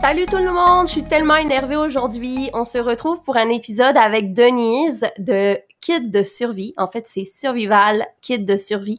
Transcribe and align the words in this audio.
Salut 0.00 0.26
tout 0.26 0.36
le 0.36 0.52
monde, 0.52 0.86
je 0.86 0.92
suis 0.92 1.04
tellement 1.04 1.36
énervée 1.36 1.76
aujourd'hui. 1.76 2.50
On 2.52 2.64
se 2.64 2.78
retrouve 2.78 3.22
pour 3.22 3.36
un 3.36 3.48
épisode 3.48 3.96
avec 3.96 4.34
Denise 4.34 5.06
de 5.18 5.58
Kit 5.80 6.08
de 6.08 6.22
survie. 6.22 6.74
En 6.76 6.86
fait, 6.86 7.06
c'est 7.08 7.24
Survival 7.24 8.06
Kit 8.20 8.38
de 8.38 8.56
survie, 8.56 8.98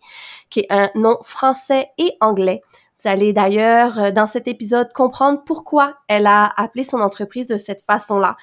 qui 0.49 0.61
est 0.61 0.71
un 0.71 0.89
nom 0.95 1.17
français 1.21 1.89
et 1.97 2.13
anglais. 2.19 2.61
Vous 2.99 3.09
allez 3.09 3.31
d'ailleurs, 3.31 3.99
euh, 3.99 4.11
dans 4.11 4.25
cet 4.25 4.47
épisode, 4.47 4.91
comprendre 4.91 5.43
pourquoi 5.45 5.95
elle 6.07 6.25
a 6.25 6.51
appelé 6.57 6.83
son 6.83 6.99
entreprise 6.99 7.47
de 7.47 7.57
cette 7.57 7.81
façon-là. 7.81 8.35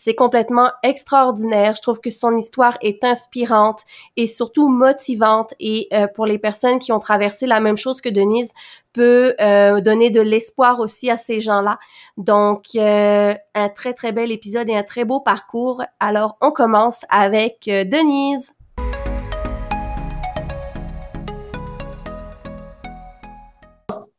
C'est 0.00 0.14
complètement 0.14 0.70
extraordinaire. 0.84 1.74
Je 1.74 1.82
trouve 1.82 2.00
que 2.00 2.10
son 2.10 2.36
histoire 2.36 2.78
est 2.82 3.02
inspirante 3.02 3.82
et 4.16 4.28
surtout 4.28 4.68
motivante. 4.68 5.54
Et 5.58 5.88
euh, 5.92 6.06
pour 6.06 6.24
les 6.24 6.38
personnes 6.38 6.78
qui 6.78 6.92
ont 6.92 7.00
traversé 7.00 7.46
la 7.46 7.58
même 7.58 7.76
chose 7.76 8.00
que 8.00 8.08
Denise, 8.08 8.52
peut 8.98 9.36
euh, 9.40 9.80
donner 9.80 10.10
de 10.10 10.20
l'espoir 10.20 10.80
aussi 10.80 11.08
à 11.08 11.16
ces 11.16 11.40
gens-là. 11.40 11.78
Donc, 12.16 12.64
euh, 12.74 13.32
un 13.54 13.68
très, 13.68 13.94
très 13.94 14.10
bel 14.10 14.32
épisode 14.32 14.68
et 14.68 14.74
un 14.74 14.82
très 14.82 15.04
beau 15.04 15.20
parcours. 15.20 15.82
Alors, 16.00 16.36
on 16.40 16.50
commence 16.50 17.04
avec 17.08 17.66
Denise. 17.66 18.54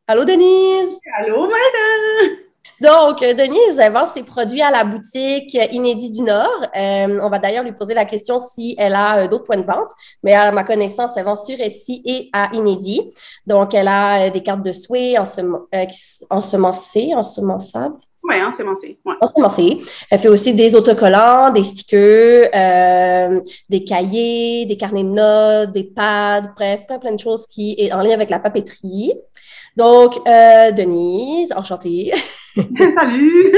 Allô, 0.08 0.24
Denise! 0.24 0.98
Allô, 1.20 1.42
madame! 1.42 2.39
Donc, 2.82 3.22
euh, 3.24 3.34
Denise 3.34 3.78
vend 3.92 4.08
ses 4.08 4.24
produits 4.24 4.62
à 4.62 4.72
la 4.72 4.86
boutique 4.86 5.54
Inédit 5.72 6.12
du 6.12 6.22
Nord. 6.22 6.66
Euh, 6.78 7.20
on 7.22 7.30
va 7.30 7.38
d'ailleurs 7.40 7.64
lui 7.64 7.74
poser 7.74 7.94
la 7.94 8.06
question 8.06 8.40
si 8.40 8.76
elle 8.78 8.96
a 8.96 9.24
euh, 9.24 9.28
d'autres 9.28 9.44
points 9.44 9.58
de 9.58 9.66
vente, 9.66 9.92
mais 10.24 10.34
à 10.34 10.52
ma 10.54 10.64
connaissance, 10.64 11.18
elle 11.18 11.26
vend 11.26 11.36
sur 11.36 11.60
Etsy 11.60 12.02
et 12.06 12.30
à 12.32 12.50
Inédit. 12.54 13.02
Donc, 13.46 13.74
elle 13.74 13.90
a 13.90 14.30
des 14.30 14.42
cartes 14.42 14.64
de 14.64 14.72
souhait 14.72 15.18
ensemencées, 16.30 17.14
ensemençables? 17.16 17.96
Oui, 18.24 18.36
ensemencées. 18.42 18.98
Ouais. 19.06 19.16
Ensemencées. 19.22 19.82
Elle 20.10 20.20
fait 20.20 20.30
aussi 20.30 20.54
des 20.54 20.76
autocollants, 20.76 21.52
des 21.52 21.64
stickers, 21.64 22.50
des 23.70 23.84
cahiers, 23.84 24.66
des 24.66 24.78
carnets 24.78 25.04
de 25.04 25.10
notes, 25.10 25.72
des 25.74 25.86
pads, 25.86 26.54
bref, 26.56 26.86
plein, 26.88 27.00
plein 27.00 27.14
de 27.14 27.20
choses 27.20 27.46
qui 27.48 27.76
est 27.78 27.92
en 27.92 28.02
lien 28.02 28.14
avec 28.14 28.30
la 28.30 28.40
papeterie. 28.40 29.14
Donc, 29.76 30.16
Denise, 30.26 31.52
enchantée. 31.54 32.14
Salut! 32.96 33.54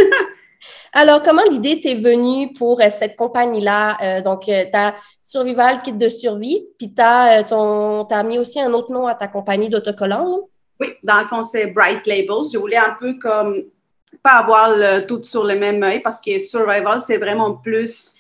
Alors, 0.94 1.24
comment 1.24 1.44
l'idée 1.50 1.80
t'est 1.80 1.96
venue 1.96 2.52
pour 2.54 2.82
euh, 2.82 2.90
cette 2.92 3.16
compagnie-là? 3.16 3.98
Euh, 4.02 4.22
donc, 4.22 4.50
euh, 4.50 4.66
tu 4.70 4.78
as 4.78 4.96
Survival 5.24 5.82
Kit 5.82 5.94
de 5.94 6.10
survie, 6.10 6.66
puis 6.78 6.94
tu 6.94 7.02
as, 7.02 8.24
mis 8.24 8.38
aussi 8.38 8.60
un 8.60 8.74
autre 8.74 8.92
nom 8.92 9.08
à 9.08 9.16
ta 9.16 9.28
compagnie 9.28 9.70
d'autocollants. 9.70 10.50
Oui, 10.80 10.90
dans 11.04 11.20
le 11.20 11.26
fond, 11.26 11.44
c'est 11.44 11.68
Bright 11.68 12.06
Labels. 12.06 12.50
Je 12.52 12.58
voulais 12.58 12.78
un 12.78 12.98
peu 13.00 13.14
comme 13.20 13.56
pas 14.22 14.32
avoir 14.32 14.76
le, 14.76 15.06
tout 15.06 15.24
sur 15.24 15.46
le 15.46 15.56
même 15.56 15.82
œil 15.84 16.02
parce 16.02 16.20
que 16.20 16.38
Survival, 16.40 17.02
c'est 17.02 17.18
vraiment 17.18 17.54
plus, 17.54 18.16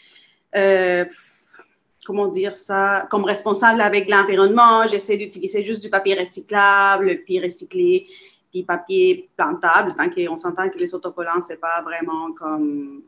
comment 2.06 2.28
dire 2.28 2.56
ça, 2.56 3.08
comme 3.09 3.25
responsable 3.25 3.81
avec 3.81 4.09
l'environnement. 4.09 4.88
J'essaie 4.88 5.17
d'utiliser 5.17 5.63
juste 5.63 5.81
du 5.81 5.89
papier 5.89 6.17
recyclable, 6.17 7.23
puis 7.25 7.44
recyclé 7.44 8.08
puis 8.52 8.63
papier 8.63 9.30
plantable, 9.38 9.95
tant 9.95 10.09
qu'on 10.09 10.38
s'entend 10.38 10.69
que 10.69 10.77
les 10.77 10.94
autocollants, 10.94 11.41
c'est 11.41 11.59
pas 11.59 11.81
vraiment 11.81 12.31
comme. 12.38 13.03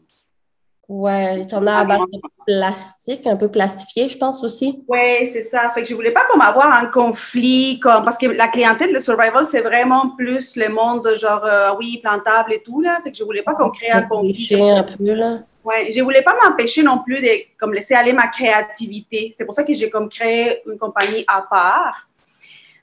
Ouais, 0.89 1.45
tu 1.47 1.55
en 1.55 1.66
as 1.66 1.80
à 1.80 1.86
base 1.86 1.99
de 2.11 2.19
plastique, 2.45 3.25
un 3.25 3.38
peu 3.38 3.49
plastifié, 3.49 4.09
je 4.09 4.17
pense 4.17 4.44
aussi. 4.44 4.83
Oui, 4.88 5.25
c'est 5.25 5.44
ça. 5.44 5.71
Fait 5.73 5.81
que 5.81 5.88
je 5.88 5.95
voulais 5.95 6.11
pas 6.11 6.25
comme 6.30 6.41
avoir 6.41 6.73
un 6.73 6.88
conflit, 6.88 7.80
comme, 7.80 8.03
parce 8.03 8.17
que 8.17 8.25
la 8.25 8.49
clientèle 8.49 8.94
de 8.94 8.99
Survival, 8.99 9.45
c'est 9.45 9.61
vraiment 9.61 10.09
plus 10.17 10.58
le 10.58 10.67
monde 10.67 11.08
genre, 11.17 11.44
euh, 11.45 11.69
oui, 11.80 11.99
plantable 12.03 12.53
et 12.53 12.61
tout, 12.61 12.81
là. 12.81 12.99
Fait 13.02 13.11
que 13.11 13.17
je 13.17 13.23
voulais 13.23 13.44
pas 13.44 13.53
qu'on 13.53 13.69
crée 13.69 13.91
un 13.91 14.03
conflit. 14.03 14.55
un 14.61 14.83
peu, 14.83 15.14
là. 15.14 15.39
Ouais, 15.64 15.89
je 15.93 16.02
voulais 16.02 16.21
pas 16.21 16.36
m'empêcher 16.43 16.83
non 16.83 16.99
plus 16.99 17.21
de 17.21 17.30
comme 17.58 17.73
laisser 17.73 17.93
aller 17.93 18.11
ma 18.11 18.27
créativité. 18.27 19.33
C'est 19.37 19.45
pour 19.45 19.54
ça 19.54 19.64
que 19.64 19.73
j'ai 19.73 19.89
comme 19.89 20.10
créé 20.10 20.61
une 20.67 20.77
compagnie 20.77 21.23
à 21.27 21.42
part. 21.42 22.10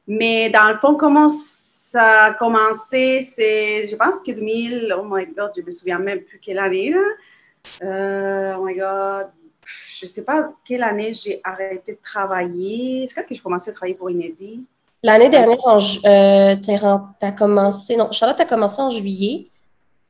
Mais 0.08 0.48
dans 0.48 0.68
le 0.70 0.78
fond, 0.78 0.94
comment 0.94 1.28
ça 1.90 2.26
a 2.26 2.34
commencé, 2.34 3.24
c'est, 3.24 3.88
je 3.88 3.96
pense 3.96 4.18
que 4.24 4.30
2000, 4.30 4.94
oh 4.96 5.02
my 5.04 5.26
god, 5.26 5.50
je 5.56 5.62
me 5.62 5.72
souviens 5.72 5.98
même 5.98 6.20
plus 6.20 6.38
quelle 6.38 6.60
année. 6.60 6.94
Euh, 7.82 8.54
oh 8.56 8.64
my 8.64 8.76
god, 8.76 9.32
je 9.98 10.06
sais 10.06 10.22
pas 10.22 10.52
quelle 10.64 10.84
année 10.84 11.12
j'ai 11.12 11.40
arrêté 11.42 11.94
de 11.94 11.98
travailler. 12.00 13.08
C'est 13.08 13.16
quand 13.16 13.26
que 13.26 13.34
je 13.34 13.42
commençais 13.42 13.72
à 13.72 13.74
travailler 13.74 13.96
pour 13.96 14.08
Inédit? 14.08 14.64
L'année 15.02 15.30
dernière, 15.30 15.58
euh, 15.66 16.54
tu 16.54 16.70
as 16.70 17.32
commencé, 17.32 17.96
non, 17.96 18.12
Charlotte 18.12 18.38
a 18.38 18.44
commencé 18.44 18.80
en 18.80 18.90
juillet. 18.90 19.48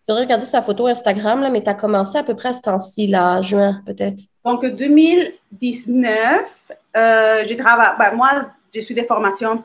Voudrais 0.06 0.24
regarder 0.24 0.44
sa 0.44 0.60
photo 0.60 0.86
Instagram, 0.86 1.40
là, 1.40 1.48
mais 1.48 1.62
tu 1.62 1.70
as 1.70 1.74
commencé 1.74 2.18
à 2.18 2.22
peu 2.22 2.36
près 2.36 2.50
à 2.50 2.52
ce 2.52 2.60
temps-ci, 2.60 3.06
là, 3.06 3.40
juin, 3.40 3.80
peut-être. 3.86 4.20
Donc, 4.44 4.66
2019, 4.66 6.72
euh, 6.94 7.42
j'ai 7.46 7.56
travaillé, 7.56 7.96
ben, 7.98 8.16
moi, 8.16 8.50
je 8.74 8.80
suis 8.80 8.94
des 8.94 9.04
formations 9.04 9.64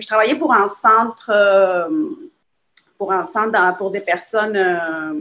je 0.00 0.06
travaillais 0.06 0.34
pour 0.34 0.52
un 0.52 0.68
centre, 0.68 1.30
euh, 1.30 1.88
pour 3.78 3.90
des 3.90 4.00
personnes 4.00 4.56
euh, 4.56 5.20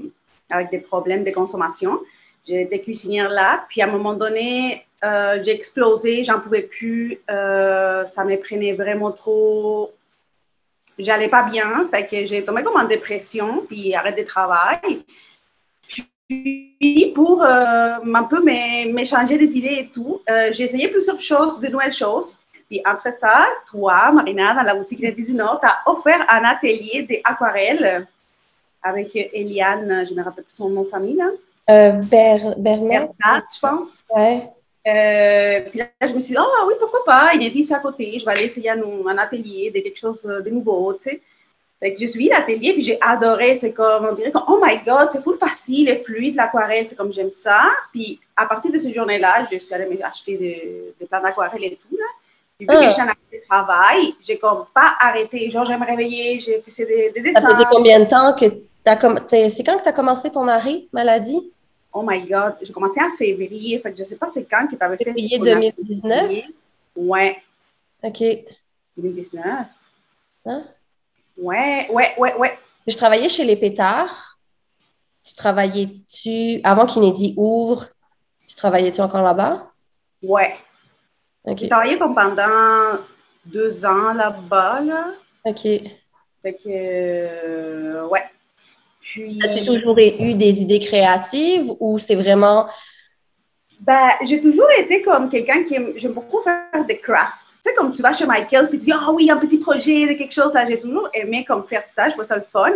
avec 0.50 0.72
des 0.72 0.79
problèmes 0.79 1.23
de 1.23 1.31
consommation. 1.31 2.00
J'étais 2.47 2.79
cuisinière 2.79 3.29
là, 3.29 3.66
puis 3.69 3.81
à 3.81 3.88
un 3.88 3.91
moment 3.91 4.13
donné, 4.13 4.85
euh, 5.03 5.41
j'ai 5.44 5.51
explosé, 5.51 6.23
j'en 6.23 6.39
pouvais 6.39 6.61
plus, 6.61 7.19
ça 7.28 8.25
me 8.25 8.35
prenait 8.38 8.73
vraiment 8.73 9.11
trop, 9.11 9.94
j'allais 10.97 11.29
pas 11.29 11.44
bien, 11.44 11.88
fait 11.94 12.07
que 12.07 12.25
j'ai 12.25 12.44
tombé 12.44 12.63
comme 12.63 12.79
en 12.79 12.85
dépression, 12.85 13.66
puis 13.67 13.95
arrêt 13.95 14.13
de 14.13 14.23
travail. 14.23 15.03
Puis 16.28 17.11
pour 17.16 17.44
un 17.44 18.23
peu 18.29 18.44
m'échanger 18.44 19.38
les 19.38 19.57
idées 19.57 19.78
et 19.79 19.90
tout, 19.94 20.22
j'ai 20.51 20.63
essayé 20.63 20.90
plusieurs 20.90 21.19
choses, 21.19 21.59
de 21.59 21.67
nouvelles 21.67 21.94
choses. 21.94 22.38
Puis 22.73 22.81
après 22.85 23.11
ça, 23.11 23.45
toi, 23.69 24.11
Marina, 24.11 24.56
dans 24.56 24.63
la 24.63 24.73
boutique 24.73 25.00
du 25.00 25.34
Nord, 25.35 25.59
tu 25.61 25.67
as 25.67 25.91
offert 25.91 26.25
un 26.28 26.44
atelier 26.44 27.03
d'aquarelle 27.03 28.07
avec 28.81 29.16
Eliane, 29.16 30.03
je 30.07 30.11
ne 30.11 30.17
me 30.17 30.23
rappelle 30.25 30.44
plus 30.44 30.56
son 30.56 30.72
nom 30.72 30.81
de 30.81 30.88
famille. 30.88 31.16
Là. 31.16 31.29
Euh, 31.69 32.01
Bernard. 32.57 33.44
je 33.53 33.59
pense. 33.61 34.00
Ouais. 34.09 34.50
Euh, 34.88 35.69
puis 35.69 35.78
là, 35.81 35.85
je 36.01 36.16
me 36.16 36.19
suis 36.19 36.34
dit, 36.34 36.41
oh 36.41 36.66
oui, 36.67 36.73
pourquoi 36.79 37.06
pas, 37.06 37.34
il 37.35 37.45
est 37.45 37.51
dit 37.51 37.61
c'est 37.61 37.75
à 37.75 37.79
côté, 37.79 38.17
je 38.17 38.25
vais 38.25 38.31
aller 38.31 38.45
essayer 38.45 38.72
un, 38.72 38.81
un, 38.81 39.17
atelier 39.19 39.69
de 39.69 39.79
quelque 39.79 40.00
chose 40.00 40.23
de 40.23 40.50
nouveau, 40.50 40.94
tu 40.94 41.11
sais. 41.11 41.22
Fait 41.79 41.94
que 41.94 42.00
je 42.00 42.07
suis 42.07 42.28
l'atelier, 42.28 42.73
puis 42.73 42.81
j'ai 42.81 42.97
adoré, 43.00 43.55
c'est 43.57 43.72
comme, 43.72 44.03
on 44.03 44.16
dirait 44.16 44.31
oh 44.47 44.59
my 44.59 44.79
god, 44.84 45.09
c'est 45.11 45.22
full 45.22 45.38
facile 45.38 45.90
et 45.90 45.97
fluide 45.97 46.35
l'aquarelle, 46.35 46.88
c'est 46.88 46.95
comme 46.95 47.13
j'aime 47.13 47.29
ça. 47.29 47.61
Puis 47.91 48.19
à 48.35 48.47
partir 48.47 48.72
de 48.72 48.79
ce 48.79 48.90
journée-là, 48.90 49.45
je 49.51 49.59
suis 49.59 49.73
allée 49.75 49.85
m'acheter 49.95 50.38
des, 50.38 50.95
des 51.00 51.05
plans 51.05 51.22
d'aquarelle 51.22 51.63
et 51.66 51.79
tout, 51.88 51.95
là. 51.95 52.05
Puis 52.58 52.68
vu 52.68 52.75
que 52.78 52.84
je 52.84 52.90
suis 52.90 53.02
en 53.02 53.06
de 53.06 53.41
travail, 53.50 54.14
j'ai 54.22 54.38
comme 54.38 54.66
pas 54.74 54.96
arrêté. 55.00 55.50
Genre, 55.50 55.66
je 55.66 55.74
me 55.74 55.86
réveiller, 55.86 56.40
j'ai 56.40 56.62
fait 56.62 56.86
des, 56.86 57.12
des 57.12 57.22
dessins. 57.22 57.41
Ça 57.41 57.50
faisait 57.50 57.68
combien 57.69 58.00
de 58.00 58.09
temps 58.09 58.34
que 58.34 58.46
tu 58.46 59.50
C'est 59.50 59.64
quand 59.64 59.78
que 59.78 59.84
tu 59.84 59.90
as 59.90 59.94
commencé 59.94 60.30
ton 60.30 60.47
arrêt 60.47 60.86
maladie? 60.91 61.52
Oh 61.91 62.03
my 62.06 62.22
God, 62.22 62.56
j'ai 62.62 62.74
commencé 62.74 63.00
en 63.02 63.16
février. 63.16 63.80
Fait 63.80 63.91
que 63.91 63.97
je 63.97 64.03
sais 64.03 64.18
pas 64.18 64.28
c'est 64.28 64.46
quand 64.46 64.68
que 64.68 64.75
tu 64.75 64.84
avais 64.84 64.97
fait. 64.97 65.06
Février 65.06 65.40
2019? 65.40 66.31
Ouais. 66.96 67.38
OK. 68.03 68.24
2019? 68.97 69.46
Hein? 70.46 70.64
Ouais, 71.38 71.88
ouais, 71.91 72.14
ouais, 72.18 72.35
ouais. 72.35 72.59
Je 72.85 72.96
travaillais 72.96 73.30
chez 73.30 73.46
les 73.46 73.56
pétards. 73.56 74.38
Tu 75.25 75.34
travaillais-tu, 75.35 76.59
avant 76.64 76.85
qu'Inédit 76.85 77.34
ouvre, 77.38 77.88
tu 78.46 78.56
travaillais-tu 78.56 79.00
encore 79.00 79.22
là-bas? 79.22 79.72
Ouais. 80.22 80.56
J'ai 81.45 81.67
travaillé 81.67 81.97
comme 81.97 82.15
pendant 82.15 82.99
deux 83.45 83.85
ans 83.85 84.13
là-bas. 84.13 84.81
Là. 84.81 85.07
OK. 85.45 85.61
Fait 85.61 86.53
que, 86.53 86.67
euh, 86.67 88.07
ouais. 88.07 88.23
Puis. 89.01 89.40
As-tu 89.43 89.66
toujours 89.66 89.97
eu 89.97 90.35
des 90.35 90.61
idées 90.61 90.79
créatives 90.79 91.72
ou 91.79 91.99
c'est 91.99 92.16
vraiment. 92.16 92.67
Ben, 93.79 94.11
j'ai 94.23 94.40
toujours 94.40 94.69
été 94.78 95.01
comme 95.01 95.29
quelqu'un 95.29 95.63
qui 95.63 95.75
aime, 95.75 95.93
j'aime 95.97 96.13
beaucoup 96.13 96.41
faire 96.41 96.85
des 96.87 96.99
crafts. 96.99 97.47
Tu 97.63 97.69
sais, 97.69 97.75
comme 97.75 97.91
tu 97.91 98.01
vas 98.01 98.13
chez 98.13 98.25
Michael, 98.25 98.69
puis 98.69 98.78
tu 98.78 98.85
dis, 98.85 98.91
ah 98.93 99.07
oh, 99.09 99.13
oui, 99.13 99.29
un 99.29 99.37
petit 99.37 99.57
projet 99.57 100.07
de 100.07 100.13
quelque 100.13 100.34
chose, 100.34 100.53
là, 100.53 100.66
j'ai 100.66 100.79
toujours 100.79 101.09
aimé 101.13 101.43
comme 101.46 101.66
faire 101.66 101.84
ça, 101.84 102.07
je 102.07 102.13
trouve 102.13 102.23
ça 102.23 102.37
le 102.37 102.43
fun. 102.43 102.72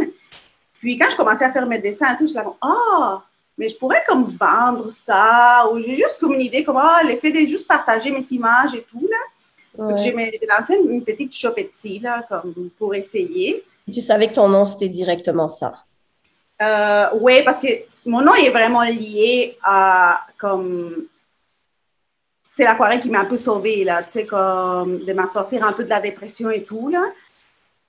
Puis 0.79 0.97
quand 0.97 1.09
je 1.09 1.15
commençais 1.15 1.45
à 1.45 1.51
faire 1.51 1.65
mes 1.65 1.79
dessins 1.79 2.13
et 2.13 2.17
tout, 2.17 2.23
je 2.23 2.31
suis 2.31 2.35
là, 2.35 2.45
ah, 2.61 3.23
mais 3.57 3.69
je 3.69 3.77
pourrais 3.77 4.03
comme 4.07 4.25
vendre 4.25 4.91
ça, 4.91 5.67
ou 5.71 5.81
j'ai 5.81 5.95
juste 5.95 6.19
comme 6.19 6.33
une 6.33 6.41
idée, 6.41 6.63
comment 6.63 6.81
ah, 6.83 7.01
l'effet 7.03 7.31
de 7.31 7.39
juste 7.39 7.67
partager 7.67 8.11
mes 8.11 8.25
images 8.31 8.75
et 8.75 8.83
tout, 8.83 9.07
là. 9.09 9.17
J'ai 9.97 10.11
lancé 10.49 10.75
une 10.75 11.03
petite 11.03 11.35
shop 11.35 11.53
là, 12.01 12.25
comme 12.27 12.69
pour 12.77 12.95
essayer. 12.95 13.63
tu 13.91 14.01
savais 14.01 14.29
que 14.29 14.33
ton 14.33 14.49
nom, 14.49 14.65
c'était 14.65 14.89
directement 14.89 15.49
ça? 15.49 15.83
Euh, 16.61 17.09
oui, 17.19 17.43
parce 17.43 17.59
que 17.59 17.67
mon 18.05 18.21
nom 18.21 18.33
est 18.33 18.49
vraiment 18.49 18.81
lié 18.81 19.57
à, 19.63 20.21
comme, 20.39 21.05
c'est 22.47 22.63
l'aquarelle 22.63 23.01
qui 23.01 23.09
m'a 23.09 23.19
un 23.19 23.25
peu 23.25 23.37
sauvée, 23.37 23.83
là, 23.83 24.01
tu 24.01 24.11
sais, 24.11 24.25
comme, 24.25 25.05
de 25.05 25.13
m'en 25.13 25.27
sortir 25.27 25.63
un 25.63 25.73
peu 25.73 25.83
de 25.83 25.89
la 25.89 25.99
dépression 25.99 26.49
et 26.49 26.63
tout, 26.63 26.89
là. 26.89 27.03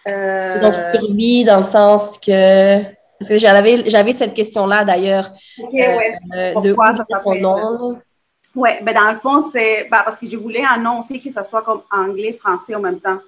Euh... 0.06 0.60
Donc, 0.60 0.74
survie 0.76 1.44
dans 1.44 1.58
le 1.58 1.62
sens 1.64 2.18
que. 2.18 2.97
Parce 3.18 3.28
que 3.28 3.36
j'avais, 3.36 3.88
j'avais 3.90 4.12
cette 4.12 4.34
question-là 4.34 4.84
d'ailleurs. 4.84 5.32
Ouais. 5.72 6.18
Euh, 6.34 6.52
Pourquoi 6.52 6.94
ça 6.94 7.04
s'appelle? 7.10 7.44
Oui, 8.54 8.70
ben 8.82 8.94
dans 8.94 9.12
le 9.12 9.18
fond, 9.18 9.40
c'est 9.40 9.88
ben, 9.90 10.00
parce 10.04 10.18
que 10.18 10.28
je 10.28 10.36
voulais 10.36 10.64
un 10.64 10.78
nom 10.78 11.00
aussi 11.00 11.20
que 11.20 11.30
ça 11.30 11.44
soit 11.44 11.62
comme 11.62 11.82
anglais, 11.92 12.32
français 12.32 12.74
en 12.74 12.80
même 12.80 12.98
temps. 12.98 13.18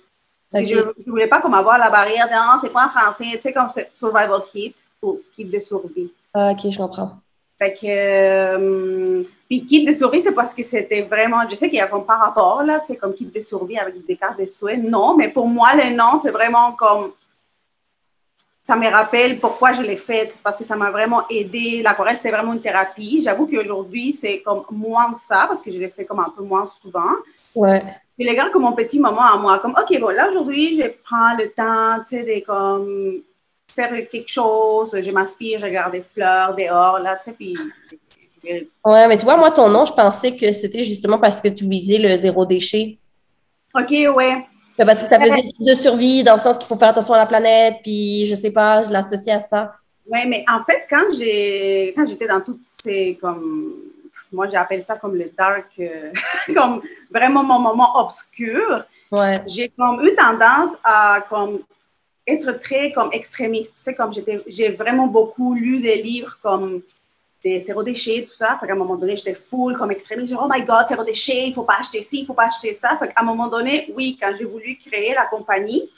Parce 0.51 0.65
que 0.65 0.71
je 0.71 0.79
ne 0.79 1.11
voulais 1.11 1.29
pas 1.29 1.41
comme 1.41 1.55
avoir 1.55 1.79
la 1.79 1.91
barrière 1.91 2.27
de 2.27 2.33
non, 2.33 2.59
c'est 2.61 2.73
pas 2.73 2.87
en 2.87 2.89
français, 2.89 3.25
tu 3.35 3.43
sais, 3.43 3.53
comme 3.53 3.69
survival 3.95 4.43
kit 4.53 4.75
ou 5.03 5.21
kit 5.37 5.45
de 5.45 5.61
survie. 5.61 6.13
Ah, 6.35 6.51
ok, 6.53 6.71
je 6.71 6.77
comprends. 6.77 7.13
Fait 7.57 7.75
que, 7.75 7.87
euh, 7.87 9.23
puis 9.49 9.65
kit 9.67 9.85
de 9.85 9.93
survie, 9.93 10.21
c'est 10.21 10.35
parce 10.35 10.55
que 10.55 10.63
c'était 10.63 11.03
vraiment, 11.03 11.47
je 11.49 11.55
sais 11.55 11.69
qu'il 11.69 11.79
y 11.79 11.83
a 11.83 11.87
comme 11.87 12.07
par 12.07 12.19
rapport, 12.19 12.63
là, 12.65 12.81
tu 12.81 12.87
sais, 12.87 12.97
comme 12.97 13.15
kit 13.15 13.27
de 13.27 13.41
survie 13.41 13.79
avec 13.79 14.05
des 14.07 14.17
cartes 14.17 14.41
de 14.41 14.47
souhait. 14.47 14.79
Non, 14.79 15.15
mais 15.15 15.29
pour 15.29 15.47
moi, 15.47 15.69
le 15.75 15.95
nom, 15.95 16.17
c'est 16.17 16.31
vraiment 16.31 16.73
comme, 16.73 17.13
ça 18.63 18.77
me 18.77 18.89
rappelle 18.89 19.41
pourquoi 19.41 19.73
je 19.73 19.83
l'ai 19.83 19.97
faite, 19.97 20.35
parce 20.43 20.57
que 20.57 20.65
ça 20.65 20.77
m'a 20.77 20.91
vraiment 20.91 21.23
aidé. 21.29 21.83
L'aquarelle, 21.83 22.17
c'était 22.17 22.31
vraiment 22.31 22.53
une 22.53 22.61
thérapie. 22.61 23.23
J'avoue 23.23 23.47
qu'aujourd'hui, 23.47 24.13
c'est 24.13 24.41
comme 24.41 24.65
moins 24.71 25.11
de 25.11 25.19
ça, 25.19 25.47
parce 25.47 25.63
que 25.63 25.73
je 25.73 25.79
l'ai 25.79 25.89
fait 25.89 26.05
comme 26.05 26.21
un 26.21 26.33
peu 26.37 26.43
moins 26.43 26.67
souvent. 26.67 27.15
Ouais. 27.55 27.83
Je 28.19 28.27
les 28.27 28.35
garde 28.35 28.51
comme 28.53 28.63
mon 28.63 28.73
petit 28.73 29.01
moment 29.01 29.23
à 29.23 29.39
moi, 29.39 29.59
comme, 29.61 29.73
OK, 29.73 29.99
bon, 29.99 30.11
là, 30.11 30.29
aujourd'hui, 30.29 30.79
je 30.79 30.89
prends 31.03 31.35
le 31.37 31.51
temps, 31.51 32.03
tu 32.07 32.19
sais, 32.19 32.23
de 32.23 32.45
comme 32.45 33.23
faire 33.67 33.91
quelque 34.11 34.29
chose, 34.29 34.95
je 35.01 35.11
m'inspire, 35.11 35.59
je 35.59 35.65
regarde 35.65 35.93
des 35.93 36.05
fleurs 36.15 36.55
dehors, 36.55 36.99
là, 36.99 37.17
tu 37.17 37.25
sais, 37.25 37.33
puis... 37.33 37.57
Ouais, 38.85 39.07
mais 39.07 39.17
tu 39.17 39.25
vois, 39.25 39.37
moi, 39.37 39.51
ton 39.51 39.69
nom, 39.69 39.85
je 39.85 39.93
pensais 39.93 40.37
que 40.37 40.53
c'était 40.53 40.83
justement 40.83 41.19
parce 41.19 41.41
que 41.41 41.49
tu 41.49 41.69
visais 41.69 41.99
le 41.99 42.17
zéro 42.17 42.47
déchet. 42.47 42.99
OK, 43.75 43.91
ouais. 43.91 44.47
Parce 44.87 45.03
que 45.03 45.09
ça 45.09 45.21
faisait 45.21 45.51
de 45.59 45.75
survie, 45.75 46.25
dans 46.25 46.35
le 46.35 46.41
sens 46.41 46.57
qu'il 46.59 46.67
faut 46.67 46.77
faire 46.77 46.89
attention 46.89 47.15
à 47.15 47.19
la 47.19 47.27
planète, 47.27 47.77
puis 47.83 48.27
je 48.27 48.35
sais 48.35 48.51
pas, 48.51 48.83
je 48.83 48.91
l'associe 48.91 49.37
à 49.37 49.41
ça. 49.41 49.75
Oui, 50.07 50.21
mais 50.27 50.45
en 50.51 50.63
fait, 50.65 50.87
quand 50.89 51.07
j'ai 51.17 51.93
quand 51.97 52.07
j'étais 52.07 52.27
dans 52.27 52.41
toutes 52.41 52.63
ces 52.65 53.19
comme 53.21 53.75
moi 54.33 54.49
j'appelle 54.49 54.83
ça 54.83 54.97
comme 54.97 55.17
le 55.17 55.31
dark, 55.37 55.67
euh, 55.79 56.13
comme 56.55 56.83
vraiment 57.11 57.43
mon 57.43 57.59
moment 57.59 58.01
obscur. 58.01 58.85
Ouais. 59.13 59.43
J'ai 59.47 59.69
comme 59.77 60.01
eu 60.05 60.15
tendance 60.15 60.71
à 60.85 61.25
comme 61.29 61.61
être 62.27 62.53
très 62.61 62.93
comme 62.93 63.11
extrémiste. 63.13 63.77
Tu 63.77 63.83
sais, 63.83 63.95
comme 63.95 64.13
j'étais, 64.13 64.43
j'ai 64.47 64.71
vraiment 64.71 65.09
beaucoup 65.09 65.55
lu 65.55 65.81
des 65.81 66.03
livres 66.03 66.39
comme 66.43 66.83
des 67.43 67.61
zéro 67.61 67.83
déchet, 67.83 68.25
tout 68.27 68.35
ça. 68.35 68.57
Fait 68.61 68.67
qu'à 68.67 68.73
un 68.73 68.77
moment 68.77 68.97
donné, 68.97 69.17
j'étais 69.17 69.35
full 69.35 69.77
comme 69.77 69.91
extrémiste. 69.91 70.35
oh 70.39 70.49
my 70.51 70.63
God, 70.63 70.87
zéro 70.89 71.05
déchet, 71.05 71.49
il 71.49 71.55
faut 71.55 71.63
pas 71.63 71.79
acheter 71.81 72.03
ci, 72.03 72.21
il 72.21 72.27
faut 72.27 72.35
pas 72.35 72.47
acheter 72.47 72.75
ça. 72.75 72.97
Fait 72.99 73.09
qu'à 73.09 73.23
un 73.23 73.25
moment 73.25 73.49
donné, 73.49 73.93
oui, 73.97 74.19
quand 74.21 74.33
j'ai 74.39 74.45
voulu 74.45 74.77
créer 74.77 75.15
la 75.15 75.27
compagnie, 75.27 75.91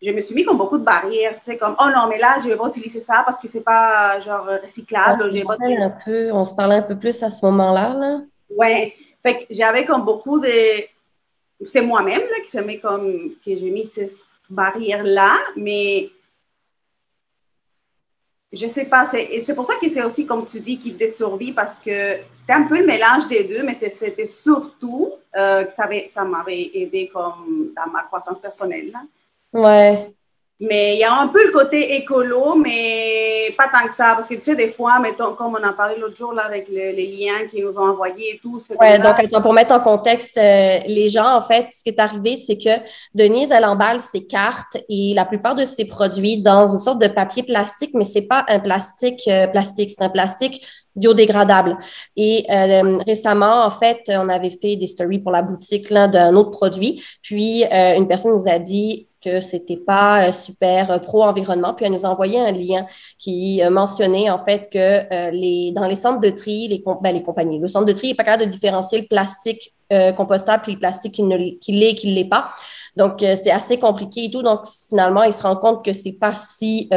je 0.00 0.10
me 0.10 0.20
suis 0.20 0.34
mis 0.34 0.44
comme 0.44 0.58
beaucoup 0.58 0.78
de 0.78 0.84
barrières, 0.84 1.34
tu 1.34 1.46
sais, 1.50 1.56
comme, 1.56 1.74
oh 1.80 1.86
non, 1.94 2.06
mais 2.08 2.18
là, 2.18 2.38
je 2.42 2.48
vais 2.48 2.56
pas 2.56 2.68
utiliser 2.68 3.00
ça 3.00 3.22
parce 3.24 3.40
que 3.40 3.48
c'est 3.48 3.62
pas, 3.62 4.20
genre, 4.20 4.46
recyclable. 4.62 5.24
On, 5.24 5.46
pas 5.46 5.56
un 5.60 5.90
peu, 5.90 6.30
on 6.32 6.44
se 6.44 6.54
parlait 6.54 6.76
un 6.76 6.82
peu 6.82 6.96
plus 6.96 7.20
à 7.22 7.30
ce 7.30 7.44
moment-là, 7.46 7.94
là. 7.94 8.20
Ouais. 8.50 8.94
Fait 9.22 9.40
que 9.40 9.44
j'avais 9.50 9.84
comme 9.84 10.04
beaucoup 10.04 10.38
de, 10.38 10.48
c'est 11.64 11.80
moi-même 11.80 12.20
là, 12.20 12.40
qui 12.42 12.50
se 12.50 12.58
met 12.58 12.78
comme 12.78 13.32
que 13.44 13.56
j'ai 13.56 13.70
mis 13.70 13.86
ces 13.86 14.06
barrières-là, 14.48 15.38
mais 15.56 16.10
je 18.52 18.66
sais 18.66 18.86
pas, 18.86 19.04
c'est 19.04 19.54
pour 19.54 19.66
ça 19.66 19.74
que 19.80 19.88
c'est 19.88 20.02
aussi, 20.02 20.26
comme 20.26 20.46
tu 20.46 20.60
dis, 20.60 20.78
qui 20.78 20.92
de 20.92 21.08
survie, 21.08 21.52
parce 21.52 21.80
que 21.80 22.16
c'était 22.32 22.54
un 22.54 22.64
peu 22.64 22.78
le 22.78 22.86
mélange 22.86 23.28
des 23.28 23.44
deux, 23.44 23.62
mais 23.62 23.74
c'était 23.74 24.26
surtout 24.26 25.12
euh, 25.36 25.64
que 25.64 25.72
ça 25.72 26.24
m'avait 26.24 26.70
aidé 26.74 27.10
comme 27.12 27.72
dans 27.76 27.90
ma 27.90 28.02
croissance 28.04 28.40
personnelle. 28.40 28.90
Là. 28.90 29.02
Ouais. 29.52 30.14
Mais 30.60 30.94
il 30.94 30.98
y 30.98 31.04
a 31.04 31.14
un 31.14 31.28
peu 31.28 31.46
le 31.46 31.52
côté 31.52 31.94
écolo, 31.94 32.56
mais 32.56 33.54
pas 33.56 33.68
tant 33.72 33.86
que 33.86 33.94
ça. 33.94 34.14
Parce 34.14 34.26
que 34.26 34.34
tu 34.34 34.42
sais, 34.42 34.56
des 34.56 34.70
fois, 34.70 34.98
mettons, 34.98 35.34
comme 35.34 35.54
on 35.54 35.64
en 35.64 35.72
parlait 35.72 35.96
l'autre 35.96 36.16
jour 36.16 36.32
là, 36.32 36.46
avec 36.46 36.68
les 36.68 36.92
liens 36.92 37.46
qu'ils 37.48 37.64
nous 37.64 37.76
ont 37.76 37.90
envoyés 37.90 38.34
et 38.34 38.38
tout. 38.38 38.60
Oui, 38.80 38.98
donc 38.98 39.42
pour 39.42 39.52
mettre 39.52 39.72
en 39.72 39.78
contexte 39.78 40.36
euh, 40.36 40.80
les 40.86 41.08
gens, 41.10 41.36
en 41.36 41.42
fait, 41.42 41.68
ce 41.72 41.84
qui 41.84 41.90
est 41.90 42.00
arrivé, 42.00 42.36
c'est 42.36 42.58
que 42.58 42.82
Denise, 43.14 43.52
elle 43.52 43.64
emballe 43.64 44.00
ses 44.00 44.26
cartes 44.26 44.76
et 44.88 45.12
la 45.14 45.24
plupart 45.24 45.54
de 45.54 45.64
ses 45.64 45.84
produits 45.84 46.42
dans 46.42 46.66
une 46.66 46.80
sorte 46.80 47.00
de 47.00 47.08
papier 47.08 47.44
plastique, 47.44 47.90
mais 47.94 48.04
c'est 48.04 48.26
pas 48.26 48.44
un 48.48 48.58
plastique 48.58 49.28
euh, 49.28 49.46
plastique, 49.46 49.92
c'est 49.96 50.04
un 50.04 50.10
plastique 50.10 50.66
biodégradable. 50.96 51.78
Et 52.16 52.44
euh, 52.50 52.98
récemment, 53.06 53.64
en 53.64 53.70
fait, 53.70 54.00
on 54.08 54.28
avait 54.28 54.50
fait 54.50 54.74
des 54.74 54.88
stories 54.88 55.20
pour 55.20 55.30
la 55.30 55.42
boutique 55.42 55.92
d'un 55.92 56.34
autre 56.34 56.50
produit. 56.50 57.00
Puis, 57.22 57.62
une 57.62 58.08
personne 58.08 58.34
nous 58.34 58.48
a 58.48 58.58
dit 58.58 59.07
que 59.22 59.40
c'était 59.40 59.76
pas 59.76 60.28
euh, 60.28 60.32
super 60.32 60.90
euh, 60.90 60.98
pro-environnement. 60.98 61.74
Puis 61.74 61.84
elle 61.86 61.92
nous 61.92 62.06
a 62.06 62.08
envoyé 62.08 62.38
un 62.38 62.52
lien 62.52 62.86
qui 63.18 63.62
euh, 63.62 63.70
mentionnait 63.70 64.30
en 64.30 64.42
fait 64.42 64.68
que 64.72 65.30
les, 65.32 65.72
dans 65.72 65.86
les 65.86 65.96
centres 65.96 66.20
de 66.20 66.30
tri, 66.30 66.68
les, 66.68 66.82
ben, 67.02 67.22
compagnies, 67.22 67.58
le 67.58 67.68
centre 67.68 67.86
de 67.86 67.92
tri 67.92 68.08
n'est 68.08 68.14
pas 68.14 68.24
capable 68.24 68.46
de 68.46 68.50
différencier 68.50 69.00
le 69.00 69.06
plastique 69.06 69.74
compostable 70.18 70.64
puis 70.64 70.72
le 70.72 70.78
plastique 70.78 71.14
qui, 71.14 71.22
ne, 71.22 71.58
qui 71.58 71.72
l'est 71.72 71.94
qui 71.94 72.10
ne 72.10 72.14
l'est 72.14 72.26
pas. 72.26 72.50
Donc, 72.94 73.20
c'était 73.20 73.52
assez 73.52 73.78
compliqué 73.78 74.24
et 74.24 74.30
tout. 74.30 74.42
Donc, 74.42 74.66
finalement, 74.90 75.22
il 75.22 75.32
se 75.32 75.42
rend 75.42 75.56
compte 75.56 75.82
que 75.82 75.94
c'est 75.94 76.12
pas 76.12 76.34
si 76.34 76.90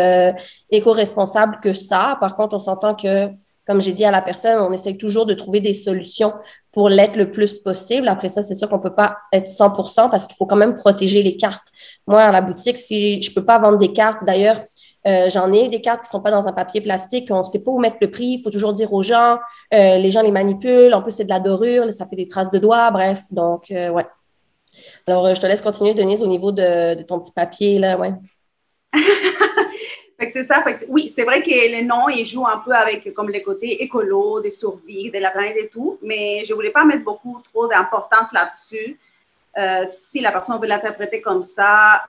éco-responsable 0.69 1.59
que 1.63 1.71
ça. 1.71 2.17
Par 2.19 2.35
contre, 2.35 2.53
on 2.53 2.59
s'entend 2.59 2.93
que 2.93 3.29
comme 3.65 3.81
j'ai 3.81 3.93
dit 3.93 4.03
à 4.03 4.11
la 4.11 4.21
personne, 4.21 4.59
on 4.59 4.73
essaye 4.73 4.97
toujours 4.97 5.25
de 5.25 5.33
trouver 5.33 5.61
des 5.61 5.73
solutions 5.73 6.33
pour 6.71 6.89
l'être 6.89 7.15
le 7.15 7.31
plus 7.31 7.59
possible. 7.59 8.07
Après 8.07 8.29
ça, 8.29 8.41
c'est 8.41 8.55
sûr 8.55 8.69
qu'on 8.69 8.79
peut 8.79 8.95
pas 8.95 9.17
être 9.33 9.47
100% 9.47 10.09
parce 10.09 10.27
qu'il 10.27 10.35
faut 10.35 10.45
quand 10.45 10.55
même 10.55 10.75
protéger 10.75 11.23
les 11.23 11.35
cartes. 11.35 11.67
Moi, 12.07 12.21
à 12.21 12.31
la 12.31 12.41
boutique, 12.41 12.77
si 12.77 13.21
je 13.21 13.33
peux 13.33 13.45
pas 13.45 13.59
vendre 13.59 13.77
des 13.77 13.93
cartes, 13.93 14.23
d'ailleurs, 14.25 14.61
euh, 15.07 15.29
j'en 15.29 15.51
ai 15.51 15.67
des 15.67 15.81
cartes 15.81 16.03
qui 16.03 16.09
sont 16.09 16.21
pas 16.21 16.31
dans 16.31 16.47
un 16.47 16.53
papier 16.53 16.79
plastique, 16.79 17.29
on 17.31 17.43
sait 17.43 17.63
pas 17.63 17.71
où 17.71 17.79
mettre 17.79 17.97
le 18.01 18.11
prix, 18.11 18.37
il 18.37 18.41
faut 18.43 18.51
toujours 18.51 18.71
dire 18.71 18.93
aux 18.93 19.01
gens, 19.01 19.39
euh, 19.73 19.97
les 19.97 20.11
gens 20.11 20.21
les 20.21 20.31
manipulent, 20.31 20.93
en 20.93 21.01
plus 21.01 21.11
c'est 21.11 21.23
de 21.23 21.29
la 21.29 21.39
dorure, 21.39 21.91
ça 21.91 22.05
fait 22.05 22.15
des 22.15 22.27
traces 22.27 22.51
de 22.51 22.59
doigts, 22.59 22.91
bref, 22.91 23.23
donc 23.31 23.71
euh, 23.71 23.89
ouais. 23.89 24.05
Alors, 25.07 25.33
je 25.33 25.41
te 25.41 25.47
laisse 25.47 25.61
continuer, 25.61 25.93
Denise, 25.95 26.21
au 26.21 26.27
niveau 26.27 26.51
de, 26.51 26.95
de 26.95 27.01
ton 27.01 27.19
petit 27.19 27.31
papier, 27.33 27.79
là, 27.79 27.97
ouais. 27.97 28.13
c'est 30.29 30.43
ça. 30.43 30.63
oui, 30.89 31.09
c'est 31.09 31.23
vrai 31.23 31.41
que 31.41 31.49
le 31.49 31.85
nom, 31.85 32.09
il 32.09 32.25
joue 32.25 32.45
un 32.45 32.59
peu 32.59 32.71
avec 32.71 33.13
comme 33.13 33.29
les 33.29 33.41
côtés 33.41 33.83
écolo, 33.83 34.41
de 34.41 34.49
survie, 34.49 35.09
de 35.09 35.19
la 35.19 35.31
planète 35.31 35.57
et 35.57 35.67
tout, 35.69 35.97
mais 36.01 36.43
je 36.45 36.53
voulais 36.53 36.71
pas 36.71 36.85
mettre 36.85 37.03
beaucoup 37.03 37.41
trop 37.51 37.67
d'importance 37.67 38.31
là-dessus. 38.33 38.99
Euh, 39.57 39.85
si 39.87 40.21
la 40.21 40.31
personne 40.31 40.59
veut 40.61 40.67
l'interpréter 40.67 41.21
comme 41.21 41.43
ça, 41.43 42.05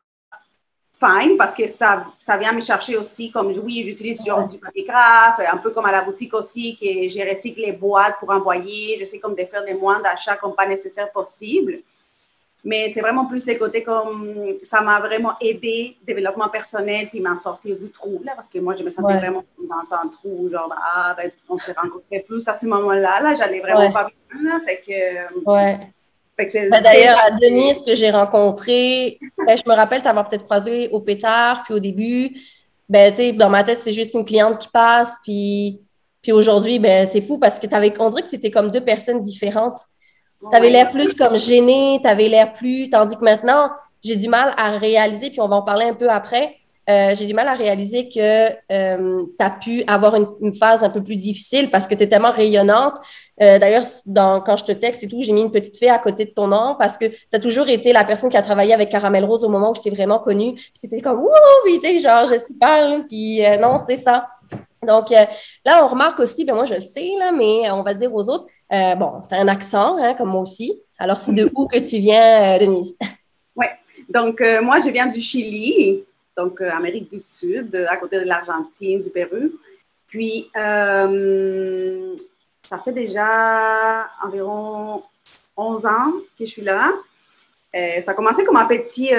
fine, 1.02 1.36
parce 1.36 1.54
que 1.54 1.66
ça, 1.68 2.06
ça 2.20 2.36
vient 2.36 2.52
me 2.52 2.60
chercher 2.60 2.96
aussi, 2.96 3.30
comme 3.30 3.52
oui, 3.64 3.82
j'utilise 3.84 4.24
genre 4.24 4.46
du 4.46 4.58
papier 4.58 4.84
graphe, 4.84 5.40
un 5.52 5.56
peu 5.56 5.70
comme 5.70 5.86
à 5.86 5.92
la 5.92 6.02
boutique 6.02 6.34
aussi, 6.34 6.76
que 6.76 7.08
j'ai 7.08 7.28
recyclé 7.28 7.66
les 7.66 7.72
boîtes 7.72 8.18
pour 8.20 8.30
envoyer, 8.30 8.98
je 9.00 9.04
sais 9.04 9.18
comme 9.18 9.34
de 9.34 9.44
faire 9.44 9.64
des 9.64 9.74
moins 9.74 10.00
d'achats 10.00 10.36
comme 10.36 10.54
pas 10.54 10.66
nécessaire 10.66 11.10
possible. 11.10 11.80
Mais 12.64 12.90
c'est 12.90 13.00
vraiment 13.00 13.26
plus 13.26 13.44
les 13.46 13.58
côtés 13.58 13.82
comme 13.82 14.56
ça 14.62 14.82
m'a 14.82 15.00
vraiment 15.00 15.32
aidé, 15.40 15.96
développement 16.06 16.48
personnel, 16.48 17.08
puis 17.08 17.20
m'en 17.20 17.36
sortir 17.36 17.76
du 17.76 17.90
trou, 17.90 18.20
là, 18.24 18.32
parce 18.36 18.48
que 18.48 18.58
moi, 18.60 18.76
je 18.76 18.84
me 18.84 18.90
sentais 18.90 19.16
vraiment 19.16 19.42
dans 19.58 19.96
un 19.96 20.08
trou, 20.08 20.48
genre, 20.50 20.72
ah, 20.94 21.14
ben, 21.16 21.30
on 21.48 21.58
s'est 21.58 21.72
rencontrés 21.72 22.20
plus 22.20 22.46
à 22.46 22.54
ce 22.54 22.66
moment-là, 22.66 23.20
là, 23.20 23.34
j'allais 23.34 23.60
vraiment 23.60 23.92
pas 23.92 24.08
bien, 24.30 24.52
là, 24.52 24.60
fait 24.64 24.80
que... 24.86 25.44
Ouais. 25.44 25.88
Ben, 26.38 26.82
d'ailleurs, 26.82 27.18
à 27.18 27.30
Denise, 27.32 27.82
que 27.84 27.94
j'ai 27.94 28.10
rencontré, 28.10 29.18
ben, 29.46 29.56
je 29.56 29.68
me 29.68 29.74
rappelle 29.74 30.02
t'avoir 30.02 30.26
peut-être 30.26 30.44
croisé 30.44 30.88
au 30.90 31.00
pétard, 31.00 31.62
puis 31.64 31.74
au 31.74 31.78
début, 31.78 32.36
ben, 32.88 33.12
tu 33.12 33.32
dans 33.32 33.50
ma 33.50 33.64
tête, 33.64 33.78
c'est 33.78 33.92
juste 33.92 34.14
une 34.14 34.24
cliente 34.24 34.58
qui 34.58 34.68
passe, 34.68 35.16
puis, 35.22 35.80
puis 36.20 36.32
aujourd'hui, 36.32 36.78
ben, 36.78 37.06
c'est 37.06 37.20
fou 37.20 37.38
parce 37.38 37.58
que 37.58 37.66
tu 37.66 37.74
avais, 37.74 37.92
on 37.98 38.10
dirait 38.10 38.22
que 38.22 38.28
tu 38.28 38.36
étais 38.36 38.50
comme 38.50 38.70
deux 38.70 38.80
personnes 38.80 39.20
différentes. 39.20 39.80
Tu 40.50 40.56
avais 40.56 40.70
l'air 40.70 40.90
plus 40.90 41.14
comme 41.14 41.36
gêné, 41.36 42.00
tu 42.02 42.08
avais 42.08 42.28
l'air 42.28 42.52
plus. 42.52 42.88
Tandis 42.88 43.16
que 43.16 43.24
maintenant, 43.24 43.70
j'ai 44.02 44.16
du 44.16 44.28
mal 44.28 44.54
à 44.56 44.70
réaliser, 44.72 45.30
puis 45.30 45.40
on 45.40 45.48
va 45.48 45.56
en 45.56 45.62
parler 45.62 45.86
un 45.86 45.94
peu 45.94 46.08
après. 46.08 46.56
Euh, 46.90 47.14
j'ai 47.14 47.26
du 47.26 47.34
mal 47.34 47.46
à 47.46 47.54
réaliser 47.54 48.08
que 48.08 48.48
euh, 48.72 49.24
tu 49.38 49.44
as 49.44 49.50
pu 49.50 49.84
avoir 49.86 50.16
une, 50.16 50.52
phase 50.52 50.82
un 50.82 50.90
peu 50.90 51.00
plus 51.02 51.16
difficile 51.16 51.70
parce 51.70 51.86
que 51.86 51.94
tu 51.94 52.02
es 52.02 52.08
tellement 52.08 52.32
rayonnante. 52.32 52.96
Euh, 53.40 53.60
d'ailleurs, 53.60 53.84
quand 54.44 54.56
je 54.56 54.64
te 54.64 54.72
texte 54.72 55.04
et 55.04 55.08
tout, 55.08 55.22
j'ai 55.22 55.32
mis 55.32 55.42
une 55.42 55.52
petite 55.52 55.76
fée 55.78 55.88
à 55.88 55.98
côté 55.98 56.24
de 56.24 56.30
ton 56.30 56.48
nom 56.48 56.74
parce 56.76 56.98
que 56.98 57.06
tu 57.06 57.16
as 57.32 57.38
toujours 57.38 57.68
été 57.68 57.92
la 57.92 58.04
personne 58.04 58.30
qui 58.30 58.36
a 58.36 58.42
travaillé 58.42 58.74
avec 58.74 58.90
Caramel 58.90 59.24
Rose 59.24 59.44
au 59.44 59.48
moment 59.48 59.70
où 59.70 59.74
je 59.76 59.80
t'ai 59.80 59.90
vraiment 59.90 60.18
connue. 60.18 60.60
C'était 60.74 61.00
comme, 61.00 61.20
ouh, 61.20 61.30
oui, 61.64 61.78
tu 61.80 61.98
genre, 62.00 62.26
je 62.26 62.36
sais 62.38 62.54
pas, 62.60 62.98
puis 63.08 63.42
non, 63.60 63.78
c'est 63.86 63.96
ça. 63.96 64.26
Donc 64.84 65.10
là, 65.64 65.84
on 65.84 65.88
remarque 65.88 66.18
aussi, 66.18 66.44
ben 66.44 66.54
moi 66.54 66.64
je 66.64 66.74
le 66.74 66.80
sais, 66.80 67.12
là, 67.16 67.30
mais 67.30 67.70
on 67.70 67.84
va 67.84 67.94
dire 67.94 68.12
aux 68.12 68.28
autres, 68.28 68.46
euh, 68.72 68.94
bon, 68.94 69.22
as 69.30 69.36
un 69.36 69.48
accent, 69.48 69.98
hein, 69.98 70.14
comme 70.14 70.30
moi 70.30 70.42
aussi. 70.42 70.82
Alors, 70.98 71.18
c'est 71.18 71.32
de 71.32 71.50
où 71.54 71.66
que 71.66 71.78
tu 71.78 71.98
viens, 71.98 72.56
euh, 72.56 72.58
Denise? 72.58 72.96
Oui, 73.54 73.66
donc 74.08 74.40
euh, 74.40 74.62
moi, 74.62 74.80
je 74.80 74.88
viens 74.88 75.08
du 75.08 75.20
Chili, 75.20 76.02
donc 76.34 76.62
Amérique 76.62 77.10
du 77.10 77.20
Sud, 77.20 77.74
à 77.88 77.98
côté 77.98 78.18
de 78.18 78.24
l'Argentine, 78.24 79.02
du 79.02 79.10
Pérou. 79.10 79.50
Puis, 80.06 80.48
ça 80.54 81.08
fait 82.82 82.92
déjà 82.92 84.08
environ 84.24 85.02
11 85.56 85.84
ans 85.84 86.12
que 86.38 86.46
je 86.46 86.50
suis 86.50 86.62
là. 86.62 86.92
ça 88.00 88.12
a 88.12 88.14
commencé 88.14 88.42
comme 88.44 88.56
un 88.56 88.66
petit 88.66 89.10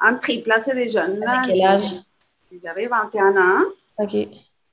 un 0.00 0.14
triple, 0.14 0.48
là, 0.48 0.60
c'est 0.60 0.74
des 0.74 0.88
jeunes. 0.88 1.20
Là. 1.20 1.42
Quel 1.46 1.62
âge? 1.62 1.94
J'avais 2.62 2.86
21 2.86 3.36
ans. 3.36 3.64
OK. 3.98 4.14
Euh, 4.14 4.26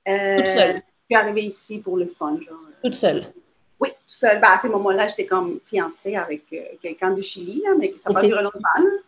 je 0.08 0.82
suis 1.10 1.15
arrivée 1.15 1.46
ici 1.46 1.79
pour 1.79 1.98
le 1.98 2.08
fun, 2.08 2.38
genre. 2.46 2.58
Toute 2.84 2.96
seule. 2.96 3.25
Oui, 4.03 4.07
tout 4.07 4.13
seul. 4.19 4.39
Ben, 4.41 4.50
à 4.53 4.57
ce 4.57 4.67
moment-là, 4.67 5.07
j'étais 5.07 5.25
comme 5.25 5.60
fiancée 5.65 6.15
avec 6.15 6.43
euh, 6.53 6.57
quelqu'un 6.81 7.12
du 7.12 7.24
Chili, 7.24 7.62
là, 7.65 7.72
mais 7.77 7.93
ça 7.98 8.10
n'a 8.10 8.19
pas 8.19 8.25
duré 8.25 8.41
longtemps. 8.43 8.60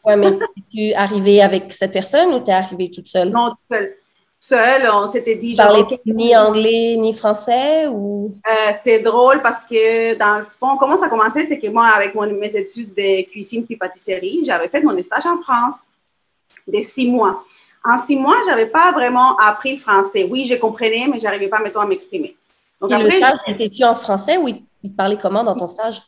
Ouais, 0.03 0.15
mais 0.15 0.27
es-tu 0.27 0.93
arrivée 0.93 1.41
avec 1.41 1.71
cette 1.73 1.91
personne 1.91 2.33
ou 2.33 2.39
t'es 2.39 2.51
arrivée 2.53 2.89
toute 2.91 3.07
seule? 3.07 3.29
Non, 3.29 3.49
toute 3.51 3.59
seule. 3.71 3.95
Seule, 4.39 4.87
on 4.93 5.07
s'était 5.07 5.35
dit, 5.35 5.51
Tu 5.51 5.57
parlais 5.57 5.83
ni 6.05 6.35
anglais 6.37 6.95
ni 6.99 7.13
français 7.13 7.87
ou? 7.87 8.31
Euh, 8.47 8.73
c'est 8.83 8.99
drôle 8.99 9.41
parce 9.41 9.63
que, 9.63 10.13
dans 10.15 10.39
le 10.39 10.45
fond, 10.59 10.77
comment 10.77 10.95
ça 10.95 11.07
a 11.07 11.09
commencé, 11.09 11.45
c'est 11.45 11.57
que 11.57 11.67
moi, 11.67 11.87
avec 11.87 12.13
mon- 12.13 12.31
mes 12.31 12.55
études 12.55 12.93
de 12.93 13.23
cuisine 13.23 13.65
puis 13.65 13.75
pâtisserie, 13.75 14.43
j'avais 14.45 14.67
fait 14.69 14.81
mon 14.81 15.01
stage 15.01 15.25
en 15.25 15.41
France, 15.41 15.81
de 16.67 16.79
six 16.81 17.09
mois. 17.09 17.43
En 17.83 17.97
six 17.97 18.15
mois, 18.15 18.37
j'avais 18.47 18.67
pas 18.67 18.91
vraiment 18.91 19.35
appris 19.37 19.73
le 19.73 19.79
français. 19.79 20.27
Oui, 20.29 20.45
je 20.45 20.55
comprenais, 20.55 21.07
mais 21.11 21.19
j'arrivais 21.19 21.47
pas, 21.47 21.59
mettons, 21.59 21.79
à 21.79 21.87
m'exprimer. 21.87 22.35
Donc, 22.79 22.91
Et 22.91 22.97
le 22.97 23.05
après, 23.05 23.17
stage, 23.17 23.39
j'ai- 23.47 23.53
étais-tu 23.53 23.83
en 23.83 23.95
français? 23.95 24.37
Ou 24.37 24.47
il 24.85 24.93
il 25.11 25.17
te 25.17 25.21
comment 25.21 25.43
dans 25.43 25.55
ton 25.55 25.67
stage? 25.67 26.01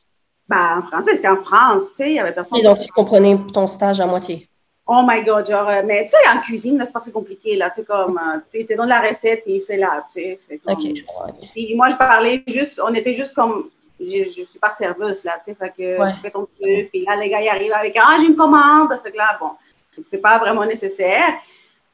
ben, 0.50 0.80
en 0.80 0.82
français, 0.82 1.16
c'était 1.16 1.28
en 1.28 1.36
France, 1.38 1.90
tu 1.90 1.96
sais, 1.96 2.10
il 2.10 2.16
y 2.16 2.20
avait 2.20 2.32
personne. 2.34 2.58
Et 2.60 2.64
donc, 2.64 2.80
tu 2.80 2.88
comprenais 2.94 3.38
ton 3.54 3.68
stage 3.68 4.00
à 4.00 4.06
moitié? 4.06 4.48
Oh 4.86 5.02
my 5.06 5.22
God, 5.22 5.46
genre, 5.50 5.68
euh, 5.68 5.82
mais 5.86 6.06
tu 6.06 6.12
sais, 6.12 6.18
en 6.34 6.40
cuisine, 6.40 6.78
là, 6.78 6.86
c'est 6.86 6.94
pas 6.94 7.02
très 7.02 7.12
compliqué, 7.12 7.58
là, 7.58 7.70
tu 7.70 7.82
sais, 7.82 7.86
comme, 7.86 8.18
euh, 8.18 8.40
tu 8.50 8.76
dans 8.76 8.86
la 8.86 9.02
recette, 9.02 9.44
puis 9.44 9.56
il 9.56 9.62
fait 9.62 9.76
là, 9.76 10.06
tu 10.08 10.22
sais. 10.22 10.40
comme- 10.64 10.74
OK. 10.76 10.94
Puis 11.54 11.76
moi, 11.76 11.90
je 11.90 11.98
parlais 11.98 12.42
juste, 12.48 12.80
on 12.82 12.94
était 12.94 13.14
juste 13.14 13.36
comme, 13.36 13.70
je, 14.00 14.24
je 14.34 14.44
suis 14.44 14.60
pas 14.60 14.72
serveuse, 14.72 15.26
là, 15.26 15.34
tu 15.44 15.52
sais, 15.52 15.56
fait 15.60 15.74
que 15.78 16.00
Ouais. 16.02 16.14
tu 16.14 16.20
fais 16.22 16.32
ton 16.32 16.48
truc, 16.58 16.90
puis 16.92 17.04
là, 17.06 17.18
les 17.18 17.30
gars, 17.30 17.42
ils 17.42 17.50
arrivent 17.50 17.74
avec, 17.74 17.98
ah, 18.02 18.16
j'ai 18.22 18.28
une 18.28 18.38
commande, 18.38 18.88
fait 19.04 19.12
que 19.12 19.18
là, 19.18 19.38
bon, 19.42 19.50
c'était 20.02 20.20
pas 20.20 20.38
vraiment 20.40 20.64
nécessaire. 20.66 21.34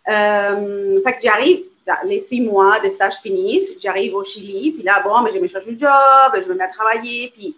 Euh, 0.07 1.01
fait 1.03 1.13
que 1.13 1.21
j'arrive, 1.23 1.63
les 2.05 2.19
six 2.19 2.41
mois 2.41 2.79
de 2.79 2.89
stage 2.89 3.15
finissent, 3.15 3.73
j'arrive 3.81 4.15
au 4.15 4.23
Chili, 4.23 4.71
puis 4.71 4.83
là, 4.83 5.01
bon, 5.03 5.21
mais 5.21 5.31
je 5.33 5.39
me 5.39 5.47
cherche 5.47 5.65
un 5.67 5.77
job, 5.77 6.43
je 6.43 6.49
me 6.49 6.55
mets 6.55 6.63
à 6.63 6.69
travailler, 6.69 7.31
puis 7.35 7.55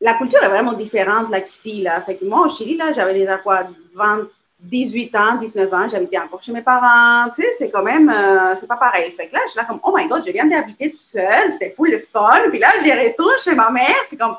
la 0.00 0.14
culture 0.14 0.42
est 0.42 0.48
vraiment 0.48 0.72
différente, 0.72 1.30
là, 1.30 1.40
qu'ici, 1.40 1.82
là. 1.82 2.00
Fait 2.02 2.16
que 2.16 2.24
moi, 2.24 2.46
au 2.46 2.48
Chili, 2.48 2.76
là, 2.76 2.92
j'avais 2.92 3.14
déjà, 3.14 3.38
quoi, 3.38 3.64
20, 3.94 4.28
18 4.60 5.16
ans, 5.16 5.36
19 5.36 5.72
ans, 5.72 5.88
j'habitais 5.88 6.18
encore 6.18 6.42
chez 6.42 6.52
mes 6.52 6.62
parents, 6.62 7.30
tu 7.34 7.42
sais, 7.42 7.48
c'est 7.58 7.70
quand 7.70 7.82
même, 7.82 8.10
euh, 8.10 8.54
c'est 8.56 8.66
pas 8.66 8.76
pareil. 8.76 9.10
Fait 9.12 9.28
que 9.28 9.34
là, 9.34 9.40
je 9.46 9.52
suis 9.52 9.58
là 9.58 9.64
comme, 9.64 9.80
oh 9.82 9.94
my 9.96 10.06
God, 10.06 10.22
je 10.26 10.32
viens 10.32 10.46
d'habiter 10.46 10.90
tout 10.90 10.98
seul, 10.98 11.50
c'était 11.50 11.70
full 11.70 11.90
le 11.90 11.98
fun, 11.98 12.50
puis 12.50 12.58
là, 12.58 12.68
j'y 12.82 12.92
retourne 12.92 13.38
chez 13.42 13.54
ma 13.54 13.70
mère, 13.70 13.96
c'est 14.06 14.16
comme, 14.16 14.36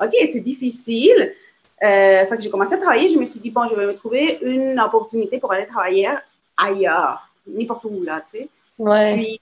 OK, 0.00 0.12
c'est 0.32 0.40
difficile. 0.40 1.34
Euh, 1.82 2.26
fait 2.26 2.36
que 2.36 2.40
j'ai 2.42 2.50
commencé 2.50 2.74
à 2.74 2.78
travailler, 2.78 3.10
je 3.10 3.18
me 3.18 3.24
suis 3.24 3.40
dit, 3.40 3.50
bon, 3.50 3.68
je 3.68 3.74
vais 3.74 3.86
me 3.86 3.94
trouver 3.94 4.38
une 4.42 4.80
opportunité 4.80 5.38
pour 5.38 5.52
aller 5.52 5.66
travailler 5.66 6.08
ailleurs, 6.56 7.27
n'importe 7.48 7.84
où, 7.84 8.02
là, 8.02 8.20
tu 8.20 8.38
sais. 8.38 8.48
Ouais. 8.78 9.16
Puis, 9.16 9.40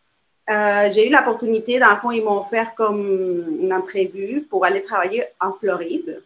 euh, 0.48 0.90
j'ai 0.92 1.08
eu 1.08 1.10
l'opportunité, 1.10 1.78
dans 1.78 1.90
le 1.90 1.96
fond, 1.96 2.10
ils 2.10 2.22
m'ont 2.22 2.40
offert 2.40 2.74
comme 2.74 3.60
une 3.60 3.72
entrevue 3.72 4.46
pour 4.48 4.64
aller 4.64 4.82
travailler 4.82 5.24
en 5.40 5.52
Floride, 5.52 6.22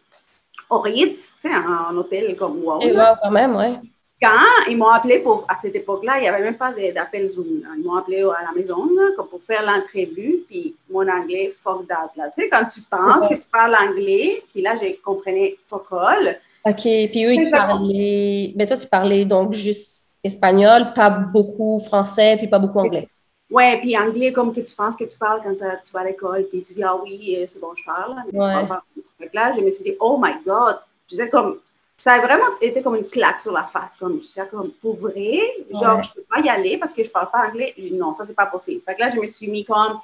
au 0.69 0.79
Ritz, 0.79 1.35
tu 1.35 1.49
sais, 1.49 1.53
un, 1.53 1.87
un 1.89 1.97
hôtel 1.97 2.35
comme 2.35 2.63
wow. 2.63 2.81
Et 2.81 2.91
là. 2.91 3.13
wow, 3.13 3.19
quand 3.23 3.31
même, 3.31 3.55
ouais. 3.55 3.75
Quand 4.21 4.69
ils 4.69 4.77
m'ont 4.77 4.89
appelé 4.89 5.17
pour, 5.17 5.45
à 5.49 5.55
cette 5.55 5.75
époque-là, 5.75 6.19
il 6.19 6.21
n'y 6.21 6.27
avait 6.27 6.43
même 6.43 6.55
pas 6.55 6.71
d'appel 6.71 7.27
Zoom. 7.27 7.61
là. 7.63 7.69
Ils 7.75 7.83
m'ont 7.83 7.95
appelé 7.95 8.21
à 8.21 8.45
la 8.45 8.51
maison 8.55 8.85
là, 8.85 9.07
comme 9.15 9.27
pour 9.27 9.41
faire 9.41 9.63
l'entrevue, 9.63 10.43
puis 10.47 10.75
mon 10.91 11.07
anglais, 11.09 11.55
fuck 11.63 11.87
that. 11.87 12.11
Là. 12.15 12.29
Tu 12.29 12.43
sais, 12.43 12.49
quand 12.49 12.63
tu 12.65 12.81
penses 12.81 13.27
que 13.27 13.33
tu 13.33 13.47
parles 13.51 13.75
anglais, 13.75 14.43
puis 14.51 14.61
là, 14.61 14.75
j'ai 14.79 14.97
comprenais 14.97 15.57
fuck 15.67 15.87
all. 15.91 16.39
OK. 16.63 16.81
Puis 16.81 17.25
eux, 17.25 17.33
ils 17.33 17.49
parlaient. 17.49 18.53
Ben, 18.55 18.67
toi, 18.67 18.77
tu 18.77 18.85
parlais 18.87 19.25
donc 19.25 19.53
juste 19.53 20.10
espagnol, 20.23 20.93
pas 20.93 21.09
beaucoup 21.09 21.79
français, 21.79 22.35
puis 22.37 22.47
pas 22.47 22.59
beaucoup 22.59 22.79
anglais. 22.79 23.07
Ouais, 23.49 23.79
puis 23.81 23.97
anglais, 23.97 24.31
comme 24.31 24.53
que 24.53 24.61
tu 24.61 24.73
penses 24.75 24.95
que 24.95 25.03
tu 25.03 25.17
parles 25.17 25.41
quand 25.43 25.53
tu 25.53 25.91
vas 25.91 25.99
à 25.99 26.03
l'école, 26.05 26.45
puis 26.49 26.63
tu 26.63 26.73
dis, 26.73 26.83
ah 26.83 26.95
oui, 27.03 27.35
euh, 27.37 27.43
c'est 27.47 27.59
bon, 27.59 27.73
je 27.75 27.83
parle. 27.83 28.15
Mais 28.25 28.31
tu 28.31 28.37
Ouais. 28.37 28.53
parles 28.53 28.67
pas. 28.67 28.83
Fait 29.19 29.27
que 29.27 29.35
là, 29.35 29.53
je 29.55 29.61
me 29.61 29.69
suis 29.69 29.83
dit, 29.83 29.95
oh 29.99 30.17
my 30.21 30.35
God. 30.45 30.77
Je 31.07 31.15
disais 31.17 31.29
comme, 31.29 31.57
ça 32.01 32.13
a 32.13 32.19
vraiment 32.21 32.45
été 32.61 32.81
comme 32.81 32.95
une 32.95 33.07
claque 33.09 33.41
sur 33.41 33.51
la 33.51 33.63
face. 33.65 33.95
Comme, 33.99 34.21
je 34.21 34.27
suis 34.27 34.41
comme, 34.49 34.71
pour 34.81 34.95
vrai, 34.95 35.39
genre, 35.69 35.97
Ouais. 35.97 36.03
je 36.03 36.13
peux 36.13 36.23
pas 36.29 36.39
y 36.39 36.47
aller 36.49 36.77
parce 36.77 36.93
que 36.93 37.03
je 37.03 37.11
parle 37.11 37.29
pas 37.29 37.47
anglais. 37.49 37.73
Non, 37.91 38.13
ça, 38.13 38.23
c'est 38.23 38.35
pas 38.35 38.45
possible. 38.45 38.81
Fait 38.85 38.95
que 38.95 39.01
là, 39.01 39.09
je 39.09 39.19
me 39.19 39.27
suis 39.27 39.49
mis 39.49 39.65
comme, 39.65 39.99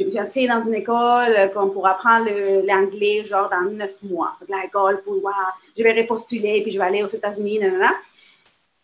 je 0.00 0.04
me 0.04 0.10
suis 0.10 0.18
inscrite 0.18 0.48
dans 0.50 0.60
une 0.60 0.74
école 0.74 1.34
euh, 1.38 1.48
comme 1.48 1.72
pour 1.72 1.86
apprendre 1.86 2.28
l'anglais, 2.66 3.24
genre, 3.24 3.48
dans 3.48 3.62
neuf 3.70 4.02
mois. 4.02 4.32
Fait 4.40 4.46
que 4.46 4.50
là, 4.50 4.58
l'école, 4.64 5.00
faut, 5.04 5.14
wow, 5.22 5.30
je 5.76 5.82
vais 5.84 5.92
repostuler, 6.02 6.62
puis 6.62 6.72
je 6.72 6.78
vais 6.78 6.84
aller 6.84 7.04
aux 7.04 7.08
États-Unis, 7.08 7.60
nanana. 7.60 7.92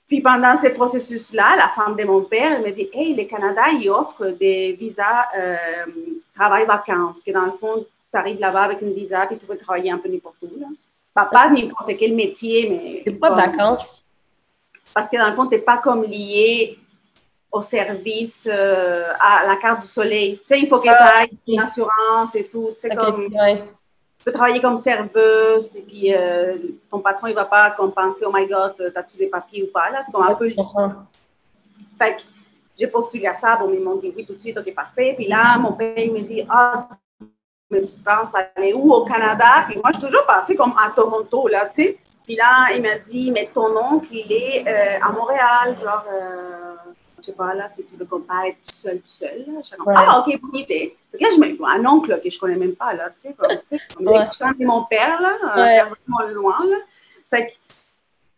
Puis 0.06 0.20
pendant 0.20 0.56
ce 0.56 0.68
processus-là, 0.68 1.56
la 1.56 1.68
femme 1.70 1.96
de 1.96 2.04
mon 2.04 2.22
père, 2.22 2.60
me 2.60 2.70
dit 2.70 2.88
Hey, 2.92 3.14
le 3.14 3.24
Canada, 3.24 3.62
il 3.72 3.88
offre 3.90 4.26
des 4.28 4.72
visas 4.72 5.26
euh, 5.36 5.56
travail-vacances, 6.34 7.22
que 7.22 7.30
dans 7.32 7.46
le 7.46 7.52
fond, 7.52 7.84
tu 8.12 8.18
arrives 8.18 8.38
là-bas 8.38 8.64
avec 8.64 8.82
une 8.82 8.92
visa, 8.92 9.26
puis 9.26 9.38
tu 9.38 9.46
peux 9.46 9.56
travailler 9.56 9.90
un 9.90 9.98
peu 9.98 10.08
n'importe 10.08 10.36
où. 10.42 10.60
Là. 10.60 10.66
Pas, 11.14 11.26
pas 11.26 11.48
n'importe 11.50 11.96
quel 11.96 12.14
métier, 12.14 12.68
mais. 12.68 13.02
C'est 13.04 13.12
pas 13.18 13.28
comme- 13.28 13.36
vacances. 13.38 14.02
Parce 14.92 15.08
que 15.10 15.16
dans 15.16 15.28
le 15.28 15.34
fond, 15.34 15.46
tu 15.46 15.56
n'es 15.56 15.60
pas 15.62 15.78
comme 15.78 16.04
lié 16.04 16.78
au 17.50 17.62
service, 17.62 18.48
euh, 18.52 19.08
à 19.18 19.44
la 19.46 19.56
carte 19.56 19.80
du 19.82 19.88
soleil. 19.88 20.38
Tu 20.38 20.44
sais, 20.44 20.60
il 20.60 20.68
faut 20.68 20.78
que 20.78 20.84
tu 20.88 20.94
Ah, 20.96 21.20
ailles 21.20 21.30
une 21.48 21.60
assurance 21.60 22.34
et 22.36 22.44
tout. 22.44 22.70
Tu 22.74 22.80
sais, 22.88 22.96
OK, 22.96 23.04
comme 23.04 23.32
ouais. 23.32 23.64
Tu 24.24 24.30
peux 24.30 24.32
travailler 24.32 24.60
comme 24.60 24.78
serveuse, 24.78 25.76
et 25.76 25.82
puis 25.82 26.14
euh, 26.14 26.56
ton 26.90 27.00
patron, 27.00 27.26
il 27.26 27.34
va 27.34 27.44
pas 27.44 27.72
comme 27.72 27.92
penser, 27.92 28.24
oh 28.26 28.30
my 28.32 28.46
God, 28.46 28.74
t'as-tu 28.94 29.18
des 29.18 29.26
papiers 29.26 29.64
ou 29.64 29.66
pas, 29.66 29.90
là, 29.90 30.02
comme 30.10 30.22
un 30.22 30.34
peu 30.34 30.48
fait 31.98 32.16
que 32.16 32.22
j'ai 32.78 32.86
postulé 32.86 33.26
à 33.26 33.36
ça. 33.36 33.56
Bon, 33.56 33.70
ils 33.72 33.80
m'ont 33.80 33.96
dit 33.96 34.12
oui 34.16 34.24
tout 34.24 34.34
de 34.34 34.40
suite, 34.40 34.56
ok, 34.56 34.74
parfait. 34.74 35.14
Puis 35.14 35.28
là, 35.28 35.58
mon 35.58 35.72
père, 35.72 35.98
il 35.98 36.12
me 36.12 36.20
dit, 36.20 36.44
ah, 36.48 36.88
mais 37.70 37.84
tu 37.84 37.96
penses 37.96 38.32
aller 38.56 38.72
où 38.72 38.92
au 38.92 39.04
Canada? 39.04 39.64
Puis 39.68 39.76
moi, 39.76 39.90
je 39.92 39.98
suis 39.98 40.08
toujours 40.08 40.26
pensé 40.26 40.56
comme 40.56 40.74
à 40.82 40.90
Toronto, 40.90 41.48
là, 41.48 41.66
tu 41.66 41.74
sais. 41.74 41.98
Puis 42.24 42.36
là, 42.36 42.72
il 42.74 42.82
m'a 42.82 42.96
dit, 42.98 43.30
mais 43.30 43.50
ton 43.52 43.76
oncle, 43.76 44.08
il 44.12 44.32
est 44.32 44.66
euh, 44.66 44.98
à 45.02 45.12
Montréal, 45.12 45.76
genre, 45.78 46.04
euh, 46.10 46.63
je 47.24 47.30
sais 47.30 47.36
pas, 47.36 47.54
là, 47.54 47.68
si 47.72 47.84
tu 47.84 47.96
veux 47.96 48.04
pas 48.04 48.48
être 48.48 48.56
tout 48.66 48.72
seul, 48.74 48.96
tout 48.98 49.02
seul. 49.06 49.44
Là. 49.46 49.60
Je 49.62 49.66
suis 49.68 49.76
comme, 49.76 49.86
Ouais. 49.88 49.94
ah, 49.96 50.18
ok, 50.26 50.40
bonne 50.42 50.60
idée. 50.60 50.94
Là, 51.18 51.28
je 51.32 51.40
me 51.40 51.64
un 51.66 51.86
oncle 51.86 52.10
là, 52.10 52.18
que 52.18 52.28
je 52.28 52.38
connais 52.38 52.56
même 52.56 52.74
pas, 52.76 52.92
là, 52.92 53.08
tu 53.10 53.20
sais, 53.20 53.34
comme, 53.38 53.48
tu 53.50 53.58
sais, 53.64 53.78
comme 53.96 54.06
Ouais. 54.08 54.18
les 54.20 54.26
cousins 54.28 54.52
de 54.52 54.66
mon 54.66 54.84
père, 54.84 55.20
là, 55.22 55.32
euh, 55.42 55.62
Ouais. 55.62 55.76
faire 55.76 55.88
vraiment 55.88 56.32
loin, 56.34 56.58
là. 56.68 56.76
Fait 57.30 57.46
que 57.46 57.52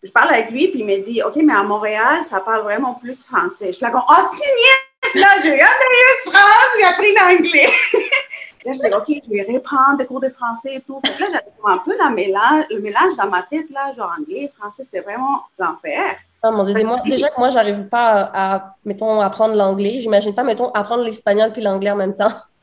je 0.05 0.13
parle 0.13 0.35
avec 0.35 0.51
lui, 0.51 0.69
puis 0.69 0.81
il 0.81 0.87
me 0.87 1.03
dit, 1.03 1.21
OK, 1.23 1.35
mais 1.37 1.55
à 1.55 1.65
Montréal, 1.65 2.23
ça 2.23 2.41
parle 2.41 2.63
vraiment 2.63 2.95
plus 2.95 3.25
français. 3.25 3.67
Je 3.69 3.73
suis 3.73 3.85
là, 3.85 3.91
comme, 3.91 4.05
oh, 4.09 4.15
tu 4.31 4.39
niaises, 4.39 5.23
là, 5.23 5.29
je 5.43 5.49
viens 5.49 5.57
de 5.57 6.31
France, 6.31 6.71
j'ai 6.79 6.85
appris 6.85 7.15
l'anglais. 7.15 7.69
là, 8.65 8.73
je 8.73 8.79
dis, 8.79 8.95
OK, 8.95 9.23
je 9.27 9.31
vais 9.31 9.53
reprendre 9.57 9.97
des 9.99 10.07
cours 10.07 10.21
de 10.21 10.29
français 10.31 10.77
et 10.77 10.81
tout. 10.81 11.01
Fait 11.05 11.13
que 11.13 11.21
là, 11.23 11.27
j'avais 11.33 11.75
un 11.75 11.79
peu 11.79 11.97
la 11.97 12.11
mélange, 12.11 12.67
le 12.71 12.81
mélange 12.81 13.17
dans 13.17 13.29
ma 13.29 13.43
tête, 13.43 13.69
là, 13.71 13.93
genre 13.97 14.15
anglais, 14.17 14.53
français, 14.57 14.85
c'était 14.85 15.01
vraiment 15.01 15.45
l'enfer. 15.59 16.17
Ah, 16.49 16.57
mon 16.57 16.65
Dieu, 16.65 16.85
moi, 16.85 17.01
déjà 17.05 17.29
que 17.29 17.39
moi, 17.39 17.49
j'arrive 17.51 17.85
pas 17.89 18.31
à, 18.33 18.55
à, 18.57 18.75
mettons, 18.85 19.21
apprendre 19.21 19.55
l'anglais. 19.55 20.01
J'imagine 20.01 20.35
pas, 20.35 20.45
mettons, 20.45 20.71
apprendre 20.71 21.05
l'espagnol 21.05 21.53
puis 21.53 21.63
l'anglais 21.63 21.91
en 21.91 21.97
même 21.97 22.15
temps. 22.15 22.33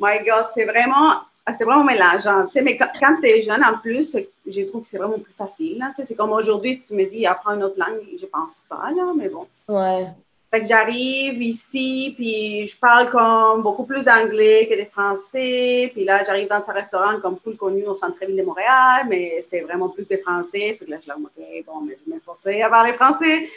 My 0.00 0.18
God, 0.24 0.46
c'est 0.54 0.64
vraiment, 0.64 1.12
ah, 1.46 1.52
c'était 1.52 1.64
vraiment 1.64 1.84
mélangeant. 1.84 2.44
Tu 2.46 2.52
sais, 2.52 2.62
mais 2.62 2.76
quand, 2.76 2.88
quand 3.00 3.16
tu 3.22 3.28
es 3.28 3.42
jeune, 3.42 3.62
en 3.64 3.78
plus, 3.78 4.16
je 4.46 4.62
trouve 4.62 4.82
que 4.82 4.88
c'est 4.88 4.98
vraiment 4.98 5.18
plus 5.18 5.32
facile. 5.32 5.78
là. 5.78 5.86
Tu 5.88 5.96
sais, 5.96 6.04
c'est 6.04 6.14
comme 6.14 6.32
aujourd'hui, 6.32 6.80
tu 6.80 6.94
me 6.94 7.04
dis, 7.08 7.26
apprends 7.26 7.54
une 7.54 7.62
autre 7.64 7.78
langue, 7.78 8.00
je 8.20 8.26
pense 8.26 8.62
pas, 8.68 8.90
là, 8.94 9.12
mais 9.16 9.28
bon. 9.28 9.46
Ouais. 9.68 10.08
Fait 10.54 10.60
que 10.60 10.66
j'arrive 10.66 11.42
ici, 11.42 12.14
puis 12.16 12.64
je 12.68 12.76
parle 12.76 13.10
comme 13.10 13.60
beaucoup 13.60 13.84
plus 13.84 14.04
d'anglais 14.04 14.68
que 14.70 14.80
de 14.80 14.88
français. 14.88 15.90
Puis 15.92 16.04
là, 16.04 16.22
j'arrive 16.22 16.46
dans 16.46 16.62
un 16.64 16.72
restaurant 16.72 17.20
comme 17.20 17.36
full 17.36 17.56
connu 17.56 17.84
au 17.86 17.96
centre-ville 17.96 18.36
de 18.36 18.42
Montréal, 18.44 19.04
mais 19.08 19.40
c'était 19.42 19.62
vraiment 19.62 19.88
plus 19.88 20.06
de 20.06 20.16
français. 20.18 20.76
Fait 20.78 20.84
que 20.84 20.90
là, 20.92 20.98
je 21.02 21.08
là, 21.08 21.16
OK, 21.16 21.64
bon, 21.66 21.80
mais 21.80 21.98
je 21.98 22.08
vais 22.08 22.14
m'efforcer 22.14 22.62
à 22.62 22.70
parler 22.70 22.92
français. 22.92 23.48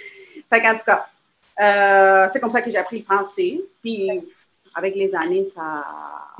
Fait 0.51 0.59
qu'en 0.59 0.75
tout 0.75 0.85
cas, 0.87 1.05
euh, 1.59 2.29
c'est 2.33 2.39
comme 2.39 2.49
ça 2.49 2.63
que 2.63 2.71
j'ai 2.71 2.77
appris 2.77 2.97
le 2.97 3.03
français. 3.03 3.61
Puis 3.83 4.09
avec 4.73 4.95
les 4.95 5.13
années, 5.13 5.45
ça... 5.45 5.85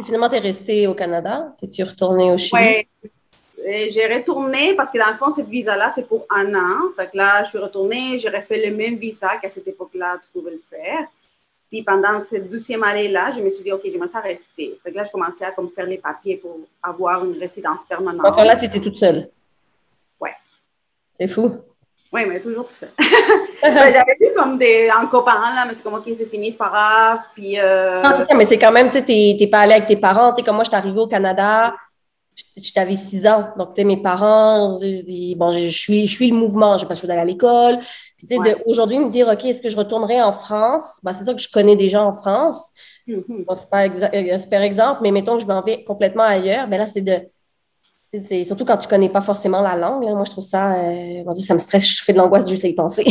Finalement, 0.03 0.27
t'es 0.27 0.39
resté 0.39 0.87
au 0.87 0.95
Canada? 0.95 1.53
T'es-tu 1.61 1.83
retourné 1.83 2.31
au 2.31 2.37
Chili? 2.39 2.59
Ouais. 2.59 2.87
Et 3.69 3.89
J'ai 3.91 4.07
retourné 4.07 4.73
parce 4.75 4.89
que 4.89 4.97
dans 4.97 5.11
le 5.11 5.17
fond, 5.17 5.29
cette 5.29 5.49
visa-là, 5.49 5.91
c'est 5.91 6.07
pour 6.07 6.25
un 6.29 6.55
an. 6.55 6.79
Fait 6.95 7.09
que 7.11 7.17
là, 7.17 7.43
je 7.43 7.49
suis 7.49 7.57
retournée, 7.57 8.17
j'ai 8.17 8.29
refait 8.29 8.65
le 8.65 8.75
même 8.75 8.95
visa 8.95 9.35
qu'à 9.41 9.49
cette 9.49 9.67
époque-là, 9.67 10.17
tu 10.23 10.29
pouvais 10.31 10.51
le 10.51 10.61
faire. 10.69 11.05
Puis 11.69 11.83
pendant 11.83 12.17
cette 12.21 12.49
douzième 12.49 12.83
année-là, 12.83 13.33
je 13.35 13.41
me 13.41 13.49
suis 13.49 13.63
dit, 13.63 13.71
OK, 13.73 13.81
j'aimerais 13.83 14.07
ça 14.07 14.21
rester. 14.21 14.79
Fait 14.81 14.91
que 14.91 14.95
là, 14.95 15.03
je 15.03 15.11
commençais 15.11 15.43
à 15.43 15.51
comme, 15.51 15.69
faire 15.69 15.85
les 15.85 15.97
papiers 15.97 16.37
pour 16.37 16.59
avoir 16.81 17.25
une 17.25 17.37
résidence 17.37 17.81
permanente. 17.83 18.25
Encore 18.25 18.45
là, 18.45 18.55
t'étais 18.55 18.79
toute 18.79 18.95
seule. 18.95 19.29
Ouais. 20.21 20.33
C'est 21.11 21.27
fou. 21.27 21.57
Oui, 22.13 22.25
mais 22.25 22.39
toujours 22.39 22.67
tout 22.67 22.73
seul. 22.73 22.91
Ben, 23.59 23.91
J'avais 23.91 24.15
vu 24.21 24.27
comme 24.35 24.59
des, 24.59 24.87
un 24.87 25.07
copain, 25.07 25.33
là, 25.55 25.65
mais 25.67 25.73
c'est 25.73 25.81
comme, 25.81 25.95
OK, 25.95 26.03
c'est 26.15 26.29
fini, 26.29 26.51
c'est 26.51 26.59
pas 26.59 26.69
grave. 26.69 27.19
Puis, 27.33 27.59
euh, 27.59 28.03
Non, 28.03 28.11
c'est 28.15 28.25
ça, 28.25 28.35
mais 28.35 28.45
c'est 28.45 28.59
quand 28.59 28.71
même, 28.71 28.87
tu 28.89 28.99
sais, 28.99 29.03
t'es 29.03 29.35
t'es 29.37 29.47
pas 29.47 29.61
allé 29.61 29.73
avec 29.73 29.87
tes 29.87 29.97
parents. 29.97 30.31
Tu 30.31 30.37
sais, 30.37 30.43
comme 30.43 30.55
moi, 30.55 30.63
je 30.63 30.69
suis 30.69 30.77
arrivée 30.77 30.99
au 30.99 31.07
Canada, 31.07 31.73
j'avais 32.55 32.95
six 32.95 33.27
ans. 33.27 33.49
Donc, 33.57 33.73
tu 33.73 33.81
sais, 33.81 33.85
mes 33.85 33.97
parents, 33.97 34.79
bon, 34.79 35.51
je 35.51 35.67
suis, 35.71 36.07
je 36.07 36.11
suis 36.11 36.29
le 36.29 36.35
mouvement, 36.35 36.77
j'ai 36.77 36.85
pas 36.85 36.93
le 36.93 36.99
choix 36.99 37.07
d'aller 37.07 37.21
à 37.21 37.25
l'école. 37.25 37.79
Puis, 38.17 38.27
tu 38.27 38.35
sais, 38.35 38.63
aujourd'hui, 38.65 38.99
me 38.99 39.09
dire, 39.09 39.27
OK, 39.27 39.45
est-ce 39.45 39.61
que 39.61 39.69
je 39.69 39.77
retournerai 39.77 40.21
en 40.21 40.33
France? 40.33 40.99
Ben, 41.03 41.13
c'est 41.13 41.25
ça 41.25 41.33
que 41.33 41.39
je 41.39 41.49
connais 41.51 41.75
des 41.75 41.89
gens 41.89 42.07
en 42.07 42.13
France. 42.13 42.71
Mm-hmm. 43.07 43.45
Bon, 43.45 43.57
c'est 43.59 43.69
pas 43.69 43.85
un 43.85 44.37
super 44.37 44.61
exemple, 44.61 44.99
mais 45.03 45.11
mettons 45.11 45.37
que 45.37 45.43
je 45.43 45.47
m'en 45.47 45.61
vais 45.61 45.83
complètement 45.83 46.23
ailleurs. 46.23 46.67
Ben 46.67 46.77
là, 46.77 46.85
c'est 46.85 47.01
de. 47.01 47.19
C'est, 48.09 48.45
surtout 48.45 48.63
quand 48.63 48.77
tu 48.77 48.87
connais 48.87 49.09
pas 49.09 49.21
forcément 49.21 49.61
la 49.61 49.75
langue. 49.75 50.03
Moi, 50.03 50.23
je 50.25 50.31
trouve 50.31 50.43
ça. 50.43 50.75
Euh, 50.75 51.33
ça 51.35 51.53
me 51.53 51.59
stresse, 51.59 51.85
je 51.85 52.03
fais 52.03 52.13
de 52.13 52.17
l'angoisse 52.17 52.47
juste 52.49 52.63
à 52.63 52.69
y 52.69 52.73
penser. 52.73 53.05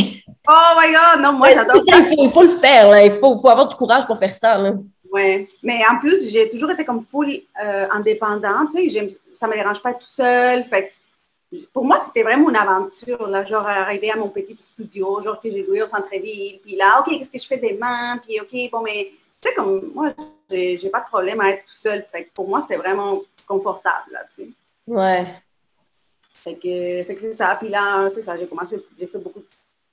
Oh 0.49 0.79
my 0.79 0.91
God! 0.91 1.23
Non, 1.23 1.33
moi, 1.33 1.49
j'adore 1.53 1.83
ça. 1.87 1.99
Il 2.17 2.31
faut, 2.31 2.41
le 2.41 2.49
faire. 2.49 2.89
Là. 2.89 3.05
Il 3.05 3.11
faut, 3.11 3.37
faut 3.37 3.49
avoir 3.49 3.67
du 3.67 3.75
courage 3.75 4.05
pour 4.07 4.17
faire 4.17 4.31
ça. 4.31 4.57
Là. 4.57 4.73
Oui, 5.11 5.47
mais 5.63 5.79
en 5.89 5.99
plus, 5.99 6.29
j'ai 6.29 6.49
toujours 6.49 6.71
été 6.71 6.83
comme 6.83 7.05
full 7.05 7.41
euh, 7.63 7.87
indépendante. 7.91 8.71
Tu 8.71 8.89
sais, 8.89 9.17
ça 9.33 9.47
ne 9.47 9.51
me 9.51 9.57
dérange 9.57 9.81
pas 9.81 9.93
tout 9.93 10.05
seul. 10.05 10.63
Fait 10.65 10.93
pour 11.73 11.85
moi, 11.85 11.97
c'était 11.97 12.23
vraiment 12.23 12.49
une 12.49 12.55
aventure. 12.55 13.27
Là, 13.27 13.45
genre, 13.45 13.65
arriver 13.65 14.11
à 14.11 14.17
mon 14.17 14.29
petit 14.29 14.55
studio, 14.59 15.21
genre 15.21 15.39
que 15.39 15.49
j'ai 15.49 15.63
loué 15.63 15.81
au 15.81 15.87
centre-ville. 15.87 16.59
Puis 16.59 16.75
là, 16.75 16.99
OK, 16.99 17.17
qu'est-ce 17.17 17.31
que 17.31 17.39
je 17.39 17.47
fais 17.47 17.57
demain? 17.57 18.17
Puis 18.17 18.39
OK, 18.39 18.71
bon, 18.71 18.81
mais 18.81 19.11
tu 19.41 19.49
sais, 19.49 19.55
comme 19.55 19.91
moi, 19.93 20.13
j'ai, 20.49 20.89
pas 20.91 21.01
de 21.01 21.07
problème 21.07 21.39
à 21.41 21.51
être 21.51 21.65
tout 21.65 21.73
seul. 21.73 22.03
Fait 22.03 22.29
pour 22.33 22.47
moi, 22.47 22.61
c'était 22.61 22.77
vraiment 22.77 23.21
confortable, 23.45 24.11
là, 24.11 24.19
tu 24.25 24.43
sais. 24.43 24.49
Ouais. 24.87 25.25
Fait 26.43 26.55
que, 26.55 27.03
fait 27.03 27.15
que 27.15 27.21
c'est 27.21 27.33
ça. 27.33 27.55
Puis 27.55 27.69
là, 27.69 28.09
c'est 28.09 28.21
ça, 28.21 28.37
j'ai 28.37 28.47
commencé, 28.47 28.83
j'ai 28.99 29.07
fait 29.07 29.17
beaucoup 29.17 29.43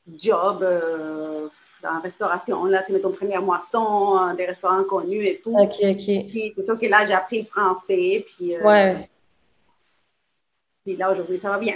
de 0.07 0.19
jobs. 0.19 0.63
Euh, 0.63 1.49
en 1.87 2.01
restauration, 2.01 2.65
là, 2.65 2.83
tu 2.83 2.93
mets 2.93 3.01
ton 3.01 3.13
première 3.13 3.43
moisson, 3.43 4.19
euh, 4.19 4.35
des 4.35 4.47
restaurants 4.47 4.85
connus 4.85 5.27
et 5.27 5.41
tout. 5.43 5.55
OK, 5.55 5.75
OK. 5.83 6.05
Puis 6.05 6.53
c'est 6.55 6.63
sûr 6.63 6.79
que 6.79 6.87
là, 6.87 7.07
j'ai 7.07 7.15
appris 7.15 7.41
le 7.43 7.47
français, 7.47 8.25
puis... 8.27 8.57
Euh, 8.57 8.63
ouais. 8.63 9.11
Puis 10.85 10.97
là, 10.97 11.11
aujourd'hui, 11.11 11.39
ça 11.39 11.51
va 11.51 11.59
bien. 11.59 11.75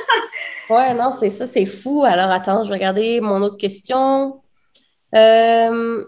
ouais, 0.70 0.94
non, 0.94 1.12
c'est 1.12 1.30
ça, 1.30 1.46
c'est 1.46 1.66
fou. 1.66 2.04
Alors, 2.04 2.30
attends, 2.30 2.64
je 2.64 2.68
vais 2.68 2.74
regarder 2.74 3.20
mon 3.20 3.40
autre 3.42 3.56
question. 3.56 4.40
Euh... 5.14 6.04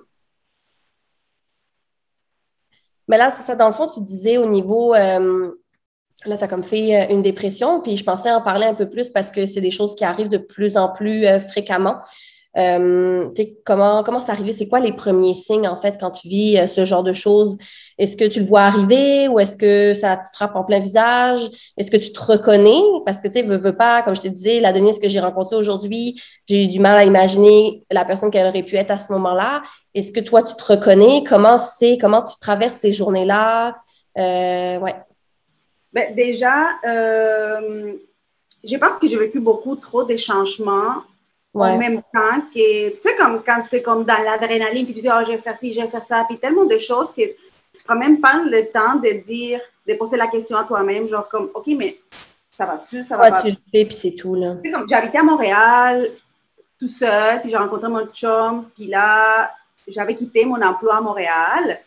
Mais 3.08 3.18
là, 3.18 3.30
c'est 3.30 3.42
ça, 3.42 3.54
dans 3.54 3.68
le 3.68 3.72
fond, 3.72 3.86
tu 3.86 4.00
disais 4.00 4.36
au 4.36 4.46
niveau... 4.46 4.94
Euh, 4.94 5.52
là, 6.24 6.36
tu 6.36 6.44
as 6.44 6.48
comme 6.48 6.64
fait 6.64 7.10
une 7.12 7.22
dépression, 7.22 7.80
puis 7.80 7.96
je 7.96 8.04
pensais 8.04 8.32
en 8.32 8.42
parler 8.42 8.66
un 8.66 8.74
peu 8.74 8.88
plus 8.88 9.10
parce 9.10 9.30
que 9.30 9.46
c'est 9.46 9.60
des 9.60 9.70
choses 9.70 9.94
qui 9.94 10.04
arrivent 10.04 10.28
de 10.28 10.38
plus 10.38 10.76
en 10.76 10.88
plus 10.88 11.24
fréquemment. 11.48 12.02
Euh, 12.56 13.28
comment 13.64 14.02
comment 14.02 14.20
c'est 14.20 14.30
arrivé? 14.30 14.52
C'est 14.52 14.68
quoi 14.68 14.80
les 14.80 14.92
premiers 14.92 15.34
signes, 15.34 15.68
en 15.68 15.80
fait, 15.80 15.96
quand 16.00 16.10
tu 16.10 16.28
vis 16.28 16.58
euh, 16.58 16.66
ce 16.66 16.84
genre 16.84 17.02
de 17.02 17.12
choses? 17.12 17.58
Est-ce 17.98 18.16
que 18.16 18.24
tu 18.24 18.40
le 18.40 18.46
vois 18.46 18.62
arriver 18.62 19.28
ou 19.28 19.38
est-ce 19.40 19.56
que 19.56 19.94
ça 19.94 20.16
te 20.16 20.28
frappe 20.34 20.56
en 20.56 20.64
plein 20.64 20.80
visage? 20.80 21.40
Est-ce 21.76 21.90
que 21.90 21.96
tu 21.96 22.12
te 22.12 22.20
reconnais? 22.20 22.80
Parce 23.04 23.20
que, 23.20 23.28
tu 23.28 23.34
sais, 23.34 23.42
veux, 23.42 23.76
pas, 23.76 24.02
comme 24.02 24.16
je 24.16 24.22
te 24.22 24.28
disais, 24.28 24.60
la 24.60 24.72
Denise 24.72 24.98
que 24.98 25.08
j'ai 25.08 25.20
rencontrée 25.20 25.56
aujourd'hui, 25.56 26.20
j'ai 26.46 26.64
eu 26.64 26.68
du 26.68 26.78
mal 26.78 26.96
à 26.96 27.04
imaginer 27.04 27.84
la 27.90 28.04
personne 28.04 28.30
qu'elle 28.30 28.46
aurait 28.46 28.62
pu 28.62 28.76
être 28.76 28.90
à 28.90 28.98
ce 28.98 29.12
moment-là. 29.12 29.62
Est-ce 29.94 30.12
que 30.12 30.20
toi, 30.20 30.42
tu 30.42 30.54
te 30.54 30.64
reconnais? 30.64 31.24
Comment 31.28 31.58
c'est, 31.58 31.98
comment 31.98 32.22
tu 32.22 32.34
traverses 32.38 32.76
ces 32.76 32.92
journées-là? 32.92 33.76
Euh, 34.18 34.78
ouais. 34.78 34.94
Ben, 35.92 36.14
déjà, 36.14 36.68
euh, 36.86 37.94
je 38.64 38.76
pense 38.76 38.96
que 38.96 39.06
j'ai 39.06 39.16
vécu 39.16 39.40
beaucoup 39.40 39.76
trop 39.76 40.04
de 40.04 40.16
changements 40.16 41.02
en 41.60 41.78
même 41.78 42.02
temps 42.12 42.40
que, 42.54 42.90
tu 42.90 43.00
sais, 43.00 43.16
comme 43.16 43.42
quand 43.44 43.62
tu 43.68 43.76
es 43.76 43.82
comme 43.82 44.04
dans 44.04 44.22
l'adrénaline, 44.24 44.84
puis 44.84 44.94
tu 44.94 45.00
dis, 45.00 45.08
oh, 45.08 45.22
je 45.26 45.32
vais 45.32 45.38
faire 45.38 45.56
ci, 45.56 45.72
je 45.72 45.80
vais 45.80 45.88
faire 45.88 46.04
ça, 46.04 46.24
puis 46.28 46.38
tellement 46.38 46.64
de 46.64 46.78
choses 46.78 47.12
que 47.12 47.22
tu 47.22 47.84
prends 47.84 47.96
même 47.96 48.20
pas 48.20 48.42
le 48.44 48.70
temps 48.70 48.96
de 48.96 49.10
dire, 49.22 49.60
de 49.86 49.94
poser 49.94 50.16
la 50.16 50.26
question 50.26 50.56
à 50.56 50.64
toi-même, 50.64 51.08
genre 51.08 51.28
comme, 51.28 51.50
OK, 51.54 51.66
mais 51.68 51.98
ça 52.56 52.66
va-tu, 52.66 53.04
ça 53.04 53.16
va 53.16 53.30
pas? 53.30 53.42
tu 53.42 53.56
fais, 53.72 53.84
puis 53.84 53.94
c'est 53.94 54.14
tout, 54.14 54.34
là. 54.34 54.56
J'habitais 54.88 55.18
à 55.18 55.22
Montréal, 55.22 56.10
tout 56.78 56.88
seul, 56.88 57.40
puis 57.40 57.50
j'ai 57.50 57.56
rencontré 57.56 57.88
mon 57.88 58.06
chum, 58.06 58.68
puis 58.74 58.86
là, 58.86 59.50
j'avais 59.86 60.14
quitté 60.14 60.44
mon 60.44 60.60
emploi 60.60 60.96
à 60.96 61.00
Montréal. 61.00 61.80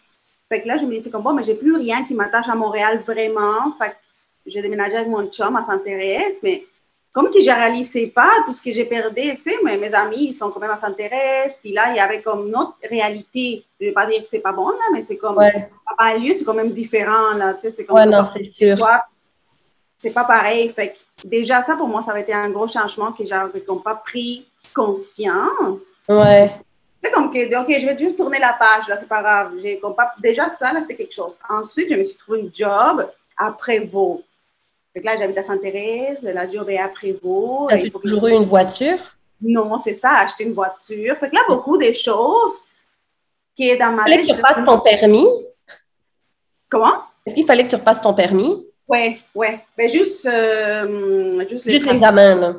Fait 0.47 0.61
que 0.61 0.67
là, 0.67 0.77
je 0.77 0.85
me 0.85 0.91
dis, 0.91 1.01
c'est 1.01 1.11
comme, 1.11 1.23
bon, 1.23 1.33
mais 1.33 1.43
j'ai 1.43 1.55
plus 1.55 1.75
rien 1.75 2.03
qui 2.03 2.13
m'attache 2.13 2.49
à 2.49 2.55
Montréal 2.55 3.01
vraiment. 3.05 3.71
Fait 3.77 3.89
que 3.89 3.95
j'ai 4.47 4.61
déménagé 4.61 4.95
avec 4.95 5.07
mon 5.07 5.27
chum 5.27 5.55
à 5.55 5.61
Saint-Thérèse, 5.61 6.39
mais 6.41 6.65
comme 7.19 7.31
que 7.31 7.41
je 7.41 7.49
réalisais 7.49 8.07
pas 8.07 8.29
tout 8.45 8.53
ce 8.53 8.61
que 8.61 8.71
j'ai 8.71 8.85
perdu, 8.85 9.33
mais 9.63 9.77
mes 9.77 9.93
amis, 9.93 10.27
ils 10.27 10.33
sont 10.33 10.49
quand 10.51 10.59
même 10.59 10.71
à 10.71 10.77
s'intéresser. 10.77 11.57
Puis 11.61 11.73
là, 11.73 11.89
il 11.89 11.97
y 11.97 11.99
avait 11.99 12.21
comme 12.21 12.47
une 12.47 12.55
autre 12.55 12.75
réalité. 12.89 13.65
Je 13.77 13.85
ne 13.85 13.89
vais 13.89 13.93
pas 13.93 14.05
dire 14.05 14.21
que 14.21 14.27
c'est 14.27 14.39
pas 14.39 14.53
bon, 14.53 14.69
là, 14.69 14.85
mais 14.93 15.01
c'est 15.01 15.17
comme, 15.17 15.37
ouais. 15.37 15.69
à 15.97 16.15
lieu, 16.15 16.33
c'est 16.33 16.45
quand 16.45 16.53
même 16.53 16.71
différent, 16.71 17.33
là. 17.35 17.55
Tu 17.55 17.61
sais, 17.61 17.71
c'est 17.71 17.85
comme, 17.85 17.97
ouais, 17.97 18.05
non, 18.05 18.25
c'est. 18.33 18.75
C'est 20.01 20.11
pas 20.11 20.23
pareil. 20.23 20.71
Fait 20.73 20.93
que 20.93 21.27
déjà, 21.27 21.61
ça, 21.61 21.75
pour 21.75 21.89
moi, 21.89 22.01
ça 22.01 22.11
avait 22.11 22.21
été 22.21 22.33
un 22.33 22.49
gros 22.51 22.67
changement 22.67 23.11
que 23.11 23.25
j'avais 23.25 23.59
comme 23.59 23.83
pas 23.83 23.95
pris 23.95 24.47
conscience. 24.73 25.89
Ouais. 26.07 26.49
C'est 27.03 27.11
comme 27.11 27.33
que, 27.33 27.61
OK, 27.61 27.67
je 27.67 27.85
vais 27.85 27.99
juste 27.99 28.15
tourner 28.15 28.39
la 28.39 28.53
page, 28.53 28.87
là, 28.87 28.95
c'est 28.97 29.09
pas 29.09 29.21
grave. 29.21 29.51
J'ai 29.61 29.77
comme 29.77 29.95
pas, 29.95 30.13
déjà, 30.19 30.49
ça, 30.49 30.71
là, 30.71 30.79
c'était 30.79 30.95
quelque 30.95 31.13
chose. 31.13 31.33
Ensuite, 31.49 31.89
je 31.89 31.95
me 31.95 32.03
suis 32.03 32.15
trouvé 32.15 32.43
un 32.43 32.49
job 32.49 33.09
après 33.37 33.81
vous 34.99 35.05
là, 35.05 35.17
j'habite 35.17 35.37
à 35.37 35.43
Sainte-Thérèse, 35.43 36.23
la 36.23 36.45
est 36.45 36.77
à 36.77 36.89
Prévost. 36.89 37.71
As-tu 37.71 37.91
toujours 37.91 38.27
eu 38.27 38.33
une 38.33 38.43
voiture? 38.43 38.97
Non, 39.41 39.77
c'est 39.79 39.93
ça, 39.93 40.15
acheter 40.17 40.43
une 40.43 40.53
voiture. 40.53 41.15
Fait 41.17 41.29
que 41.29 41.35
là, 41.35 41.41
beaucoup 41.47 41.77
de 41.77 41.91
choses 41.91 42.61
qui 43.55 43.69
est 43.69 43.77
dans 43.77 43.91
ma 43.91 44.05
vie. 44.05 44.11
Fallait 44.11 44.21
que 44.21 44.27
tu 44.27 44.33
repasses 44.33 44.65
ton 44.65 44.79
permis? 44.79 45.27
Comment? 46.69 47.03
Est-ce 47.25 47.35
qu'il 47.35 47.45
fallait 47.45 47.63
que 47.63 47.69
tu 47.69 47.75
repasses 47.75 48.01
ton 48.01 48.13
permis? 48.13 48.65
Oui, 48.87 49.21
oui. 49.35 49.47
Ben, 49.77 49.89
juste, 49.89 50.25
euh, 50.25 51.47
juste, 51.47 51.65
l'examen, 51.65 52.35
là. 52.35 52.55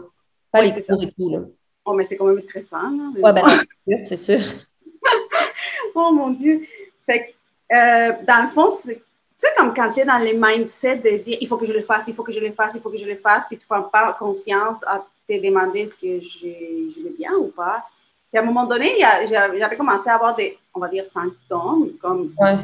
Pas 0.52 0.60
oui, 0.62 0.70
c'est 0.70 0.80
ça. 0.80 0.96
tout, 0.96 1.30
là. 1.30 1.40
Oh, 1.84 1.92
mais 1.92 2.04
c'est 2.04 2.16
quand 2.16 2.26
même 2.26 2.40
stressant, 2.40 2.90
là. 2.90 3.12
Oui, 3.14 3.32
ben, 3.86 4.04
c'est 4.04 4.16
sûr. 4.16 4.40
oh, 5.94 6.12
mon 6.12 6.30
Dieu. 6.30 6.62
Fait 7.04 7.34
que, 7.68 7.74
euh, 7.76 8.12
dans 8.26 8.44
le 8.44 8.48
fond, 8.48 8.70
c'est 8.70 9.02
sais, 9.40 9.48
comme 9.56 9.74
quand 9.74 9.92
tu 9.92 10.00
es 10.00 10.04
dans 10.04 10.18
les 10.18 10.34
mindset 10.34 10.96
de 10.96 11.16
dire 11.22 11.38
il 11.40 11.48
faut 11.48 11.56
que 11.56 11.66
je 11.66 11.72
le 11.72 11.82
fasse, 11.82 12.08
il 12.08 12.14
faut 12.14 12.22
que 12.22 12.32
je 12.32 12.40
le 12.40 12.52
fasse, 12.52 12.74
il 12.74 12.80
faut 12.80 12.90
que 12.90 12.98
je 12.98 13.06
le 13.06 13.16
fasse, 13.16 13.46
puis 13.46 13.56
tu 13.56 13.64
ne 13.64 13.68
prends 13.68 13.88
pas 13.88 14.12
conscience 14.12 14.82
à 14.86 15.04
te 15.28 15.42
demander 15.42 15.80
est-ce 15.80 15.94
que 15.94 16.20
je, 16.20 16.92
je 16.94 17.02
vais 17.02 17.14
bien 17.16 17.32
ou 17.34 17.48
pas. 17.48 17.84
Puis 18.30 18.38
à 18.38 18.42
un 18.42 18.44
moment 18.44 18.66
donné, 18.66 18.88
j'avais 19.28 19.76
commencé 19.76 20.08
à 20.10 20.14
avoir 20.14 20.36
des, 20.36 20.58
on 20.74 20.80
va 20.80 20.88
dire, 20.88 21.06
symptômes, 21.06 21.92
comme. 22.00 22.34
Ouais. 22.38 22.58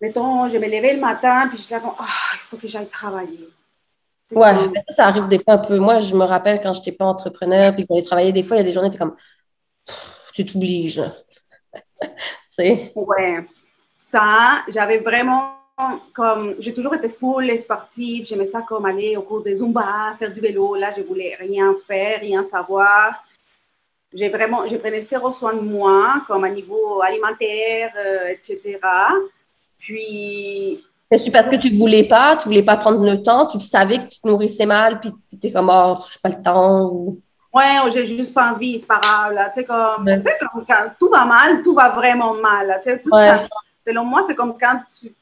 Mettons, 0.00 0.48
je 0.48 0.58
me 0.58 0.66
levais 0.66 0.94
le 0.94 1.00
matin, 1.00 1.46
puis 1.46 1.58
je 1.58 1.62
disais, 1.62 1.76
ah, 1.76 2.06
il 2.34 2.38
faut 2.40 2.56
que 2.56 2.66
j'aille 2.66 2.88
travailler. 2.88 3.48
Ouais, 4.32 4.52
ça, 4.88 5.06
arrive 5.06 5.28
des 5.28 5.38
fois 5.38 5.54
un 5.54 5.58
peu. 5.58 5.78
Moi, 5.78 5.98
je 5.98 6.16
me 6.16 6.24
rappelle 6.24 6.60
quand 6.60 6.72
je 6.72 6.80
n'étais 6.80 6.92
pas 6.92 7.04
entrepreneur, 7.04 7.72
puis 7.74 7.82
que 7.82 7.88
j'allais 7.90 8.02
travailler, 8.02 8.32
des 8.32 8.42
fois, 8.42 8.56
il 8.56 8.60
y 8.60 8.62
a 8.62 8.64
des 8.64 8.72
journées, 8.72 8.90
tu 8.90 8.96
es 8.96 8.98
comme, 8.98 9.14
tu 10.32 10.44
t'obliges. 10.44 11.02
tu 12.00 12.08
sais? 12.48 12.92
Ouais 12.96 13.46
ça, 14.02 14.62
j'avais 14.68 14.98
vraiment 14.98 15.54
comme, 16.12 16.56
j'ai 16.58 16.74
toujours 16.74 16.94
été 16.94 17.08
full 17.08 17.58
sportive, 17.58 18.26
j'aimais 18.26 18.44
ça 18.44 18.62
comme 18.62 18.84
aller 18.84 19.16
au 19.16 19.22
cours 19.22 19.42
de 19.42 19.54
Zumba, 19.54 20.14
faire 20.18 20.30
du 20.30 20.40
vélo. 20.40 20.74
Là, 20.74 20.92
je 20.96 21.02
voulais 21.02 21.36
rien 21.38 21.74
faire, 21.86 22.20
rien 22.20 22.44
savoir. 22.44 23.24
J'ai 24.12 24.28
vraiment, 24.28 24.66
je 24.66 24.76
prenais 24.76 25.00
zéro 25.00 25.32
soin 25.32 25.54
de 25.54 25.60
moi, 25.60 26.22
comme 26.26 26.44
à 26.44 26.50
niveau 26.50 27.00
alimentaire, 27.00 27.92
euh, 27.96 28.28
etc. 28.28 28.78
Puis. 29.78 30.84
Est-ce 31.10 31.30
parce 31.30 31.48
que 31.48 31.56
tu 31.56 31.72
ne 31.72 31.78
voulais 31.78 32.04
pas, 32.04 32.36
tu 32.36 32.48
ne 32.48 32.52
voulais 32.52 32.62
pas 32.62 32.76
prendre 32.76 33.04
le 33.04 33.22
temps, 33.22 33.46
tu 33.46 33.58
savais 33.60 33.98
que 33.98 34.08
tu 34.08 34.20
te 34.20 34.28
nourrissais 34.28 34.66
mal, 34.66 35.00
puis 35.00 35.10
tu 35.28 35.36
étais 35.36 35.52
comme, 35.52 35.70
oh, 35.72 35.96
je 36.08 36.16
n'ai 36.16 36.20
pas 36.22 36.36
le 36.36 36.42
temps. 36.42 36.90
Ou... 36.90 37.20
Ouais, 37.54 37.90
j'ai 37.92 38.06
juste 38.06 38.34
pas 38.34 38.52
envie, 38.52 38.78
c'est 38.78 38.86
pas 38.86 39.00
grave. 39.00 39.34
Tu 39.54 39.60
sais, 39.60 39.64
comme, 39.64 40.04
comme, 40.04 40.66
quand 40.66 40.90
tout 40.98 41.10
va 41.10 41.24
mal, 41.24 41.62
tout 41.62 41.74
va 41.74 41.90
vraiment 41.90 42.34
mal. 42.34 42.80
Tu 42.82 42.90
sais, 42.90 43.00
tout 43.00 43.10
selon 43.86 44.04
moi, 44.04 44.22
c'est 44.22 44.34
comme 44.34 44.56
quand 44.58 44.80
tu, 44.98 45.12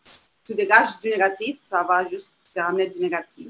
tu, 0.44 0.54
dégages 0.54 0.98
du 1.02 1.10
négatif, 1.10 1.56
ça 1.60 1.82
va 1.82 2.08
juste 2.08 2.30
te 2.54 2.60
ramener 2.60 2.88
du 2.88 3.00
négatif. 3.00 3.48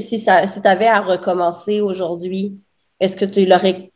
Si, 0.00 0.18
ça, 0.18 0.46
si 0.46 0.60
tu 0.60 0.68
avais 0.68 0.86
à 0.86 1.00
recommencer 1.00 1.80
aujourd'hui, 1.80 2.58
est-ce 2.98 3.16
que 3.16 3.24
tu 3.24 3.46
l'aurais 3.46 3.90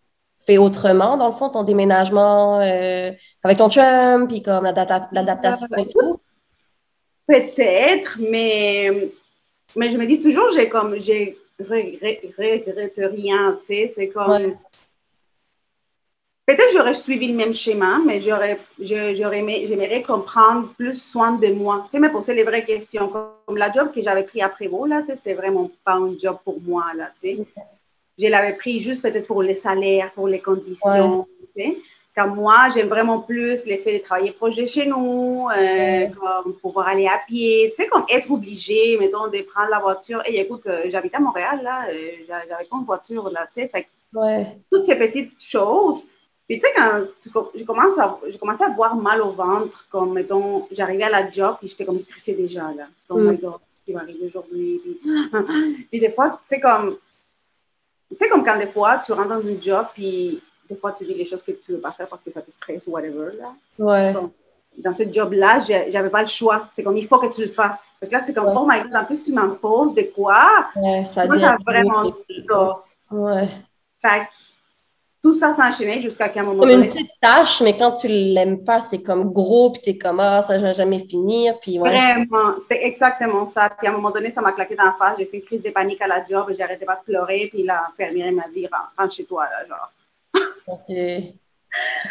fait 0.45 0.59
autrement, 0.59 1.17
dans 1.17 1.27
le 1.27 1.33
fond, 1.33 1.49
ton 1.49 1.63
déménagement 1.63 2.61
euh, 2.61 3.11
avec 3.43 3.59
ton 3.59 3.71
chum, 3.71 4.29
puis 4.29 4.43
comme 4.43 4.65
l'adaptation 4.65 5.67
et 5.79 5.89
tout? 5.89 6.21
Peut-être, 7.27 8.19
mais, 8.21 9.11
mais 9.77 9.91
je 9.91 9.97
me 9.97 10.07
dis 10.07 10.21
toujours, 10.21 10.51
j'ai 10.55 10.69
comme, 10.69 11.01
j'ai 11.01 11.39
regrette 11.59 13.01
rien, 13.01 13.57
tu 13.59 13.65
sais, 13.65 13.87
c'est 13.89 14.09
comme... 14.09 14.57
Peut-être 16.47 16.73
j'aurais 16.75 16.93
suivi 16.93 17.29
le 17.29 17.35
même 17.35 17.55
schéma, 17.55 18.01
mais 18.05 18.21
j'aurais, 18.21 18.59
j'aimerais 18.79 20.03
comprendre 20.03 20.75
plus 20.77 21.01
soin 21.03 21.33
de 21.33 21.49
moi. 21.49 21.85
Tu 21.85 21.93
sais, 21.93 22.01
me 22.01 22.13
poser 22.13 22.35
les 22.35 22.45
vraies 22.45 22.67
questions. 22.67 23.09
Comme 23.09 23.57
la 23.57 23.73
job 23.73 23.93
que 23.95 24.03
j'avais 24.03 24.25
pris 24.25 24.43
après 24.43 24.67
vous, 24.67 24.85
là, 24.85 25.01
tu 25.01 25.07
sais, 25.07 25.15
c'était 25.17 25.33
vraiment 25.33 25.71
pas 25.83 25.95
un 25.95 26.13
job 26.19 26.37
pour 26.45 26.61
moi, 26.61 26.85
là, 26.95 27.07
tu 27.19 27.37
sais. 27.37 27.39
Je 28.19 28.27
l'avais 28.27 28.53
pris 28.53 28.81
juste 28.81 29.01
peut-être 29.01 29.27
pour 29.27 29.43
les 29.43 29.55
salaires, 29.55 30.13
pour 30.13 30.29
les 30.29 30.41
conditions, 30.41 31.27
tu 31.57 31.63
sais. 31.63 31.79
comme 32.17 32.37
moi, 32.37 32.69
j'aime 32.73 32.89
vraiment 32.89 33.21
plus 33.21 33.67
l'effet 33.67 33.99
de 33.99 34.05
travailler 34.05 34.31
proche 34.31 34.57
de 34.57 34.67
chez 34.67 34.87
nous, 34.87 35.49
euh, 35.57 36.07
comme 36.09 36.55
pouvoir 36.57 36.89
aller 36.89 37.07
à 37.07 37.21
pied, 37.27 37.71
tu 37.71 37.83
sais, 37.83 37.89
comme 37.89 38.05
être 38.09 38.31
obligé, 38.31 38.97
mettons, 38.99 39.29
de 39.29 39.41
prendre 39.43 39.71
la 39.71 39.81
voiture. 39.81 40.23
Et 40.27 40.39
écoute, 40.41 40.63
euh, 40.67 40.85
j'habite 40.91 41.15
à 41.15 41.21
Montréal, 41.21 41.61
là, 41.63 41.87
euh, 41.91 42.11
j'avais 42.29 42.67
pas 42.69 42.77
une 42.79 42.85
voiture, 42.85 43.31
là, 43.31 43.47
tu 43.47 43.63
sais, 43.63 43.69
fait 43.69 43.89
ouais. 44.13 44.59
toutes 44.71 44.87
ces 44.87 44.97
petites 44.97 45.43
choses. 45.43 46.05
Puis, 46.49 46.59
tu 46.59 46.67
sais, 46.67 46.73
quand 47.33 47.49
je 47.55 47.65
commence 47.65 47.99
à, 47.99 48.19
je 48.31 48.37
commençais 48.37 48.65
à 48.65 48.69
avoir 48.69 48.95
mal 48.97 49.23
au 49.23 49.33
ventre, 49.33 49.87
comme, 49.91 50.13
mettons, 50.13 50.67
j'arrivais 50.71 51.05
à 51.05 51.11
la 51.11 51.31
job, 51.31 51.57
puis 51.59 51.69
j'étais 51.69 51.87
comme 51.87 51.99
stressée 51.99 52.35
déjà, 52.35 52.71
là. 52.73 52.85
Oh 53.09 53.17
my 53.17 53.39
God, 53.39 53.61
qui 53.85 53.93
m'arrive 53.93 54.23
aujourd'hui. 54.25 54.81
Puis, 54.83 55.01
puis, 55.91 56.01
des 56.01 56.11
fois, 56.11 56.31
tu 56.31 56.37
sais, 56.45 56.61
comme, 56.61 56.99
tu 58.11 58.17
sais, 58.19 58.29
comme 58.29 58.45
quand 58.45 58.59
des 58.59 58.67
fois, 58.67 58.99
tu 58.99 59.13
rentres 59.13 59.29
dans 59.29 59.41
une 59.41 59.63
job, 59.63 59.87
puis 59.95 60.43
des 60.69 60.77
fois, 60.77 60.93
tu 60.93 61.05
dis 61.05 61.15
les 61.15 61.25
choses 61.25 61.43
que 61.43 61.53
tu 61.53 61.73
ne 61.73 61.77
veux 61.77 61.83
pas 61.83 61.93
faire 61.93 62.09
parce 62.09 62.23
que 62.23 62.31
ça 62.31 62.43
te 62.43 62.51
stresse 62.51 62.87
ou 62.87 62.91
whatever. 62.91 63.37
Là. 63.39 63.55
Ouais. 63.79 64.15
dans 64.79 64.95
ce 64.95 65.11
job-là, 65.11 65.61
j'avais 65.61 66.11
pas 66.11 66.21
le 66.21 66.27
choix. 66.27 66.69
C'est 66.73 66.83
comme, 66.83 66.97
il 66.97 67.07
faut 67.07 67.19
que 67.19 67.35
tu 67.35 67.43
le 67.43 67.51
fasses. 67.51 67.87
Fait 68.01 68.11
là, 68.11 68.21
c'est 68.21 68.35
comme, 68.35 68.53
oh 68.55 68.67
my 68.69 68.83
God, 68.83 68.95
en 68.95 69.05
plus, 69.05 69.23
tu 69.23 69.33
m'imposes 69.33 69.95
de 69.95 70.03
quoi? 70.15 70.47
Ouais, 70.77 71.05
ça 71.07 71.27
Moi, 71.27 71.39
ça 71.39 71.57
vraiment 71.67 72.13
tough. 72.47 72.83
Ouais. 73.11 73.49
Fait 74.01 74.29
tout 75.25 75.33
ça 75.33 75.55
s'enchaînait 75.55 76.03
jusqu'à 76.03 76.31
un 76.37 76.43
moment 76.43 76.61
comme 76.61 76.71
donné. 76.71 76.85
une 76.85 76.93
petite 76.93 77.11
tâche, 77.19 77.63
mais 77.63 77.75
quand 77.79 77.93
tu 77.93 78.09
l'aimes 78.09 78.63
pas, 78.63 78.83
c'est 78.83 79.03
comme 79.03 79.33
gros, 79.33 79.71
puis 79.71 79.81
es 79.87 79.97
comme, 79.97 80.21
ah, 80.21 80.43
ça 80.43 80.59
ne 80.59 80.63
va 80.63 80.73
jamais 80.73 80.99
finir. 80.99 81.59
Puis 81.63 81.79
ouais. 81.79 81.89
Vraiment, 81.89 82.59
c'est 82.59 82.83
exactement 82.83 83.47
ça. 83.47 83.71
Puis 83.71 83.89
à 83.89 83.91
un 83.91 83.95
moment 83.95 84.11
donné, 84.11 84.29
ça 84.29 84.43
m'a 84.43 84.53
claqué 84.53 84.77
dans 84.77 84.85
la 84.85 84.97
face. 84.99 85.15
J'ai 85.19 85.25
fait 85.25 85.39
une 85.39 85.45
crise 85.45 85.63
de 85.63 85.71
panique 85.71 86.03
à 86.03 86.07
la 86.07 86.23
job 86.27 86.53
j'arrêtais 86.59 86.85
pas 86.85 86.97
de 86.97 87.05
pleurer. 87.11 87.49
Puis 87.51 87.63
l'infirmière 87.63 88.33
m'a 88.33 88.49
dit, 88.53 88.69
rentre 88.99 89.15
chez 89.15 89.25
toi, 89.25 89.45
là, 89.45 89.67
genre. 89.67 89.91
OK. 90.67 90.95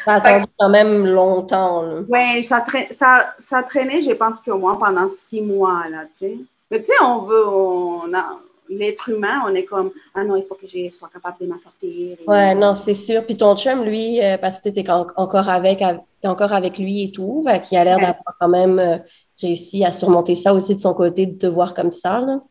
Ça 0.03 0.13
a 0.13 0.15
attendu 0.15 0.45
quand 0.59 0.69
même 0.69 1.05
longtemps. 1.05 1.83
Oui, 2.09 2.43
ça, 2.43 2.65
ça, 2.89 3.35
ça 3.37 3.61
traînait, 3.61 4.01
je 4.01 4.11
pense 4.11 4.41
que 4.41 4.51
moi, 4.51 4.77
pendant 4.79 5.07
six 5.07 5.41
mois, 5.41 5.83
là, 5.87 6.05
tu 6.05 6.17
sais. 6.17 6.37
Mais 6.71 6.79
tu 6.79 6.85
sais, 6.85 7.03
on 7.03 7.19
veut, 7.19 7.47
on 7.47 8.13
a, 8.15 8.39
l'être 8.77 9.09
humain, 9.09 9.43
on 9.45 9.53
est 9.53 9.63
comme, 9.63 9.91
ah 10.13 10.23
non, 10.23 10.35
il 10.35 10.43
faut 10.43 10.55
que 10.55 10.67
je 10.67 10.89
sois 10.89 11.09
capable 11.11 11.37
de 11.41 11.47
m'en 11.47 11.57
sortir. 11.57 12.17
Ouais, 12.27 12.55
non, 12.55 12.75
c'est 12.75 12.93
sûr. 12.93 13.25
Puis 13.25 13.37
ton 13.37 13.55
chum, 13.55 13.83
lui, 13.83 14.21
euh, 14.23 14.37
parce 14.37 14.57
que 14.59 14.69
tu 14.69 14.79
étais 14.79 14.89
encore 14.89 15.49
avec, 15.49 15.83
encore 16.23 16.53
avec 16.53 16.77
lui 16.77 17.03
et 17.03 17.11
tout, 17.11 17.45
qui 17.63 17.77
a 17.77 17.83
l'air 17.83 17.97
d'avoir 17.97 18.35
quand 18.39 18.49
même 18.49 18.79
euh, 18.79 18.97
réussi 19.39 19.83
à 19.83 19.91
surmonter 19.91 20.35
ça 20.35 20.53
aussi 20.53 20.75
de 20.75 20.79
son 20.79 20.93
côté, 20.93 21.25
de 21.25 21.37
te 21.37 21.47
voir 21.47 21.73
comme 21.73 21.91
ça, 21.91 22.19
là. 22.19 22.41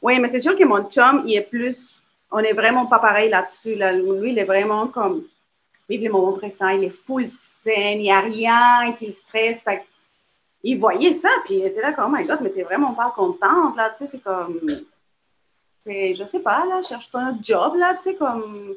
Oui, 0.00 0.20
mais 0.20 0.28
c'est 0.28 0.40
sûr 0.40 0.56
que 0.56 0.64
mon 0.64 0.84
chum, 0.88 1.24
il 1.26 1.36
est 1.36 1.50
plus 1.50 2.00
on 2.30 2.40
n'est 2.40 2.52
vraiment 2.52 2.86
pas 2.86 2.98
pareil 2.98 3.30
là-dessus. 3.30 3.74
Là. 3.74 3.92
Lui, 3.92 4.32
il 4.32 4.38
est 4.38 4.44
vraiment 4.44 4.88
comme, 4.88 5.24
vive 5.88 6.02
les 6.02 6.08
moments 6.08 6.32
présents, 6.32 6.68
il 6.68 6.84
est 6.84 6.90
full 6.90 7.26
scène, 7.26 7.98
il 7.98 8.02
n'y 8.02 8.12
a 8.12 8.20
rien 8.20 8.92
qui 8.98 9.06
le 9.06 9.12
stresse. 9.12 9.62
Fait 9.62 9.82
il 10.64 10.78
voyait 10.78 11.12
ça, 11.12 11.28
puis 11.44 11.58
il 11.58 11.66
était 11.66 11.80
là 11.80 11.92
comme, 11.92 12.12
oh 12.12 12.16
my 12.16 12.24
God, 12.24 12.40
mais 12.42 12.50
t'es 12.50 12.64
vraiment 12.64 12.92
pas 12.92 13.12
contente, 13.14 13.76
là, 13.76 13.90
tu 13.90 13.98
sais, 13.98 14.06
c'est 14.08 14.18
comme, 14.18 14.58
je 15.88 16.24
sais 16.24 16.40
pas, 16.40 16.64
là, 16.66 16.80
cherche 16.82 17.10
pas 17.10 17.20
un 17.20 17.38
job, 17.42 17.76
là, 17.76 17.94
tu 17.94 18.10
sais, 18.10 18.14
comme, 18.16 18.74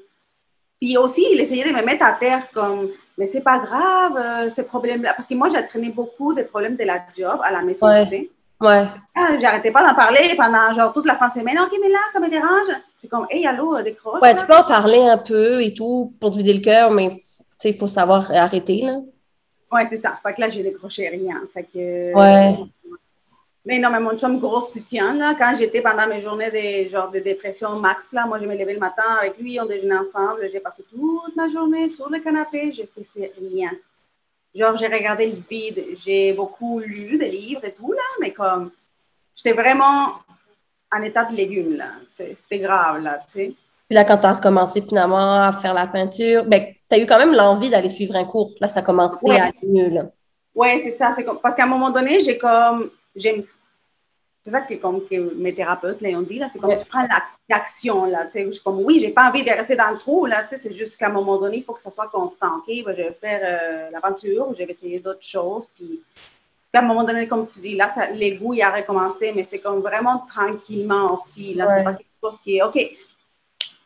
puis 0.82 0.98
aussi, 0.98 1.26
il 1.32 1.40
essayait 1.40 1.64
de 1.64 1.78
me 1.78 1.86
mettre 1.86 2.04
à 2.04 2.14
terre 2.14 2.50
comme, 2.52 2.90
mais 3.18 3.28
c'est 3.28 3.42
pas 3.42 3.60
grave, 3.60 4.18
euh, 4.18 4.50
ces 4.50 4.64
problèmes-là, 4.64 5.14
parce 5.14 5.28
que 5.28 5.36
moi, 5.36 5.50
j'ai 5.50 5.64
traîné 5.66 5.90
beaucoup 5.90 6.34
des 6.34 6.44
problèmes 6.44 6.76
de 6.76 6.84
la 6.84 7.00
job 7.16 7.40
à 7.44 7.52
la 7.52 7.62
maison, 7.62 7.88
tu 8.02 8.10
sais. 8.10 8.30
Ouais. 8.62 8.86
Ah, 9.16 9.38
j'arrêtais 9.40 9.72
pas 9.72 9.88
d'en 9.88 9.96
parler 9.96 10.36
pendant 10.38 10.72
genre 10.74 10.94
toute 10.94 11.08
la 11.08 11.16
fin 11.16 11.28
de 11.28 11.34
semaine. 11.34 11.58
OK, 11.60 11.76
mais 11.82 11.90
là, 11.90 11.98
ça 12.14 12.20
me 12.20 12.30
dérange. 12.30 12.68
C'est 12.96 13.08
comme, 13.08 13.26
hey, 13.32 13.46
allô, 13.48 13.76
euh, 13.76 13.82
décroche. 13.82 14.22
Ouais, 14.22 14.36
tu 14.36 14.46
peux 14.46 14.56
en 14.56 14.64
parler 14.64 15.00
un 15.00 15.18
peu 15.18 15.64
et 15.64 15.74
tout 15.74 16.14
pour 16.20 16.30
te 16.30 16.38
vider 16.38 16.54
le 16.54 16.60
cœur, 16.60 16.92
mais 16.92 17.18
il 17.64 17.76
faut 17.76 17.88
savoir 17.88 18.32
arrêter, 18.32 18.84
là. 18.84 19.00
Ouais, 19.72 19.86
c'est 19.86 19.98
ça. 19.98 20.20
Fait 20.22 20.34
que 20.34 20.42
là, 20.42 20.50
j'ai 20.50 20.62
décroché 20.62 21.08
rien. 21.10 21.42
Fait 21.52 21.64
que. 21.64 22.14
Ouais. 22.14 22.56
Mais 23.64 23.78
non, 23.78 23.92
mais 23.92 24.00
mon 24.00 24.18
chum, 24.18 24.40
gros 24.40 24.62
soutien, 24.62 25.14
là. 25.14 25.36
Quand 25.38 25.54
j'étais 25.56 25.82
pendant 25.82 26.08
mes 26.08 26.22
journées 26.22 26.50
de, 26.50 26.90
genre, 26.90 27.12
de 27.12 27.20
dépression 27.20 27.76
max, 27.76 28.12
là, 28.12 28.26
moi, 28.26 28.40
je 28.40 28.46
me 28.46 28.56
levais 28.56 28.74
le 28.74 28.80
matin 28.80 29.04
avec 29.20 29.38
lui, 29.38 29.60
on 29.60 29.66
déjeunait 29.66 29.98
ensemble. 29.98 30.50
J'ai 30.52 30.60
passé 30.60 30.84
toute 30.90 31.36
ma 31.36 31.48
journée 31.50 31.88
sur 31.88 32.10
le 32.10 32.20
canapé, 32.20 32.72
j'ai 32.72 32.88
fait 32.88 33.32
rien. 33.40 33.72
Genre, 34.56 34.76
j'ai 34.76 34.88
regardé 34.88 35.28
le 35.28 35.38
vide, 35.50 35.86
j'ai 36.04 36.34
beaucoup 36.34 36.80
lu 36.80 37.18
des 37.18 37.30
livres 37.30 37.64
et 37.64 37.72
tout, 37.72 37.92
là, 37.92 38.02
mais 38.20 38.34
comme, 38.34 38.72
j'étais 39.36 39.54
vraiment 39.54 40.16
en 40.92 41.02
état 41.04 41.26
de 41.26 41.36
légumes, 41.36 41.78
là. 41.78 41.92
C'était 42.08 42.60
grave, 42.60 43.02
là, 43.02 43.20
tu 43.20 43.34
sais. 43.34 43.54
Puis 43.88 43.96
là, 43.96 44.04
quand 44.06 44.18
tu 44.18 44.26
as 44.26 44.34
recommencé 44.34 44.82
finalement 44.82 45.36
à 45.36 45.52
faire 45.54 45.74
la 45.74 45.86
peinture, 45.86 46.46
ben, 46.46 46.66
tu 46.90 46.96
as 46.96 47.00
eu 47.00 47.06
quand 47.06 47.20
même 47.20 47.36
l'envie 47.36 47.70
d'aller 47.70 47.90
suivre 47.90 48.16
un 48.16 48.26
cours. 48.26 48.52
Là, 48.60 48.68
ça 48.68 48.80
a 48.80 48.84
commencé 48.84 49.30
à 49.32 49.46
aller 49.46 49.68
mieux, 49.68 49.90
là. 49.90 50.06
Oui, 50.56 50.80
c'est 50.82 50.92
ça. 50.92 51.14
Comme, 51.24 51.40
parce 51.40 51.56
qu'à 51.56 51.64
un 51.64 51.68
moment 51.68 51.92
donné, 51.92 52.22
j'ai 52.22 52.38
comme, 52.38 52.90
j'aime 53.16 53.42
c'est 54.44 54.52
ça 54.52 54.62
que, 54.62 54.74
comme 54.76 55.06
que 55.08 55.36
mes 55.36 55.54
thérapeutes 55.54 56.02
là, 56.02 56.10
ont 56.18 56.24
dit, 56.24 56.40
là, 56.40 56.50
c'est 56.50 56.58
comme 56.58 56.76
tu 56.76 56.86
prends 56.86 57.08
l'action, 57.48 58.06
là, 58.06 58.26
tu 58.26 58.32
sais, 58.32 58.46
je 58.46 58.52
suis 58.52 58.64
comme, 58.64 58.80
oui, 58.80 59.00
j'ai 59.00 59.10
pas 59.10 59.30
envie 59.30 59.44
de 59.44 59.52
rester 59.52 59.76
dans 59.76 59.92
le 59.92 60.00
trou, 60.00 60.26
là, 60.26 60.42
tu 60.42 60.50
sais, 60.50 60.58
c'est 60.58 60.74
juste 60.74 60.98
qu'à 60.98 61.08
un 61.08 61.12
moment 61.12 61.38
donné, 61.38 61.58
il 61.58 61.64
faut 61.64 61.74
que 61.74 61.82
ça 61.82 61.92
soit 61.92 62.08
constant, 62.08 62.58
ok, 62.58 62.84
ben, 62.84 62.96
je 62.98 63.04
vais 63.04 63.18
faire 63.22 63.42
euh, 63.44 63.92
l'aventure, 63.92 64.48
je 64.58 64.64
vais 64.64 64.72
essayer 64.72 65.00
d'autres 65.00 65.26
choses, 65.26 65.66
puis, 65.76 66.02
à 66.74 66.80
un 66.80 66.82
moment 66.84 67.04
donné, 67.04 67.28
comme 67.28 67.46
tu 67.46 67.60
dis, 67.60 67.76
là, 67.76 67.88
l'égout, 68.14 68.56
il 68.56 68.64
a 68.64 68.72
recommencé, 68.72 69.32
mais 69.36 69.44
c'est 69.44 69.60
comme 69.60 69.82
vraiment 69.82 70.26
tranquillement 70.28 71.14
aussi, 71.14 71.54
là, 71.54 71.68
c'est 71.68 71.84
pas 71.84 71.94
quelque 71.94 72.10
chose 72.24 72.40
qui 72.44 72.58
est, 72.58 72.64
ok, 72.64 72.80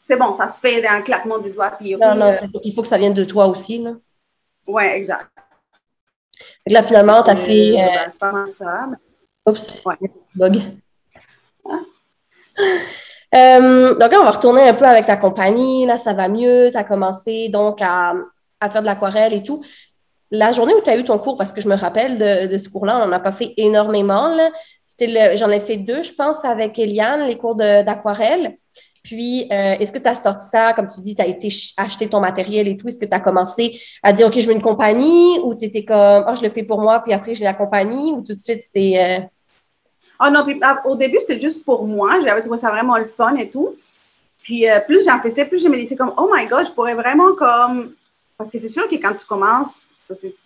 c'est 0.01 0.17
bon, 0.17 0.33
ça 0.33 0.47
se 0.47 0.61
fait 0.61 0.81
d'un 0.81 1.01
claquement 1.01 1.39
du 1.39 1.49
doigt, 1.49 1.71
puis, 1.71 1.97
Non, 1.97 2.15
non, 2.15 2.33
c'est 2.39 2.47
il 2.63 2.73
faut 2.73 2.81
que 2.81 2.88
ça 2.88 2.97
vienne 2.97 3.13
de 3.13 3.25
toi 3.25 3.47
aussi, 3.47 3.79
là. 3.79 3.91
Oui, 4.67 4.83
exact. 4.83 5.27
là, 6.65 6.81
finalement, 6.81 7.21
tu 7.23 7.29
as 7.29 7.35
fait... 7.35 7.73
Euh, 7.73 7.75
ben, 7.75 8.07
c'est 8.09 8.19
pas 8.19 8.31
mal 8.31 8.49
ça, 8.49 8.88
mais... 8.89 8.97
Oups, 9.47 9.84
bug. 10.34 10.62
Euh, 13.36 13.95
donc 13.95 14.12
là, 14.12 14.19
on 14.21 14.23
va 14.23 14.31
retourner 14.31 14.62
un 14.62 14.73
peu 14.73 14.86
avec 14.86 15.05
ta 15.05 15.17
compagnie. 15.17 15.86
Là, 15.86 15.97
ça 15.97 16.13
va 16.13 16.29
mieux. 16.29 16.69
Tu 16.71 16.77
as 16.77 16.84
commencé 16.84 17.49
donc 17.49 17.81
à, 17.81 18.13
faire 18.69 18.81
de 18.81 18.88
l'aquarelle 18.88 19.34
et 19.34 19.43
tout. 19.43 19.63
La 20.31 20.51
journée 20.51 20.73
où 20.73 20.81
tu 20.81 20.89
as 20.89 20.97
eu 20.97 21.03
ton 21.03 21.19
cours, 21.19 21.38
parce 21.38 21.51
que 21.51 21.62
je 21.62 21.67
me 21.67 21.75
rappelle 21.75 22.17
de, 22.17 22.58
ce 22.58 22.69
cours-là, 22.69 22.97
on 22.97 23.08
n'en 23.08 23.12
a 23.12 23.19
pas 23.19 23.31
fait 23.31 23.53
énormément. 23.58 24.36
J'en 25.36 25.49
ai 25.49 25.60
fait 25.60 25.77
deux, 25.77 26.03
je 26.03 26.13
pense, 26.13 26.45
avec 26.45 26.79
Eliane, 26.79 27.27
les 27.27 27.38
cours 27.38 27.55
d'aquarelle. 27.55 28.58
Puis, 29.03 29.47
euh, 29.51 29.75
est-ce 29.79 29.91
que 29.91 29.99
tu 29.99 30.08
as 30.08 30.15
sorti 30.15 30.47
ça, 30.47 30.73
comme 30.73 30.88
tu 30.88 30.99
dis, 30.99 31.13
tu 31.13 31.21
as 31.21 31.27
été 31.27 31.49
acheter 31.77 32.08
ton 32.08 32.19
matériel 32.19 32.67
et 32.67 32.75
tout, 32.75 32.88
est-ce 32.88 32.97
que 32.97 33.05
tu 33.05 33.13
as 33.13 33.19
commencé 33.19 33.79
à 34.01 34.12
dire, 34.12 34.25
OK, 34.25 34.39
je 34.39 34.47
veux 34.47 34.53
une 34.53 34.63
compagnie? 34.63 35.38
Ou 35.43 35.53
tu 35.53 35.65
étais 35.65 35.86
comme, 35.86 36.25
oh, 36.27 36.34
je 36.36 36.41
le 36.41 36.49
fais 36.49 36.63
pour 36.63 36.81
moi, 36.81 37.01
puis 37.01 37.13
après, 37.13 37.36
j'ai 37.36 37.43
la 37.43 37.53
compagnie? 37.53 38.13
Ou 38.13 38.21
tout 38.21 38.34
de 38.34 38.41
suite, 38.41 38.62
c'était... 38.62 39.29
Ah 40.19 40.30
non, 40.30 40.45
ah, 40.62 40.82
au 40.86 40.95
début, 40.95 41.17
c'était 41.19 41.39
juste 41.39 41.65
pour 41.65 41.86
moi. 41.86 42.19
J'avais 42.25 42.41
trouvé 42.41 42.58
ça 42.58 42.69
vraiment 42.71 42.97
le 42.97 43.08
fun 43.08 43.36
et 43.36 43.49
tout. 43.49 43.75
Puis 44.43 44.69
euh, 44.69 44.80
plus 44.80 45.06
j'en 45.06 45.19
faisais, 45.19 45.45
plus 45.45 45.62
je 45.62 45.67
me 45.67 45.75
disais 45.75 45.95
comme, 45.95 46.13
oh 46.17 46.30
my 46.34 46.45
God, 46.45 46.65
je 46.65 46.71
pourrais 46.71 46.93
vraiment 46.93 47.34
comme... 47.34 47.93
Parce 48.38 48.49
que 48.49 48.58
c'est 48.58 48.69
sûr 48.69 48.88
que 48.88 48.95
quand 48.95 49.13
tu 49.15 49.25
commences, 49.25 49.89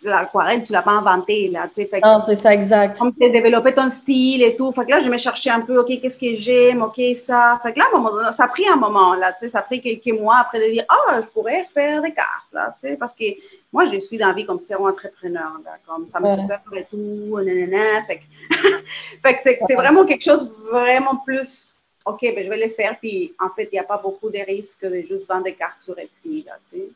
l'aquarelle, 0.04 0.64
tu 0.64 0.74
l'as 0.74 0.82
pas 0.82 0.92
inventé, 0.92 1.50
là, 1.50 1.68
tu 1.74 1.86
sais. 1.86 1.90
Non, 2.04 2.22
c'est 2.26 2.36
ça, 2.36 2.54
exact. 2.54 2.98
Comme 2.98 3.14
tu 3.14 3.26
as 3.26 3.30
développé 3.30 3.74
ton 3.74 3.90
style 3.90 4.44
et 4.44 4.56
tout. 4.56 4.72
Fait 4.72 4.86
que 4.86 4.92
là, 4.92 5.00
je 5.00 5.10
me 5.10 5.18
cherchais 5.18 5.50
un 5.50 5.62
peu, 5.62 5.80
OK, 5.80 5.88
qu'est-ce 6.02 6.18
que 6.18 6.36
j'aime, 6.36 6.82
OK, 6.82 7.00
ça. 7.16 7.60
Fait 7.62 7.74
que 7.74 7.80
là, 7.80 8.32
ça 8.32 8.46
a 8.46 8.48
pris 8.48 8.68
un 8.68 8.76
moment, 8.76 9.14
là, 9.16 9.32
tu 9.34 9.40
sais. 9.40 9.50
Ça 9.50 9.60
a 9.60 9.62
pris 9.64 9.82
quelques 9.82 10.18
mois 10.20 10.38
après 10.42 10.60
de 10.60 10.72
dire, 10.72 10.86
ah, 10.90 10.96
oh, 11.10 11.22
je 11.22 11.28
pourrais 11.28 11.68
faire 11.74 12.02
des 12.02 12.14
cartes, 12.14 12.54
là, 12.54 12.74
tu 12.74 12.88
sais. 12.88 12.96
Parce 12.96 13.14
que 13.14 13.26
moi, 13.72 13.86
je 13.86 14.00
suis 14.00 14.18
dans 14.18 14.28
la 14.28 14.34
vie 14.34 14.46
comme 14.46 14.60
zéro 14.60 14.88
entrepreneur, 14.88 15.54
là. 15.64 15.72
Comme 15.86 16.08
ça 16.08 16.20
me 16.20 16.36
fait 16.36 16.48
peur 16.48 16.78
et 16.78 16.88
tout, 16.90 17.40
nanana. 17.40 18.04
Fait 18.06 18.18
que, 18.18 18.56
fait 19.24 19.34
que 19.36 19.66
c'est 19.66 19.76
vraiment 19.76 20.06
quelque 20.06 20.24
chose 20.24 20.54
vraiment 20.72 21.18
plus 21.26 21.76
OK, 22.06 22.22
ben, 22.22 22.44
je 22.44 22.50
vais 22.50 22.66
le 22.66 22.72
faire. 22.72 22.98
Puis, 23.00 23.34
en 23.40 23.50
fait, 23.50 23.70
il 23.72 23.76
n'y 23.76 23.80
a 23.80 23.84
pas 23.84 23.98
beaucoup 23.98 24.30
de 24.30 24.40
risques 24.40 24.86
de 24.86 25.02
juste 25.02 25.28
vendre 25.28 25.44
des 25.44 25.54
cartes 25.54 25.82
sur 25.82 25.98
Etsy, 26.00 26.44
là, 26.46 26.54
tu 26.64 26.78
sais. 26.78 26.90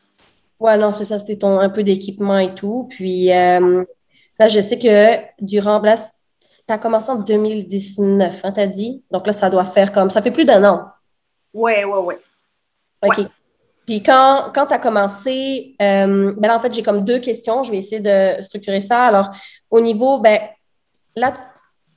Ouais, 0.60 0.76
non, 0.76 0.92
c'est 0.92 1.04
ça, 1.04 1.18
c'était 1.18 1.38
ton 1.38 1.58
un 1.58 1.68
peu 1.68 1.82
d'équipement 1.82 2.38
et 2.38 2.54
tout. 2.54 2.86
Puis 2.90 3.32
euh, 3.32 3.84
là, 4.38 4.48
je 4.48 4.60
sais 4.60 4.78
que 4.78 5.44
durant, 5.44 5.80
là, 5.80 5.96
tu 5.96 6.72
as 6.72 6.78
commencé 6.78 7.10
en 7.10 7.16
2019, 7.16 8.44
hein, 8.44 8.52
tu 8.52 8.60
as 8.60 8.66
dit? 8.66 9.02
Donc 9.10 9.26
là, 9.26 9.32
ça 9.32 9.50
doit 9.50 9.64
faire 9.64 9.92
comme, 9.92 10.10
ça 10.10 10.22
fait 10.22 10.30
plus 10.30 10.44
d'un 10.44 10.64
an. 10.64 10.86
Ouais, 11.52 11.84
ouais, 11.84 11.98
ouais. 11.98 12.18
OK. 13.02 13.26
Puis 13.86 14.02
quand, 14.02 14.50
quand 14.54 14.66
tu 14.66 14.74
as 14.74 14.78
commencé, 14.78 15.76
euh, 15.82 16.34
ben 16.38 16.48
là, 16.48 16.56
en 16.56 16.60
fait, 16.60 16.72
j'ai 16.72 16.82
comme 16.82 17.04
deux 17.04 17.18
questions. 17.18 17.62
Je 17.62 17.70
vais 17.70 17.78
essayer 17.78 18.00
de 18.00 18.42
structurer 18.42 18.80
ça. 18.80 19.04
Alors, 19.04 19.30
au 19.70 19.80
niveau, 19.80 20.20
ben 20.20 20.38
là, 21.14 21.34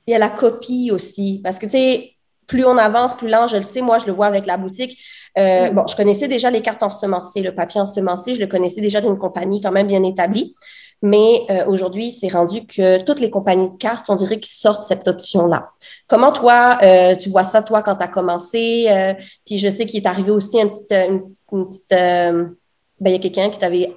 il 0.06 0.12
y 0.12 0.14
a 0.14 0.18
la 0.18 0.28
copie 0.28 0.90
aussi. 0.92 1.40
Parce 1.42 1.58
que, 1.58 1.64
tu 1.64 1.72
sais, 1.72 2.17
plus 2.48 2.64
on 2.64 2.76
avance, 2.76 3.14
plus 3.14 3.28
lent, 3.28 3.46
je 3.46 3.56
le 3.56 3.62
sais, 3.62 3.82
moi, 3.82 3.98
je 3.98 4.06
le 4.06 4.12
vois 4.12 4.26
avec 4.26 4.46
la 4.46 4.56
boutique. 4.56 4.98
Euh, 5.38 5.70
bon, 5.70 5.86
je 5.86 5.94
connaissais 5.94 6.26
déjà 6.26 6.50
les 6.50 6.62
cartes 6.62 6.82
ensemencées, 6.82 7.42
le 7.42 7.54
papier 7.54 7.80
ensemencé, 7.80 8.34
je 8.34 8.40
le 8.40 8.48
connaissais 8.48 8.80
déjà 8.80 9.00
d'une 9.00 9.18
compagnie 9.18 9.60
quand 9.60 9.70
même 9.70 9.86
bien 9.86 10.02
établie. 10.02 10.56
Mais 11.00 11.42
euh, 11.50 11.64
aujourd'hui, 11.66 12.10
c'est 12.10 12.26
rendu 12.26 12.66
que 12.66 13.02
toutes 13.02 13.20
les 13.20 13.30
compagnies 13.30 13.70
de 13.70 13.76
cartes, 13.76 14.06
on 14.08 14.16
dirait 14.16 14.40
qu'ils 14.40 14.56
sortent 14.58 14.82
cette 14.82 15.06
option-là. 15.06 15.70
Comment 16.08 16.32
toi, 16.32 16.78
euh, 16.82 17.14
tu 17.14 17.28
vois 17.28 17.44
ça, 17.44 17.62
toi, 17.62 17.82
quand 17.82 17.94
tu 17.94 18.02
as 18.02 18.08
commencé? 18.08 19.14
puis 19.46 19.58
je 19.58 19.68
sais 19.68 19.86
qu'il 19.86 20.02
est 20.02 20.06
arrivé 20.08 20.32
aussi 20.32 20.58
une 20.58 20.70
petite... 20.70 20.92
Une, 20.92 21.30
petite 21.66 22.56
ben, 23.00 23.10
il 23.10 23.12
y 23.12 23.14
a 23.14 23.20
quelqu'un 23.20 23.48
qui 23.48 23.58
t'avait 23.58 23.94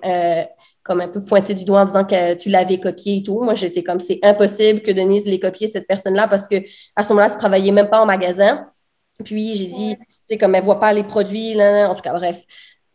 comme 0.83 1.01
un 1.01 1.07
peu 1.07 1.23
pointé 1.23 1.53
du 1.53 1.63
doigt 1.63 1.81
en 1.81 1.85
disant 1.85 2.05
que 2.05 2.33
tu 2.35 2.49
l'avais 2.49 2.79
copié 2.79 3.17
et 3.17 3.23
tout. 3.23 3.39
Moi, 3.41 3.55
j'étais 3.55 3.83
comme, 3.83 3.99
c'est 3.99 4.19
impossible 4.23 4.81
que 4.81 4.91
Denise 4.91 5.25
l'ait 5.25 5.39
copié, 5.39 5.67
cette 5.67 5.87
personne-là, 5.87 6.27
parce 6.27 6.47
que 6.47 6.55
à 6.95 7.03
ce 7.03 7.09
moment-là, 7.09 7.29
tu 7.29 7.37
travaillais 7.37 7.71
même 7.71 7.89
pas 7.89 8.01
en 8.01 8.05
magasin. 8.05 8.67
Puis, 9.23 9.55
j'ai 9.55 9.67
dit, 9.67 9.95
tu 9.97 10.05
sais, 10.25 10.37
comme 10.37 10.55
elle 10.55 10.63
voit 10.63 10.79
pas 10.79 10.93
les 10.93 11.03
produits, 11.03 11.53
là, 11.53 11.89
en 11.89 11.95
tout 11.95 12.01
cas, 12.01 12.13
bref. 12.13 12.41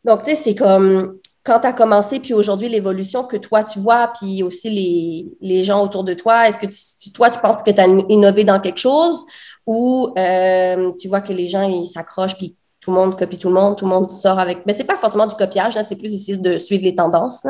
Donc, 0.05 0.23
tu 0.23 0.31
sais, 0.31 0.37
c'est 0.37 0.55
comme, 0.55 1.19
quand 1.47 1.61
tu 1.61 1.67
as 1.69 1.73
commencé, 1.73 2.19
puis 2.19 2.35
aujourd'hui, 2.35 2.69
l'évolution 2.69 3.23
que 3.23 3.37
toi, 3.37 3.63
tu 3.63 3.79
vois, 3.79 4.13
puis 4.19 4.43
aussi 4.43 4.69
les, 4.69 5.27
les 5.41 5.63
gens 5.63 5.83
autour 5.83 6.03
de 6.03 6.13
toi, 6.15 6.49
est-ce 6.49 6.59
que 6.59 6.67
tu, 6.67 7.13
toi, 7.13 7.31
tu 7.31 7.39
penses 7.39 7.63
que 7.63 7.71
tu 7.71 7.81
as 7.81 7.87
innové 8.09 8.43
dans 8.43 8.61
quelque 8.61 8.79
chose 8.79 9.25
ou 9.65 10.13
euh, 10.19 10.93
tu 10.99 11.09
vois 11.09 11.21
que 11.21 11.33
les 11.33 11.47
gens, 11.47 11.63
ils 11.63 11.87
s'accrochent, 11.87 12.37
puis 12.37 12.57
tout 12.81 12.91
le 12.91 12.97
monde 12.97 13.19
copie 13.19 13.39
tout 13.39 13.49
le 13.49 13.55
monde, 13.55 13.77
tout 13.77 13.85
le 13.85 13.91
monde 13.91 14.11
sort 14.11 14.39
avec... 14.39 14.65
Mais 14.67 14.73
c'est 14.73 14.85
pas 14.85 14.97
forcément 14.97 15.27
du 15.27 15.35
copiage, 15.35 15.77
c'est 15.83 15.97
plus 15.97 16.13
ici 16.13 16.37
de 16.37 16.59
suivre 16.59 16.85
les 16.85 16.95
tendances. 16.95 17.47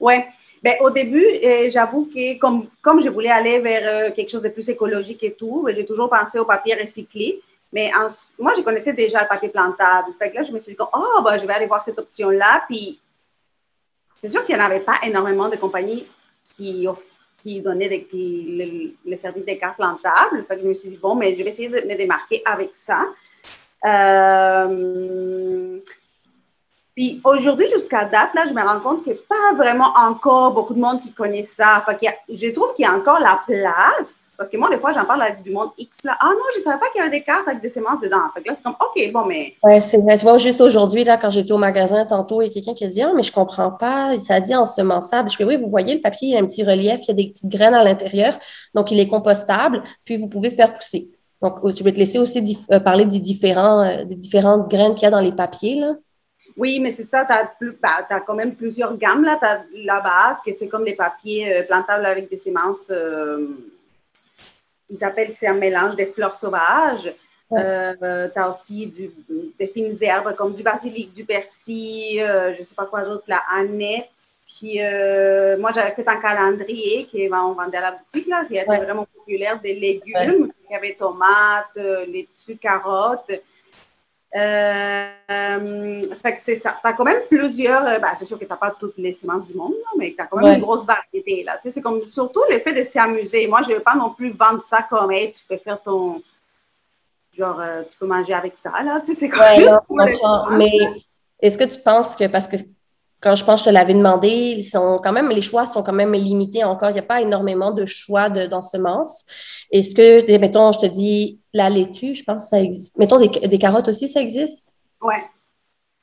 Oui. 0.00 0.14
Ben, 0.62 0.74
au 0.80 0.90
début, 0.90 1.24
euh, 1.24 1.70
j'avoue 1.70 2.06
que 2.06 2.38
comme, 2.38 2.66
comme 2.82 3.02
je 3.02 3.10
voulais 3.10 3.30
aller 3.30 3.60
vers 3.60 3.82
euh, 3.84 4.10
quelque 4.12 4.30
chose 4.30 4.42
de 4.42 4.48
plus 4.48 4.68
écologique 4.68 5.22
et 5.22 5.34
tout, 5.34 5.62
ben, 5.64 5.74
j'ai 5.74 5.84
toujours 5.84 6.08
pensé 6.08 6.38
au 6.38 6.44
papier 6.44 6.74
recyclé. 6.74 7.42
Mais 7.72 7.92
moi, 8.38 8.52
je 8.56 8.62
connaissais 8.62 8.94
déjà 8.94 9.22
le 9.22 9.28
papier 9.28 9.48
plantable. 9.48 10.08
Fait 10.18 10.30
que 10.30 10.36
là, 10.36 10.42
je 10.42 10.50
me 10.50 10.58
suis 10.58 10.72
dit, 10.72 10.78
oh, 10.80 11.22
ben, 11.22 11.38
je 11.38 11.46
vais 11.46 11.52
aller 11.52 11.66
voir 11.66 11.84
cette 11.84 11.98
option-là. 11.98 12.64
Puis, 12.68 12.98
c'est 14.18 14.28
sûr 14.28 14.44
qu'il 14.44 14.56
n'y 14.56 14.62
en 14.62 14.64
avait 14.64 14.80
pas 14.80 14.96
énormément 15.04 15.48
de 15.48 15.56
compagnies 15.56 16.06
qui, 16.56 16.86
qui 17.42 17.60
donnaient 17.60 18.04
qui, 18.04 18.96
le, 19.04 19.16
service 19.16 19.44
des 19.44 19.56
cartes 19.56 19.76
plantables. 19.76 20.44
Fait 20.48 20.56
que 20.56 20.62
je 20.62 20.68
me 20.68 20.74
suis 20.74 20.90
dit, 20.90 20.98
bon, 21.00 21.14
mais 21.14 21.34
je 21.34 21.42
vais 21.42 21.50
essayer 21.50 21.68
de 21.68 21.86
me 21.86 21.94
démarquer 21.94 22.42
avec 22.44 22.74
ça. 22.74 23.02
Euh, 23.84 25.78
puis 26.96 27.20
aujourd'hui, 27.24 27.66
jusqu'à 27.72 28.04
date, 28.04 28.34
là, 28.34 28.46
je 28.48 28.52
me 28.52 28.62
rends 28.62 28.80
compte 28.80 29.04
qu'il 29.04 29.12
n'y 29.12 29.18
a 29.18 29.22
pas 29.28 29.56
vraiment 29.56 29.92
encore 29.96 30.52
beaucoup 30.52 30.74
de 30.74 30.80
monde 30.80 31.00
qui 31.00 31.12
connaît 31.12 31.44
ça. 31.44 31.82
Enfin, 31.86 31.96
je 32.28 32.48
trouve 32.48 32.74
qu'il 32.74 32.84
y 32.84 32.88
a 32.88 32.92
encore 32.92 33.20
la 33.20 33.40
place. 33.46 34.28
Parce 34.36 34.50
que 34.50 34.56
moi, 34.56 34.68
des 34.70 34.78
fois, 34.78 34.92
j'en 34.92 35.04
parle 35.04 35.22
avec 35.22 35.42
du 35.42 35.50
monde 35.50 35.70
X. 35.78 36.04
Là. 36.04 36.16
Ah 36.20 36.30
non, 36.30 36.44
je 36.52 36.58
ne 36.58 36.64
savais 36.64 36.78
pas 36.78 36.88
qu'il 36.90 36.98
y 36.98 37.02
avait 37.02 37.16
des 37.16 37.22
cartes 37.22 37.46
avec 37.46 37.62
des 37.62 37.68
semences 37.68 38.00
dedans. 38.02 38.18
Fait 38.34 38.42
que 38.42 38.48
là, 38.48 38.54
c'est 38.54 38.64
comme, 38.64 38.74
OK, 38.80 39.12
bon, 39.12 39.24
mais. 39.24 39.54
Oui, 39.62 39.80
c'est 39.80 39.98
vrai. 39.98 40.18
Tu 40.18 40.24
vois, 40.24 40.38
juste 40.38 40.60
aujourd'hui, 40.60 41.04
là, 41.04 41.16
quand 41.16 41.30
j'étais 41.30 41.52
au 41.52 41.58
magasin 41.58 42.04
tantôt, 42.06 42.42
il 42.42 42.48
y 42.48 42.50
a 42.50 42.52
quelqu'un 42.52 42.74
qui 42.74 42.84
a 42.84 42.88
dit 42.88 43.02
Ah, 43.02 43.12
mais 43.14 43.22
je 43.22 43.30
ne 43.30 43.34
comprends 43.34 43.70
pas. 43.70 44.18
Ça 44.18 44.40
dit 44.40 44.54
ensemençable. 44.54 45.30
Je 45.30 45.36
fais 45.36 45.44
Oui, 45.44 45.56
vous 45.56 45.68
voyez, 45.68 45.94
le 45.94 46.00
papier, 46.00 46.28
il 46.28 46.34
y 46.34 46.36
a 46.36 46.40
un 46.40 46.46
petit 46.46 46.64
relief, 46.64 47.00
il 47.02 47.08
y 47.08 47.10
a 47.12 47.14
des 47.14 47.28
petites 47.28 47.50
graines 47.50 47.74
à 47.74 47.84
l'intérieur. 47.84 48.38
Donc, 48.74 48.90
il 48.90 48.98
est 48.98 49.08
compostable. 49.08 49.84
Puis, 50.04 50.16
vous 50.16 50.28
pouvez 50.28 50.50
faire 50.50 50.74
pousser. 50.74 51.10
Donc, 51.40 51.54
je 51.64 51.82
vais 51.82 51.92
te 51.92 51.98
laisser 51.98 52.18
aussi 52.18 52.58
euh, 52.72 52.80
parler 52.80 53.04
des, 53.06 53.20
différents, 53.20 53.82
euh, 53.82 54.04
des 54.04 54.16
différentes 54.16 54.68
graines 54.68 54.94
qu'il 54.94 55.04
y 55.04 55.06
a 55.06 55.10
dans 55.10 55.20
les 55.20 55.32
papiers. 55.32 55.80
Là. 55.80 55.94
Oui, 56.56 56.80
mais 56.80 56.90
c'est 56.90 57.04
ça, 57.04 57.24
tu 57.24 57.32
as, 57.32 57.52
bah, 57.80 58.20
quand 58.26 58.34
même 58.34 58.54
plusieurs 58.54 58.96
gammes. 58.96 59.24
Tu 59.24 59.46
as 59.46 59.64
la 59.84 60.00
base, 60.00 60.38
que 60.44 60.52
c'est 60.52 60.68
comme 60.68 60.84
des 60.84 60.94
papiers 60.94 61.56
euh, 61.56 61.62
plantables 61.62 62.06
avec 62.06 62.28
des 62.28 62.36
semences. 62.36 62.90
Euh, 62.90 63.48
ils 64.88 65.04
appellent 65.04 65.32
que 65.32 65.38
c'est 65.38 65.46
un 65.46 65.54
mélange 65.54 65.96
des 65.96 66.06
fleurs 66.06 66.34
sauvages. 66.34 67.12
Euh, 67.52 68.28
tu 68.32 68.38
as 68.38 68.48
aussi 68.48 68.86
des 69.58 69.66
fines 69.68 69.92
herbes 70.02 70.34
comme 70.36 70.54
du 70.54 70.62
basilic, 70.62 71.12
du 71.12 71.24
persil, 71.24 72.18
je 72.18 72.58
ne 72.58 72.62
sais 72.62 72.74
pas 72.74 72.86
quoi 72.86 73.02
d'autre, 73.02 73.24
la 73.26 73.42
annette. 73.52 74.08
Puis 74.46 74.80
moi, 75.58 75.70
j'avais 75.72 75.92
fait 75.92 76.08
un 76.08 76.20
calendrier 76.20 77.08
qu'on 77.10 77.52
vendait 77.52 77.78
à 77.78 77.82
la 77.82 77.92
boutique, 77.92 78.26
là, 78.26 78.44
qui 78.44 78.56
était 78.56 78.64
vraiment 78.64 79.06
populaire, 79.16 79.60
des 79.60 79.74
légumes. 79.74 80.52
Il 80.68 80.72
y 80.72 80.76
avait 80.76 80.94
tomates, 80.94 81.76
laitue, 81.76 82.56
carottes. 82.56 83.32
Euh, 84.36 86.00
fait 86.22 86.34
que 86.34 86.40
c'est 86.40 86.54
ça. 86.54 86.76
Tu 86.82 86.88
as 86.88 86.92
quand 86.92 87.04
même 87.04 87.22
plusieurs. 87.28 87.84
Euh, 87.84 87.98
ben, 87.98 88.14
c'est 88.14 88.24
sûr 88.24 88.38
que 88.38 88.44
tu 88.44 88.50
n'as 88.50 88.56
pas 88.56 88.70
toutes 88.70 88.96
les 88.98 89.12
semences 89.12 89.48
du 89.48 89.54
monde, 89.54 89.74
mais 89.98 90.14
tu 90.16 90.22
as 90.22 90.26
quand 90.26 90.36
même 90.36 90.56
une 90.56 90.62
grosse 90.62 90.86
variété. 90.86 91.42
Là. 91.42 91.56
Tu 91.56 91.62
sais, 91.62 91.70
c'est 91.72 91.82
comme 91.82 92.06
surtout 92.06 92.42
l'effet 92.48 92.72
de 92.72 92.84
s'amuser. 92.84 93.46
Moi, 93.48 93.62
je 93.62 93.70
ne 93.70 93.74
vais 93.76 93.80
pas 93.80 93.96
non 93.96 94.10
plus 94.10 94.30
vendre 94.30 94.62
ça 94.62 94.86
comme 94.88 95.10
hey, 95.10 95.32
tu 95.32 95.44
peux 95.48 95.56
faire 95.56 95.82
ton. 95.82 96.22
Genre, 97.32 97.60
euh, 97.60 97.82
tu 97.90 97.98
peux 97.98 98.06
manger 98.06 98.34
avec 98.34 98.56
ça. 98.56 98.70
Là. 98.82 99.00
Tu 99.00 99.14
sais, 99.14 99.20
c'est 99.20 99.28
comme 99.28 99.42
juste 99.56 99.80
pour 99.86 100.00
Mais 100.52 100.78
est-ce 101.40 101.58
que 101.58 101.64
tu 101.64 101.80
penses 101.82 102.14
que 102.14 102.28
parce 102.28 102.46
que 102.46 102.56
quand 103.20 103.34
je 103.34 103.44
pense 103.44 103.60
que 103.60 103.66
je 103.66 103.70
te 103.70 103.74
l'avais 103.74 103.94
demandé, 103.94 104.28
ils 104.28 104.62
sont 104.62 104.98
quand 105.02 105.12
même, 105.12 105.28
les 105.28 105.42
choix 105.42 105.66
sont 105.66 105.82
quand 105.82 105.92
même 105.92 106.12
limités 106.14 106.64
encore. 106.64 106.90
Il 106.90 106.94
n'y 106.94 107.00
a 107.00 107.04
pas 107.04 107.20
énormément 107.20 107.70
de 107.70 107.84
choix 107.84 108.30
d'ensemences. 108.30 109.24
Est-ce 109.70 109.94
que, 109.94 110.38
mettons, 110.38 110.72
je 110.72 110.80
te 110.80 110.86
dis 110.86 111.40
la 111.52 111.68
laitue, 111.68 112.14
je 112.14 112.24
pense 112.24 112.44
que 112.44 112.48
ça 112.48 112.60
existe. 112.60 112.98
Mettons, 112.98 113.18
des, 113.18 113.28
des 113.28 113.58
carottes 113.58 113.88
aussi, 113.88 114.08
ça 114.08 114.20
existe? 114.20 114.74
Oui. 115.02 115.14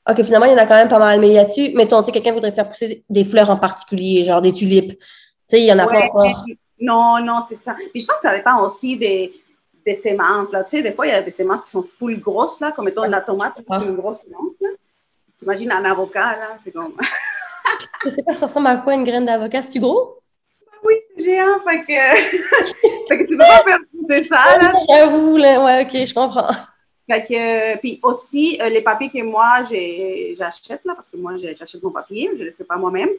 OK, 0.10 0.24
finalement, 0.24 0.46
il 0.46 0.52
y 0.52 0.56
en 0.56 0.60
a 0.60 0.68
quand 0.68 0.76
même 0.76 0.90
pas 0.90 1.00
mal. 1.00 1.20
Mais 1.20 1.30
y 1.30 1.38
a-tu, 1.40 1.70
mettons, 1.74 2.00
tu 2.02 2.06
sais, 2.06 2.12
quelqu'un 2.12 2.32
voudrait 2.32 2.52
faire 2.52 2.70
pousser 2.70 3.04
des 3.10 3.26
fleurs 3.26 3.50
en 3.50 3.58
particulier, 3.58 4.24
genre 4.24 4.42
des 4.42 4.54
tulipes. 4.54 4.92
Tu 4.92 4.98
sais, 5.48 5.62
il 5.62 5.66
y 5.66 5.74
en 5.74 5.80
a 5.80 5.88
pas 5.88 6.06
encore. 6.06 6.46
Non, 6.80 7.20
non, 7.24 7.40
c'est 7.50 7.56
ça. 7.56 7.76
Puis 7.92 8.02
je 8.02 8.06
pense 8.06 8.18
que 8.18 8.22
ça 8.22 8.36
dépend 8.36 8.64
aussi 8.64 8.96
des, 8.96 9.34
des 9.84 9.96
semences. 9.96 10.52
Là. 10.52 10.64
Tu 10.64 10.78
sais, 10.78 10.84
des 10.84 10.92
fois, 10.92 11.08
il 11.08 11.10
y 11.10 11.16
a 11.16 11.22
des 11.22 11.32
semences 11.32 11.64
qui 11.64 11.72
sont 11.72 11.82
full 11.82 12.20
grosses, 12.20 12.60
là, 12.60 12.72
comme 12.72 12.86
mettons 12.86 13.06
de 13.06 13.12
la 13.12 13.22
tomate, 13.22 13.54
c'est 13.58 13.76
une 13.76 13.96
grosse 13.96 14.20
semence. 14.20 14.54
T'imagines 15.38 15.72
un 15.72 15.86
avocat, 15.86 16.36
là, 16.36 16.58
c'est 16.64 16.72
comme. 16.72 16.96
je 18.04 18.10
sais 18.10 18.24
pas, 18.24 18.34
ça 18.34 18.48
ressemble 18.48 18.68
à 18.68 18.78
quoi 18.78 18.96
une 18.96 19.04
graine 19.04 19.26
d'avocat? 19.26 19.62
C'est-tu 19.62 19.80
gros? 19.80 20.20
Oui, 20.84 20.96
c'est 21.16 21.24
géant, 21.24 21.60
fait 21.68 21.82
que... 21.82 21.94
fait 23.08 23.18
que 23.18 23.24
tu 23.24 23.38
peux 23.38 23.44
pas 23.44 23.64
faire 23.64 23.80
pousser 23.92 24.24
ça, 24.24 24.58
là. 24.60 24.74
J'avoue, 24.90 25.38
là, 25.38 25.64
ouais, 25.64 25.84
ok, 25.84 26.06
je 26.06 26.14
comprends. 26.14 26.50
Fait 27.10 27.26
que, 27.26 27.78
puis 27.80 28.00
aussi, 28.04 28.60
euh, 28.62 28.70
les 28.70 28.82
papiers 28.82 29.10
que 29.10 29.24
moi, 29.24 29.64
j'achète, 29.64 30.86
là, 30.86 30.94
parce 30.94 31.10
que 31.10 31.18
moi, 31.18 31.38
j'achète 31.38 31.82
mon 31.82 31.92
papier, 31.92 32.32
je 32.36 32.42
ne 32.42 32.48
le 32.48 32.52
fais 32.52 32.64
pas 32.64 32.76
moi-même. 32.76 33.10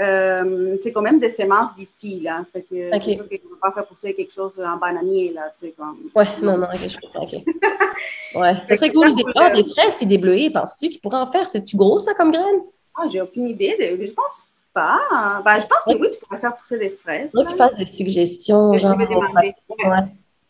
Euh, 0.00 0.76
c'est 0.80 0.92
quand 0.92 1.02
même 1.02 1.20
des 1.20 1.30
semences 1.30 1.74
d'ici, 1.74 2.20
là. 2.20 2.44
Fait 2.52 2.62
que 2.62 2.96
okay. 2.96 3.16
ne 3.16 3.22
peux 3.22 3.56
pas 3.60 3.72
faire 3.72 3.86
pousser 3.86 4.14
quelque 4.14 4.32
chose 4.32 4.60
en 4.60 4.76
bananier, 4.76 5.32
là, 5.32 5.50
tu 5.52 5.66
sais, 5.66 5.74
comme... 5.76 6.10
Ouais, 6.14 6.26
non, 6.42 6.58
non, 6.58 6.66
ok, 6.66 6.88
je 6.88 6.96
comprends, 6.98 7.24
ok. 7.24 7.32
ouais, 8.34 8.54
ça 8.68 8.76
serait 8.76 8.92
cool. 8.92 9.14
Des, 9.14 9.24
oh, 9.24 9.50
des 9.54 9.64
fraises 9.70 9.96
et 10.00 10.06
des 10.06 10.18
bleuets, 10.18 10.50
penses-tu 10.50 10.88
qu'ils 10.88 11.00
pourraient 11.00 11.18
en 11.18 11.30
faire? 11.30 11.48
C'est-tu 11.48 11.76
gros, 11.76 12.00
ça, 12.00 12.14
comme 12.14 12.32
graine? 12.32 12.62
Ah, 12.96 13.04
j'ai 13.10 13.20
aucune 13.20 13.48
idée. 13.48 13.76
De... 13.78 14.04
Je 14.04 14.12
pense 14.12 14.48
pas. 14.72 14.98
Ben, 15.44 15.60
je 15.60 15.66
pense 15.66 15.84
que 15.84 16.00
oui, 16.00 16.10
tu 16.10 16.18
pourrais 16.18 16.40
faire 16.40 16.56
pousser 16.56 16.78
des 16.78 16.90
fraises. 16.90 17.30
Oui, 17.34 17.44
tu 17.48 17.56
fasses 17.56 17.76
des 17.76 17.86
suggestions, 17.86 18.76
genre... 18.76 18.96
Ouais. 18.98 19.54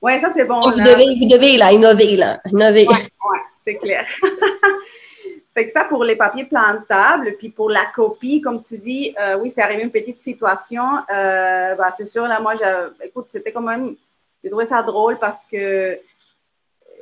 ouais. 0.01 0.19
ça, 0.21 0.31
c'est 0.35 0.47
bon, 0.47 0.63
Vous 0.63 0.81
devez, 0.81 1.19
vous 1.19 1.29
devez, 1.29 1.59
là, 1.59 1.71
innover, 1.71 2.17
là, 2.17 2.41
innover. 2.51 2.87
Ouais, 2.87 2.95
ouais 2.95 3.41
c'est 3.61 3.77
clair. 3.77 4.07
Fait 5.55 5.67
que 5.67 5.71
ça 5.71 5.85
pour 5.85 6.03
les 6.03 6.17
papiers 6.17 6.47
plantables, 6.47 7.37
puis 7.39 7.49
pour 7.49 7.71
la 7.71 7.87
copie, 7.95 8.41
comme 8.41 8.61
tu 8.61 8.77
dis, 8.79 9.15
euh, 9.21 9.39
oui, 9.39 9.49
c'est 9.49 9.63
arrivé 9.63 9.83
une 9.83 9.91
petite 9.91 10.21
situation. 10.21 10.83
Euh, 11.15 11.75
bah, 11.77 11.91
c'est 11.93 12.07
sûr, 12.07 12.27
là, 12.27 12.41
moi, 12.41 12.55
écoute, 13.05 13.27
c'était 13.29 13.53
quand 13.53 13.61
même, 13.61 13.95
j'ai 14.43 14.51
trouvé 14.51 14.65
ça 14.65 14.83
drôle 14.83 15.19
parce 15.19 15.47
que 15.47 15.99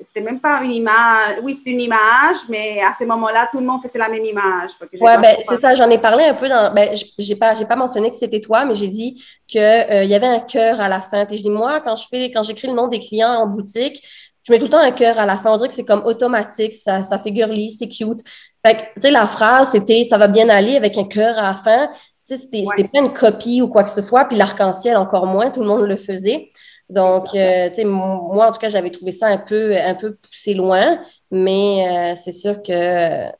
c'était 0.02 0.20
même 0.20 0.40
pas 0.40 0.60
une 0.62 0.72
image. 0.72 1.38
Oui, 1.42 1.54
c'est 1.54 1.70
une 1.70 1.80
image, 1.80 2.48
mais 2.48 2.80
à 2.80 2.92
ce 2.98 3.04
moment-là, 3.04 3.48
tout 3.50 3.58
le 3.58 3.66
monde 3.66 3.80
faisait 3.82 3.98
la 3.98 4.08
même 4.08 4.24
image. 4.24 4.72
Oui, 4.80 4.98
ben, 5.00 5.36
c'est 5.48 5.58
ça, 5.58 5.74
j'en 5.74 5.88
ai 5.90 5.98
parlé 5.98 6.24
un 6.24 6.34
peu 6.34 6.48
dans. 6.48 6.72
Ben, 6.74 6.90
j'ai 7.18 7.36
pas, 7.36 7.54
j'ai 7.54 7.64
pas 7.64 7.76
mentionné 7.76 8.10
que 8.10 8.16
c'était 8.16 8.40
toi, 8.40 8.64
mais 8.64 8.74
j'ai 8.74 8.88
dit 8.88 9.22
qu'il 9.46 9.60
euh, 9.60 10.04
y 10.04 10.14
avait 10.14 10.26
un 10.26 10.40
cœur 10.40 10.80
à 10.80 10.88
la 10.88 11.00
fin. 11.00 11.24
Puis 11.26 11.36
je 11.36 11.42
dis, 11.42 11.50
moi, 11.50 11.80
quand 11.80 11.96
je 11.96 12.06
fais, 12.08 12.30
quand 12.30 12.42
j'écris 12.42 12.68
le 12.68 12.74
nom 12.74 12.88
des 12.88 13.00
clients 13.00 13.32
en 13.32 13.46
boutique, 13.46 14.02
je 14.44 14.52
mets 14.52 14.58
tout 14.58 14.66
le 14.66 14.70
temps 14.70 14.78
un 14.78 14.90
cœur 14.90 15.18
à 15.18 15.26
la 15.26 15.36
fin. 15.36 15.52
On 15.52 15.56
dirait 15.56 15.68
que 15.68 15.74
c'est 15.74 15.84
comme 15.84 16.04
automatique, 16.04 16.74
ça, 16.74 17.04
ça 17.04 17.18
fait 17.18 17.34
girly, 17.34 17.70
c'est 17.70 17.88
cute. 17.88 18.20
Fait 18.64 18.74
que, 18.74 18.80
tu 18.94 19.00
sais, 19.00 19.10
la 19.10 19.26
phrase, 19.26 19.70
c'était 19.70 20.04
ça 20.04 20.18
va 20.18 20.28
bien 20.28 20.48
aller 20.48 20.76
avec 20.76 20.96
un 20.98 21.04
cœur 21.04 21.38
à 21.38 21.42
la 21.42 21.54
fin. 21.56 21.88
Tu 22.26 22.36
sais, 22.36 22.38
c'était 22.38 22.64
ouais. 22.64 22.88
pas 22.88 23.00
une 23.00 23.12
copie 23.12 23.62
ou 23.62 23.68
quoi 23.68 23.84
que 23.84 23.90
ce 23.90 24.00
soit. 24.00 24.24
Puis 24.26 24.36
l'arc-en-ciel, 24.36 24.96
encore 24.96 25.26
moins, 25.26 25.50
tout 25.50 25.60
le 25.60 25.66
monde 25.66 25.82
le 25.82 25.96
faisait. 25.96 26.50
Donc, 26.88 27.34
euh, 27.34 27.68
tu 27.70 27.76
sais, 27.76 27.84
moi, 27.84 28.48
en 28.48 28.52
tout 28.52 28.58
cas, 28.58 28.68
j'avais 28.68 28.90
trouvé 28.90 29.12
ça 29.12 29.26
un 29.26 29.38
peu, 29.38 29.76
un 29.76 29.94
peu 29.94 30.14
poussé 30.16 30.54
loin. 30.54 31.00
Mais 31.30 31.88
euh, 31.88 32.20
c'est 32.22 32.32
sûr 32.32 32.62
que, 32.62 33.30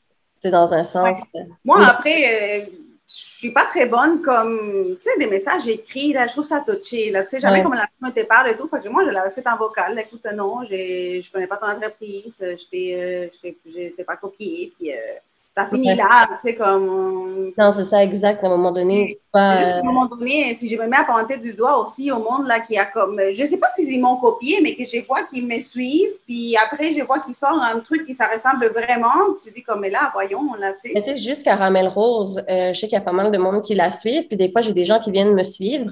tu 0.42 0.50
dans 0.50 0.72
un 0.72 0.82
sens. 0.82 1.18
Ouais. 1.34 1.46
Moi, 1.64 1.86
après, 1.86 2.62
euh, 2.62 2.66
suis 3.06 3.50
pas 3.50 3.66
très 3.66 3.86
bonne 3.86 4.22
comme, 4.22 4.96
tu 4.96 5.02
sais, 5.02 5.18
des 5.18 5.26
messages 5.26 5.66
écrits, 5.68 6.12
là, 6.12 6.26
je 6.26 6.32
trouve 6.32 6.44
ça 6.44 6.64
touché, 6.66 7.10
là, 7.10 7.22
tu 7.22 7.30
sais, 7.30 7.40
j'avais 7.40 7.58
ouais. 7.58 7.62
comme 7.62 7.74
la 7.74 7.88
était 8.08 8.24
parle 8.24 8.50
et 8.50 8.56
tout, 8.56 8.68
fait 8.68 8.80
que 8.80 8.88
moi, 8.88 9.04
je 9.04 9.10
l'avais 9.10 9.30
fait 9.30 9.46
en 9.46 9.56
vocal, 9.56 9.98
écoute, 9.98 10.24
non, 10.34 10.64
je 10.64 11.32
connais 11.32 11.46
pas 11.46 11.56
ton 11.56 11.66
entreprise, 11.66 12.38
je 12.40 12.66
t'ai 12.70 13.30
euh, 14.00 14.04
pas 14.04 14.16
copié, 14.16 14.72
puis 14.78 14.92
euh, 14.92 14.96
T'as 15.54 15.68
fini 15.68 15.94
là, 15.94 16.28
tu 16.40 16.48
sais, 16.48 16.54
comme. 16.54 17.52
Non, 17.58 17.72
c'est 17.72 17.84
ça, 17.84 18.02
exact. 18.02 18.42
À 18.42 18.46
un 18.46 18.50
moment 18.50 18.72
donné, 18.72 19.18
pas. 19.30 19.58
Juste 19.58 19.70
à 19.72 19.78
un 19.80 19.82
moment 19.82 20.06
donné, 20.06 20.54
si 20.54 20.66
je 20.66 20.76
me 20.76 20.86
mets 20.86 20.96
à 20.96 21.04
pointer 21.04 21.36
du 21.36 21.52
doigt 21.52 21.78
aussi 21.82 22.10
au 22.10 22.20
monde 22.20 22.46
là 22.46 22.60
qui 22.60 22.78
a 22.78 22.86
comme. 22.86 23.20
Je 23.34 23.44
sais 23.44 23.58
pas 23.58 23.68
s'ils 23.68 24.00
m'ont 24.00 24.16
copié, 24.16 24.60
mais 24.62 24.74
que 24.74 24.84
je 24.86 25.04
vois 25.06 25.24
qu'ils 25.24 25.46
me 25.46 25.60
suivent, 25.60 26.14
puis 26.26 26.56
après, 26.56 26.94
je 26.94 27.02
vois 27.02 27.20
qu'ils 27.20 27.34
sortent 27.34 27.62
un 27.62 27.80
truc 27.80 28.06
qui 28.06 28.14
ça 28.14 28.28
ressemble 28.32 28.66
vraiment. 28.68 29.34
Tu 29.44 29.50
dis 29.52 29.62
comme, 29.62 29.80
mais 29.80 29.90
là, 29.90 30.10
voyons, 30.14 30.54
là, 30.54 30.72
tu 30.72 30.88
sais. 30.88 30.92
C'était 30.96 31.16
juste 31.18 31.44
Caramel 31.44 31.88
Rose. 31.88 32.42
Euh, 32.48 32.72
je 32.72 32.80
sais 32.80 32.86
qu'il 32.86 32.96
y 32.96 33.00
a 33.00 33.04
pas 33.04 33.12
mal 33.12 33.30
de 33.30 33.36
monde 33.36 33.60
qui 33.60 33.74
la 33.74 33.90
suivent, 33.90 34.28
puis 34.28 34.38
des 34.38 34.50
fois, 34.50 34.62
j'ai 34.62 34.72
des 34.72 34.84
gens 34.84 35.00
qui 35.00 35.10
viennent 35.10 35.34
me 35.34 35.44
suivre. 35.44 35.90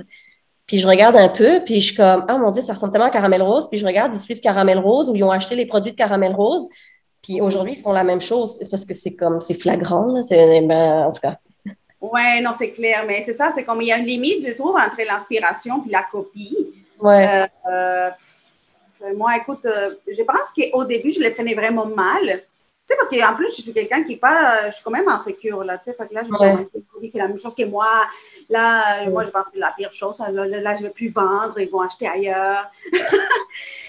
Puis 0.67 0.79
je 0.79 0.87
regarde 0.87 1.17
un 1.17 1.29
peu, 1.29 1.61
puis 1.65 1.81
je 1.81 1.87
suis 1.87 1.97
comme, 1.97 2.25
ah 2.29 2.39
mon 2.39 2.51
Dieu, 2.51 2.63
ça 2.63 2.73
ressemble 2.73 2.93
tellement 2.93 3.09
à 3.09 3.11
Caramel 3.11 3.43
Rose. 3.43 3.69
Puis 3.69 3.79
je 3.79 3.85
regarde, 3.85 4.15
ils 4.15 4.21
suivent 4.21 4.41
Caramel 4.41 4.79
Rose 4.79 5.11
ou 5.11 5.17
ils 5.17 5.25
ont 5.25 5.31
acheté 5.33 5.57
les 5.57 5.67
produits 5.67 5.91
de 5.93 5.97
Caramel 5.97 6.33
Rose. 6.33 6.67
Puis 7.23 7.41
aujourd'hui, 7.41 7.75
ils 7.79 7.83
font 7.83 7.93
la 7.93 8.05
même 8.05 8.21
chose. 8.21 8.57
C'est 8.61 8.71
parce 8.71 8.85
que 8.85 8.95
c'est 8.95 9.15
comme, 9.15 9.41
c'est 9.41 9.55
flagrant, 9.55 10.07
là. 10.07 10.23
Ben, 10.31 11.07
en 11.07 11.13
tout 11.13 11.21
cas. 11.21 11.37
Ouais, 12.01 12.41
non, 12.41 12.53
c'est 12.57 12.71
clair, 12.71 13.05
mais 13.07 13.23
c'est 13.23 13.35
ça, 13.35 13.51
c'est 13.55 13.65
comme 13.65 13.83
il 13.83 13.89
y 13.89 13.93
a 13.93 13.99
une 13.99 14.07
limite, 14.07 14.47
je 14.47 14.53
trouve, 14.53 14.75
entre 14.75 14.97
l'inspiration 15.07 15.85
et 15.87 15.93
la 15.93 16.03
copie. 16.03 16.57
Ouais. 16.99 17.47
Euh, 17.69 18.11
euh, 19.03 19.15
moi, 19.17 19.37
écoute, 19.37 19.67
euh, 19.67 19.95
je 20.11 20.23
pense 20.23 20.53
qu'au 20.55 20.85
début, 20.85 21.11
je 21.11 21.21
les 21.21 21.31
prenais 21.31 21.55
vraiment 21.55 21.85
mal. 21.85 22.23
Tu 22.25 22.87
sais, 22.87 22.97
parce 22.97 23.11
qu'en 23.11 23.37
plus, 23.37 23.55
je 23.55 23.63
suis 23.63 23.73
quelqu'un 23.75 24.03
qui 24.03 24.17
pas, 24.17 24.71
je 24.71 24.77
suis 24.77 24.83
quand 24.83 24.91
même 24.91 25.09
insécure, 25.09 25.63
là, 25.63 25.77
tu 25.77 25.85
sais, 25.85 25.95
fait 25.95 26.09
que 26.09 26.15
là, 26.15 26.23
je 26.25 26.31
me 26.31 27.01
dis 27.01 27.11
fait 27.11 27.19
la 27.19 27.29
même 27.29 27.39
chose 27.39 27.55
que 27.55 27.65
moi. 27.65 27.87
Là, 28.49 29.09
moi, 29.11 29.25
je 29.25 29.31
pense 29.31 29.45
que 29.45 29.51
c'est 29.55 29.59
la 29.59 29.73
pire 29.77 29.93
chose. 29.93 30.19
Là, 30.19 30.47
là, 30.47 30.75
je 30.75 30.83
vais 30.83 30.91
plus 30.91 31.11
vendre, 31.11 31.61
ils 31.61 31.71
vont 31.71 31.83
acheter 31.83 32.09
ailleurs. 32.09 32.71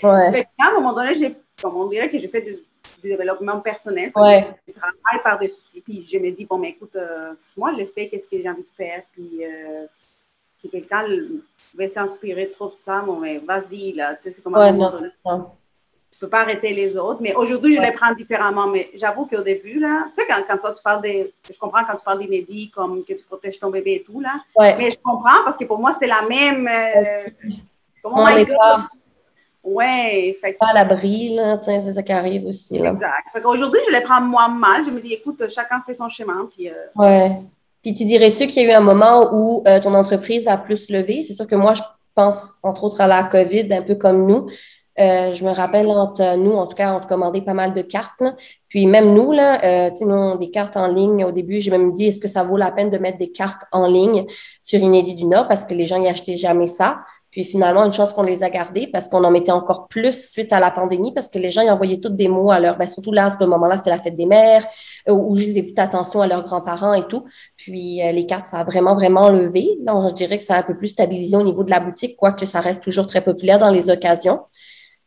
Ouais. 0.04 0.32
Fait 0.32 0.44
qu'à 0.46 0.70
un 0.70 0.74
moment 0.74 0.94
donné, 0.94 1.14
j'ai, 1.14 1.36
comme 1.62 1.78
on 1.78 1.86
dirait 1.86 2.10
que 2.10 2.18
j'ai 2.18 2.28
fait 2.28 2.42
du, 2.42 2.58
du 3.02 3.10
développement 3.10 3.60
personnel. 3.60 4.12
Ouais. 4.16 4.48
Je 4.68 4.74
travaille 4.74 5.24
par-dessus. 5.24 5.82
Puis 5.84 6.06
je 6.12 6.18
me 6.18 6.30
dis, 6.32 6.46
bon, 6.46 6.58
mais 6.58 6.70
écoute, 6.70 6.96
euh, 6.96 7.34
moi, 7.58 7.74
j'ai 7.78 7.86
fait 7.86 8.08
qu'est-ce 8.10 8.30
que 8.30 8.38
j'ai 8.42 8.50
envie 8.50 8.62
de 8.64 8.76
faire. 8.76 9.04
Puis 9.14 9.44
euh, 9.44 9.86
si 10.58 10.70
quelqu'un 10.70 11.06
veut 11.76 11.88
s'inspirer 11.88 12.50
trop 12.52 12.70
de 12.70 12.76
ça, 12.76 13.00
bon, 13.00 13.18
mais 13.18 13.40
vas-y, 13.40 13.94
là. 13.94 14.16
Tu 14.16 14.24
sais, 14.24 14.32
c'est 14.32 14.42
comme 14.42 14.54
Ouais, 14.56 14.72
non, 14.72 14.96
ça. 14.96 15.08
tu 16.12 16.20
peux 16.20 16.30
pas 16.30 16.42
arrêter 16.42 16.74
les 16.74 16.96
autres. 16.98 17.20
Mais 17.22 17.34
aujourd'hui, 17.34 17.74
je 17.76 17.80
Ouais. 17.80 17.88
les 17.88 17.92
prends 17.94 18.14
différemment. 18.14 18.68
Mais 18.68 18.92
j'avoue 18.94 19.26
qu'au 19.26 19.42
début, 19.42 19.80
là, 19.80 20.06
tu 20.16 20.22
sais, 20.22 20.28
quand, 20.30 20.42
quand 20.48 20.58
toi, 20.60 20.74
tu 20.74 20.84
parles 20.84 21.02
des. 21.02 21.34
Je 21.52 21.58
comprends 21.58 21.84
quand 21.84 21.96
tu 21.96 22.04
parles 22.04 22.20
d'inédit, 22.20 22.70
comme 22.70 23.04
que 23.04 23.14
tu 23.14 23.24
protèges 23.26 23.60
ton 23.60 23.70
bébé 23.72 23.96
et 23.96 24.04
tout, 24.04 24.20
là. 24.20 24.36
Ouais. 24.56 24.76
Mais 24.78 24.92
je 24.92 24.98
comprends 25.04 25.44
parce 25.44 25.58
que 25.58 25.66
pour 25.66 25.80
moi, 25.80 25.94
c'était 25.94 26.08
la 26.08 26.22
même. 26.30 26.68
euh, 26.68 27.30
comme, 28.04 28.14
oh 28.16 28.20
On 28.20 28.26
my 28.26 28.46
God. 28.46 28.84
Ouais, 29.64 30.38
fait 30.42 30.54
que- 30.54 30.58
Pas 30.60 30.68
à 30.72 30.74
l'abri, 30.74 31.36
là, 31.36 31.58
tiens, 31.58 31.80
c'est 31.82 31.94
ça 31.94 32.02
qui 32.04 32.12
arrive 32.12 32.46
aussi, 32.48 32.80
là. 32.80 32.92
Exact. 32.92 33.12
Fait 33.34 33.42
qu'aujourd'hui, 33.42 33.80
je 33.88 33.94
les 33.94 34.02
prends 34.02 34.22
moins 34.22 34.48
mal. 34.50 34.84
Je 34.86 34.92
me 34.92 35.00
dis, 35.00 35.14
écoute, 35.14 35.42
chacun 35.50 35.82
fait 35.86 35.94
son 35.94 36.10
chemin. 36.10 36.50
Puis, 36.56 36.70
euh, 36.70 36.74
Ouais. 36.96 37.32
Puis 37.84 37.94
tu 37.94 38.06
dirais-tu 38.06 38.48
qu'il 38.48 38.64
y 38.64 38.66
a 38.68 38.70
eu 38.70 38.74
un 38.76 38.80
moment 38.82 39.30
où 39.34 39.64
euh, 39.68 39.80
ton 39.80 39.94
entreprise 39.96 40.48
a 40.48 40.58
plus 40.58 40.90
levé? 40.90 41.24
C'est 41.24 41.34
sûr 41.34 41.48
que 41.48 41.56
moi, 41.56 41.74
je 41.74 41.82
pense 42.16 42.52
entre 42.64 42.84
autres 42.84 43.02
à 43.02 43.08
la 43.08 43.24
COVID, 43.24 43.74
un 43.74 43.82
peu 43.82 43.96
comme 43.96 44.28
nous. 44.28 44.48
Euh, 45.00 45.32
je 45.32 45.44
me 45.46 45.52
rappelle 45.52 45.88
entre 45.88 46.36
nous, 46.36 46.52
en 46.54 46.68
tout 46.68 46.76
cas, 46.76 46.94
on 46.94 47.00
te 47.00 47.08
commandait 47.08 47.42
pas 47.42 47.54
mal 47.54 47.74
de 47.74 47.82
cartes. 47.82 48.20
là. 48.20 48.36
Puis 48.68 48.86
même 48.86 49.14
nous, 49.14 49.32
là, 49.32 49.64
euh, 49.64 49.90
tu 49.90 49.98
sais, 49.98 50.06
nous, 50.06 50.14
on 50.14 50.34
a 50.34 50.38
des 50.38 50.52
cartes 50.52 50.76
en 50.78 50.88
ligne. 50.88 51.24
Au 51.26 51.32
début, 51.32 51.62
j'ai 51.62 51.72
même 51.72 51.92
dit, 51.94 52.08
est-ce 52.08 52.20
que 52.20 52.28
ça 52.28 52.44
vaut 52.44 52.58
la 52.58 52.72
peine 52.72 52.90
de 52.90 52.98
mettre 52.98 53.18
des 53.18 53.32
cartes 53.32 53.64
en 53.72 53.88
ligne 53.88 54.26
sur 54.62 54.80
Inédit 54.80 55.16
du 55.16 55.26
Nord 55.26 55.48
parce 55.48 55.66
que 55.66 55.74
les 55.74 55.86
gens 55.86 55.98
n'y 55.98 56.10
achetaient 56.10 56.36
jamais 56.36 56.68
ça? 56.68 57.00
Puis 57.32 57.46
finalement, 57.46 57.86
une 57.86 57.94
chance 57.94 58.12
qu'on 58.12 58.24
les 58.24 58.44
a 58.44 58.50
gardées 58.50 58.88
parce 58.88 59.08
qu'on 59.08 59.24
en 59.24 59.32
mettait 59.32 59.54
encore 59.54 59.88
plus 59.88 60.32
suite 60.32 60.52
à 60.52 60.60
la 60.60 60.70
pandémie 60.70 61.14
parce 61.14 61.30
que 61.30 61.40
les 61.40 61.50
gens 61.50 61.62
y 61.62 61.70
envoyaient 61.70 62.00
toutes 62.00 62.18
des 62.18 62.28
mots 62.28 62.52
à 62.52 62.60
leur, 62.60 62.78
ben, 62.78 62.86
surtout 62.86 63.14
là, 63.14 63.28
à 63.28 63.30
ce 63.30 63.42
moment-là, 63.46 63.78
c'était 63.78 63.90
la 63.90 64.00
fête 64.00 64.18
des 64.18 64.26
mères, 64.26 64.66
euh, 65.08 65.14
ou 65.14 65.38
juste 65.38 65.54
des 65.54 65.62
petites 65.62 65.80
attentions 65.80 66.22
à 66.22 66.28
leurs 66.28 66.44
grands-parents 66.44 66.94
et 66.94 67.08
tout. 67.08 67.24
Puis 67.56 68.04
euh, 68.04 68.12
les 68.12 68.26
cartes, 68.26 68.48
ça 68.48 68.60
a 68.60 68.64
vraiment, 68.66 68.96
vraiment 68.96 69.30
levé. 69.30 69.78
Là, 69.86 70.08
je 70.10 70.14
dirais 70.14 70.38
que 70.38 70.44
ça 70.44 70.56
a 70.56 70.60
un 70.60 70.64
peu 70.64 70.76
plus 70.76 70.90
stabilisé 70.90 71.38
au 71.38 71.44
niveau 71.44 71.64
de 71.64 71.70
la 71.70 71.80
boutique, 71.80 72.18
quoique 72.18 72.46
ça 72.46 72.60
reste 72.60 72.84
toujours 72.84 73.08
très 73.08 73.24
populaire 73.24 73.60
dans 73.60 73.72
les 73.72 73.90
occasions. 73.90 74.42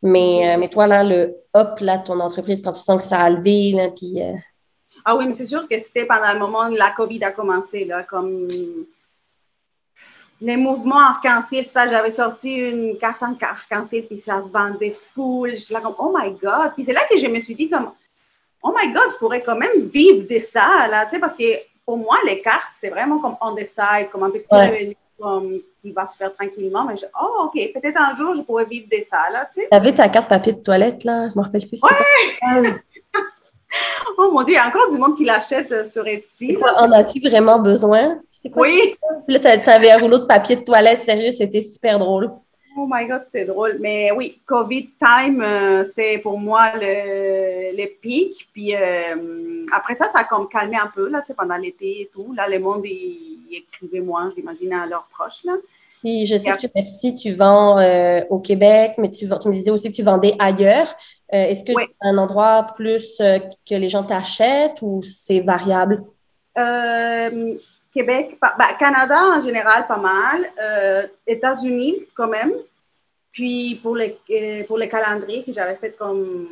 Mais, 0.01 0.55
euh, 0.55 0.59
mais 0.59 0.69
toi, 0.69 0.87
là, 0.87 1.03
le 1.03 1.35
hop, 1.53 1.79
là, 1.79 1.99
ton 1.99 2.19
entreprise, 2.19 2.63
quand 2.63 2.73
tu 2.73 2.81
sens 2.81 2.97
que 2.97 3.07
ça 3.07 3.19
a 3.19 3.29
levé, 3.29 3.71
là, 3.71 3.89
puis 3.95 4.19
Ah 5.05 5.15
oui, 5.15 5.27
mais 5.27 5.33
c'est 5.35 5.45
sûr 5.45 5.67
que 5.67 5.77
c'était 5.77 6.05
pendant 6.05 6.33
le 6.33 6.39
moment 6.39 6.67
où 6.71 6.75
la 6.75 6.89
COVID 6.97 7.23
a 7.23 7.31
commencé, 7.31 7.85
là, 7.85 8.01
comme 8.01 8.47
les 10.41 10.57
mouvements 10.57 10.99
arc-en-ciel, 10.99 11.65
ça, 11.65 11.89
j'avais 11.89 12.11
sorti 12.11 12.53
une 12.55 12.97
carte 12.97 13.23
en 13.23 13.35
arc-en-ciel, 13.41 14.05
puis 14.05 14.17
ça 14.17 14.43
se 14.43 14.51
vendait 14.51 14.91
full. 14.91 15.51
Je 15.51 15.55
suis 15.57 15.73
là 15.73 15.79
comme, 15.81 15.95
oh 15.97 16.13
my 16.15 16.31
God. 16.31 16.73
Puis 16.75 16.83
c'est 16.83 16.93
là 16.93 17.01
que 17.09 17.17
je 17.17 17.27
me 17.27 17.39
suis 17.39 17.55
dit 17.55 17.69
comme, 17.69 17.91
oh 18.61 18.73
my 18.75 18.91
God, 18.91 19.03
je 19.13 19.17
pourrais 19.17 19.41
quand 19.41 19.55
même 19.55 19.87
vivre 19.93 20.27
de 20.27 20.39
ça, 20.39 20.87
là, 20.89 21.05
tu 21.05 21.11
sais, 21.11 21.19
parce 21.19 21.33
que 21.33 21.43
pour 21.85 21.97
moi, 21.97 22.17
les 22.25 22.41
cartes, 22.41 22.71
c'est 22.71 22.89
vraiment 22.89 23.19
comme 23.19 23.35
on 23.41 23.53
the 23.55 23.63
side, 23.65 24.09
comme 24.11 24.23
un 24.23 24.31
petit 24.31 24.47
Ouais. 24.51 24.67
revenu 24.69 24.97
comme, 25.19 25.59
qui 25.81 25.91
va 25.91 26.05
se 26.07 26.17
faire 26.17 26.33
tranquillement. 26.33 26.83
Mais 26.85 26.97
je, 26.97 27.05
oh, 27.21 27.43
OK, 27.45 27.53
peut-être 27.73 28.01
un 28.01 28.15
jour, 28.15 28.35
je 28.35 28.41
pourrais 28.41 28.65
vivre 28.65 28.87
de 28.91 29.01
ça, 29.03 29.29
là, 29.31 29.47
tu 29.53 29.61
sais. 29.61 29.67
tu 29.71 29.77
avais 29.77 29.93
ta 29.95 30.09
carte 30.09 30.27
papier 30.27 30.53
de 30.53 30.61
toilette, 30.61 31.03
là, 31.03 31.29
je 31.31 31.37
me 31.39 31.43
rappelle 31.43 31.67
plus. 31.67 31.79
quoi? 31.79 31.91
Oh 34.17 34.31
mon 34.31 34.43
Dieu, 34.43 34.53
il 34.53 34.57
y 34.57 34.59
a 34.59 34.67
encore 34.67 34.89
du 34.89 34.97
monde 34.97 35.17
qui 35.17 35.25
l'achète 35.25 35.71
euh, 35.71 35.83
sur 35.85 36.07
Etsy. 36.07 36.53
Quoi, 36.53 36.73
en 36.81 36.91
as-tu 36.91 37.19
vraiment 37.19 37.59
besoin? 37.59 38.19
Quoi? 38.53 38.67
Oui. 38.67 38.95
Là, 39.27 39.39
t'a- 39.39 39.57
t'avais 39.57 39.91
un 39.91 39.99
rouleau 39.99 40.19
de 40.19 40.25
papier 40.25 40.55
de 40.55 40.63
toilette, 40.63 41.03
sérieux, 41.03 41.31
c'était 41.31 41.61
super 41.61 41.99
drôle. 41.99 42.31
Oh 42.77 42.87
my 42.89 43.07
God, 43.07 43.23
c'est 43.31 43.45
drôle. 43.45 43.77
Mais 43.79 44.11
oui, 44.11 44.41
COVID 44.45 44.89
time, 44.99 45.41
euh, 45.41 45.85
c'était 45.85 46.17
pour 46.19 46.37
moi 46.39 46.71
le, 46.75 47.71
le 47.75 47.87
pic. 48.01 48.47
Puis 48.53 48.75
euh, 48.75 49.63
après 49.73 49.93
ça, 49.93 50.07
ça 50.07 50.19
a 50.19 50.23
comme 50.25 50.47
calmé 50.49 50.75
un 50.77 50.91
peu, 50.93 51.07
là, 51.09 51.21
tu 51.21 51.27
sais, 51.27 51.33
pendant 51.33 51.55
l'été 51.55 52.01
et 52.01 52.09
tout. 52.13 52.33
Là, 52.35 52.47
le 52.49 52.59
monde, 52.59 52.81
il, 52.85 53.45
il 53.49 53.57
écrivait 53.57 54.01
moins, 54.01 54.31
j'imagine, 54.35 54.73
à 54.73 54.85
leurs 54.85 55.07
proches, 55.17 55.43
là. 55.45 55.53
Puis 56.03 56.25
je 56.27 56.35
sais 56.35 56.51
que 56.51 56.59
sur 56.59 56.69
Etsy, 56.75 57.15
tu 57.15 57.31
vends 57.31 57.79
euh, 57.79 58.21
au 58.29 58.37
Québec, 58.39 58.91
mais 58.99 59.09
tu 59.09 59.25
me 59.25 59.51
disais 59.51 59.71
aussi 59.71 59.89
que 59.89 59.95
tu 59.95 60.03
vendais 60.03 60.35
ailleurs. 60.37 60.93
Euh, 61.35 61.49
Est-ce 61.49 61.63
que 61.63 61.73
as 61.79 61.85
un 62.09 62.17
endroit 62.17 62.67
plus 62.75 63.19
euh, 63.19 63.39
que 63.69 63.75
les 63.75 63.89
gens 63.89 64.03
t'achètent 64.03 64.81
ou 64.81 65.01
c'est 65.03 65.41
variable? 65.41 66.03
Euh, 66.57 67.55
Québec, 67.93 68.37
bah, 68.41 68.53
Canada 68.79 69.19
en 69.37 69.41
général, 69.41 69.85
pas 69.87 69.97
mal. 69.97 70.45
Euh, 70.61 71.01
États-Unis, 71.27 72.05
quand 72.13 72.27
même. 72.27 72.53
Puis 73.31 73.79
pour 73.83 73.95
les, 73.97 74.17
pour 74.67 74.77
les 74.77 74.87
calendriers 74.87 75.43
que 75.43 75.51
j'avais 75.51 75.75
fait 75.75 75.91
comme 75.91 76.47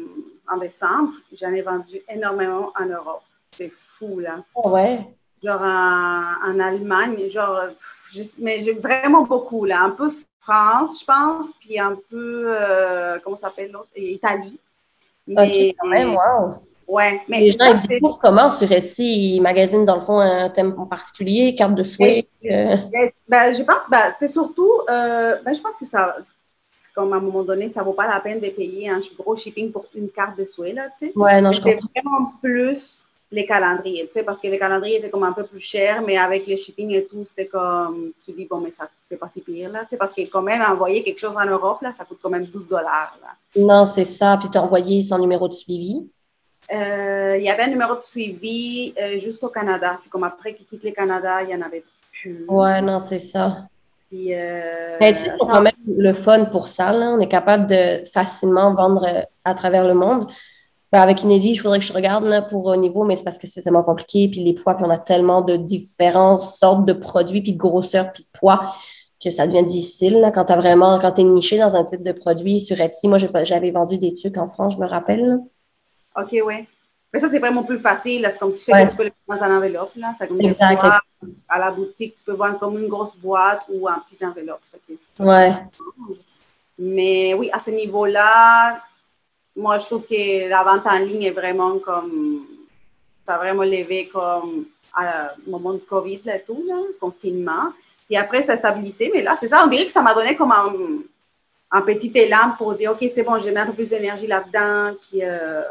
en 0.52 0.58
décembre, 0.58 1.14
j'en 1.32 1.54
ai 1.54 1.62
vendu 1.62 2.02
énormément 2.10 2.74
en 2.78 2.86
Europe. 2.86 3.24
C'est 3.52 3.72
fou, 3.74 4.20
là. 4.20 4.44
Ah 4.64 4.70
ouais? 4.70 5.08
genre 5.44 5.62
en, 5.62 6.52
en 6.52 6.60
Allemagne, 6.60 7.30
genre, 7.30 7.60
pff, 7.68 8.08
je- 8.14 8.42
mais 8.42 8.62
j'ai 8.62 8.72
vraiment 8.74 9.24
beaucoup, 9.24 9.66
là, 9.66 9.82
un 9.82 9.90
peu 9.90 10.10
France, 10.40 11.02
je 11.02 11.06
pense, 11.06 11.54
puis 11.60 11.78
un 11.80 11.98
peu, 12.10 12.46
euh, 12.48 13.20
comment 13.24 13.36
ça 13.38 13.48
s'appelle 13.48 13.72
l'autre, 13.72 13.90
Italie. 13.96 14.58
Mais, 15.28 15.72
OK, 15.72 15.76
quand 15.80 15.88
même, 15.90 16.16
wow. 16.16 16.56
ouais, 16.88 17.22
mais 17.28 17.42
Les 17.42 17.52
gens, 17.52 17.58
ça, 17.58 17.70
ils 17.72 17.76
c'était, 17.76 17.96
découvrent 17.96 18.20
comment 18.20 18.50
sur 18.50 18.72
Etsy? 18.72 19.36
Ils 19.36 19.42
magasinent, 19.42 19.86
dans 19.86 19.96
le 19.96 20.02
fond, 20.02 20.20
un 20.20 20.50
thème 20.50 20.74
en 20.78 20.86
particulier, 20.86 21.56
carte 21.56 21.76
de 21.76 21.84
souhait. 21.84 22.28
euh, 22.46 22.78
ben, 23.28 23.54
je 23.56 23.64
pense, 23.64 23.90
ben, 23.90 24.12
c'est 24.18 24.28
surtout, 24.28 24.72
euh, 24.90 25.38
ben, 25.44 25.54
je 25.54 25.62
pense 25.62 25.78
que 25.78 25.86
ça, 25.86 26.16
comme 26.96 27.14
à 27.14 27.18
un 27.18 27.20
moment 27.20 27.44
donné, 27.44 27.70
ça 27.70 27.84
vaut 27.84 27.94
pas 27.94 28.08
la 28.08 28.20
peine 28.20 28.40
de 28.40 28.50
payer 28.50 28.90
un 28.90 29.00
gros 29.18 29.36
shipping 29.36 29.72
pour 29.72 29.86
une 29.96 30.10
carte 30.10 30.38
de 30.38 30.46
souhait, 30.46 30.74
là, 30.74 30.90
tu 30.90 31.08
sais. 31.08 31.14
Ouais, 31.16 31.42
non, 31.42 31.52
je 31.52 31.60
C'était 31.60 31.76
comprends. 31.78 31.90
vraiment 31.96 32.34
plus 32.42 33.06
les 33.34 33.46
calendriers, 33.46 34.06
tu 34.06 34.12
sais, 34.12 34.24
parce 34.24 34.40
que 34.40 34.48
les 34.48 34.60
calendriers 34.60 34.98
étaient 34.98 35.10
comme 35.10 35.24
un 35.24 35.32
peu 35.32 35.44
plus 35.44 35.60
chers, 35.60 36.02
mais 36.04 36.18
avec 36.18 36.46
les 36.46 36.56
shipping 36.56 36.92
et 36.92 37.06
tout, 37.06 37.26
c'était 37.28 37.48
comme, 37.48 38.12
tu 38.24 38.32
dis, 38.32 38.46
bon, 38.46 38.60
mais 38.60 38.70
ça, 38.70 38.88
c'est 39.10 39.18
pas 39.18 39.28
si 39.28 39.42
pire, 39.42 39.72
là, 39.72 39.82
tu 39.82 39.90
sais, 39.90 39.98
parce 39.98 40.14
que 40.14 40.22
quand 40.22 40.44
même, 40.44 40.62
envoyer 40.62 41.04
quelque 41.04 41.20
chose 41.20 41.36
en 41.36 41.46
Europe, 41.46 41.82
là, 41.82 41.92
ça 41.92 42.06
coûte 42.06 42.20
quand 42.22 42.30
même 42.30 42.46
12 42.46 42.68
dollars, 42.68 43.18
là. 43.22 43.30
Non, 43.56 43.86
c'est 43.88 44.06
ça. 44.06 44.38
Puis 44.40 44.50
tu 44.52 44.58
as 44.58 44.64
envoyé 44.64 45.02
son 45.02 45.18
numéro 45.18 45.48
de 45.48 45.54
suivi? 45.54 46.08
Euh, 46.72 47.36
il 47.38 47.44
y 47.44 47.50
avait 47.50 47.64
un 47.64 47.68
numéro 47.68 47.96
de 47.96 48.04
suivi 48.04 48.94
euh, 49.02 49.20
juste 49.20 49.44
au 49.44 49.50
Canada. 49.50 49.96
C'est 50.00 50.10
comme 50.10 50.24
après 50.24 50.54
qu'il 50.54 50.66
quitte 50.66 50.84
le 50.84 50.92
Canada, 50.92 51.42
il 51.42 51.48
n'y 51.48 51.56
en 51.56 51.62
avait 51.62 51.84
plus. 52.12 52.46
Ouais, 52.48 52.82
non, 52.82 53.02
c'est 53.02 53.20
ça. 53.20 53.68
Puis, 54.10 54.34
euh, 54.34 54.98
Mais 55.02 55.14
tu 55.14 55.22
sais, 55.22 55.30
quand 55.40 55.62
même 55.62 55.74
le 55.88 56.14
fun 56.14 56.46
pour 56.46 56.68
ça. 56.68 56.94
Là. 56.94 57.08
On 57.10 57.20
est 57.20 57.28
capable 57.28 57.66
de 57.66 58.06
facilement 58.06 58.74
vendre 58.74 59.06
euh, 59.06 59.22
à 59.44 59.56
travers 59.56 59.88
le 59.88 59.96
monde. 59.96 60.28
Ben, 60.94 61.02
avec 61.02 61.24
Inédit, 61.24 61.50
il 61.54 61.58
faudrait 61.58 61.80
que 61.80 61.86
je 61.86 61.92
regarde 61.92 62.24
là, 62.24 62.44
pour 62.44 62.66
au 62.68 62.76
niveau, 62.76 63.04
mais 63.04 63.16
c'est 63.16 63.24
parce 63.24 63.40
que 63.40 63.48
c'est 63.48 63.64
tellement 63.64 63.82
compliqué. 63.82 64.30
Puis 64.30 64.42
les 64.44 64.54
poids, 64.54 64.76
puis 64.76 64.86
on 64.88 64.92
a 64.92 65.00
tellement 65.00 65.42
de 65.42 65.56
différentes 65.58 66.42
sortes 66.42 66.86
de 66.86 66.94
produits, 66.94 67.42
puis 67.42 67.54
de 67.54 67.58
grosseur, 67.58 68.12
puis 68.14 68.22
de 68.24 68.30
poids, 68.40 68.68
que 69.20 69.32
ça 69.32 69.48
devient 69.48 69.64
difficile. 69.64 70.20
Là, 70.20 70.30
quand 70.30 70.46
tu 70.46 70.54
vraiment, 70.54 71.00
quand 71.00 71.14
tu 71.14 71.22
es 71.22 71.24
niché 71.24 71.58
dans 71.58 71.76
un 71.76 71.84
type 71.84 72.04
de 72.04 72.12
produit 72.12 72.60
sur 72.60 72.80
Etsy. 72.80 73.08
Moi, 73.08 73.18
j'avais 73.18 73.72
vendu 73.72 73.98
des 73.98 74.14
trucs 74.14 74.38
en 74.38 74.48
France, 74.48 74.76
je 74.76 74.80
me 74.82 74.88
rappelle. 74.88 75.26
là. 75.26 75.38
OK, 76.22 76.30
oui. 76.46 76.68
Mais 77.12 77.20
ça, 77.20 77.28
c'est 77.28 77.40
vraiment 77.40 77.64
plus 77.64 77.80
facile. 77.80 78.22
là. 78.22 78.30
C'est 78.30 78.38
comme 78.38 78.54
tu 78.54 78.60
sais 78.60 78.72
Ouais. 78.74 78.86
que 78.86 78.92
tu 78.92 78.98
peux 78.98 79.04
le 79.04 79.10
mettre 79.28 79.42
dans 79.42 79.48
une 79.48 79.58
enveloppe. 79.58 79.92
Là. 79.96 80.12
C'est 80.16 80.28
comme 80.28 80.40
à 81.50 81.58
la 81.60 81.72
boutique, 81.72 82.16
tu 82.18 82.24
peux 82.24 82.34
voir 82.34 82.56
comme 82.60 82.78
une 82.80 82.88
grosse 82.88 83.16
boîte 83.18 83.62
ou 83.74 83.88
un 83.88 83.98
petit 84.06 84.24
enveloppe. 84.24 84.62
C'est- 84.88 85.24
Ouais. 85.24 85.54
Mais 86.78 87.34
oui, 87.34 87.50
à 87.52 87.60
ce 87.60 87.72
niveau-là, 87.72 88.80
moi, 89.56 89.78
je 89.78 89.86
trouve 89.86 90.04
que 90.04 90.50
la 90.50 90.64
vente 90.64 90.86
en 90.88 91.00
ligne 91.00 91.24
est 91.24 91.32
vraiment 91.32 91.78
comme. 91.80 92.46
Ça 93.26 93.36
a 93.36 93.38
vraiment 93.38 93.64
levé 93.64 94.10
comme 94.12 94.66
au 95.48 95.50
moment 95.50 95.74
de 95.74 95.80
COVID, 95.80 96.22
là, 96.26 96.40
tout, 96.40 96.64
là, 96.68 96.76
confinement. 97.00 97.72
Puis 98.08 98.18
après, 98.18 98.42
ça 98.42 98.58
stabilisé. 98.58 99.10
Mais 99.14 99.22
là, 99.22 99.36
c'est 99.40 99.48
ça, 99.48 99.64
on 99.64 99.68
dirait 99.68 99.86
que 99.86 99.92
ça 99.92 100.02
m'a 100.02 100.14
donné 100.14 100.36
comme 100.36 100.52
un, 100.52 101.00
un 101.72 101.82
petit 101.82 102.12
élan 102.16 102.54
pour 102.58 102.74
dire, 102.74 102.92
OK, 102.92 103.04
c'est 103.10 103.24
bon, 103.24 103.40
je 103.40 103.50
mets 103.50 103.62
un 103.62 103.66
peu 103.66 103.74
plus 103.74 103.90
d'énergie 103.90 104.28
là-dedans. 104.28 104.96
Puis. 105.08 105.24
euh, 105.24 105.64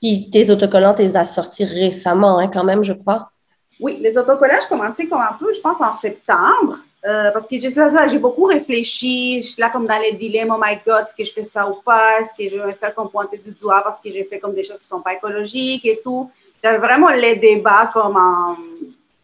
Puis 0.00 0.28
tes 0.30 0.50
autocollants, 0.50 0.94
tu 0.94 1.02
les 1.02 1.16
as 1.16 1.24
sortis 1.24 1.64
récemment, 1.64 2.38
hein, 2.38 2.48
quand 2.52 2.64
même, 2.64 2.82
je 2.82 2.92
crois. 2.92 3.30
Oui, 3.78 3.96
les 4.00 4.18
autocollages 4.18 4.66
commençaient 4.66 5.06
comme 5.06 5.22
un 5.22 5.32
peu, 5.38 5.50
je 5.52 5.60
pense, 5.60 5.80
en 5.80 5.92
septembre. 5.94 6.78
Euh, 7.06 7.30
parce 7.30 7.46
que 7.46 7.58
j'ai 7.58 7.70
ça, 7.70 7.88
ça, 7.88 8.08
j'ai 8.08 8.18
beaucoup 8.18 8.44
réfléchi. 8.44 9.40
Je 9.42 9.48
suis 9.48 9.60
là 9.60 9.70
comme 9.70 9.86
dans 9.86 9.98
les 9.98 10.12
dilemmes, 10.12 10.52
oh 10.54 10.60
my 10.62 10.76
God, 10.86 11.04
est-ce 11.04 11.14
que 11.14 11.24
je 11.24 11.32
fais 11.32 11.44
ça 11.44 11.68
ou 11.68 11.76
pas? 11.82 12.20
Est-ce 12.20 12.32
que 12.34 12.48
je 12.48 12.56
vais 12.60 12.66
me 12.66 12.72
faire 12.72 12.94
comme 12.94 13.10
pointer 13.10 13.38
du 13.38 13.52
doigt 13.52 13.82
parce 13.82 13.98
que 14.00 14.12
j'ai 14.12 14.24
fait 14.24 14.38
comme 14.38 14.54
des 14.54 14.62
choses 14.64 14.78
qui 14.78 14.84
ne 14.84 14.98
sont 14.98 15.00
pas 15.00 15.14
écologiques 15.14 15.84
et 15.86 16.00
tout? 16.02 16.30
J'avais 16.62 16.78
vraiment 16.78 17.08
les 17.10 17.36
débats 17.36 17.90
comme 17.92 18.16
en- 18.16 18.56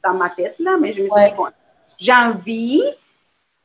dans 0.03 0.15
ma 0.15 0.31
tête, 0.31 0.57
là, 0.59 0.79
mais 0.81 0.93
je 0.93 1.03
me 1.03 1.09
suis 1.09 1.23
dit, 1.23 1.33
bon, 1.37 1.47
j'ai 1.99 2.13
envie, 2.13 2.83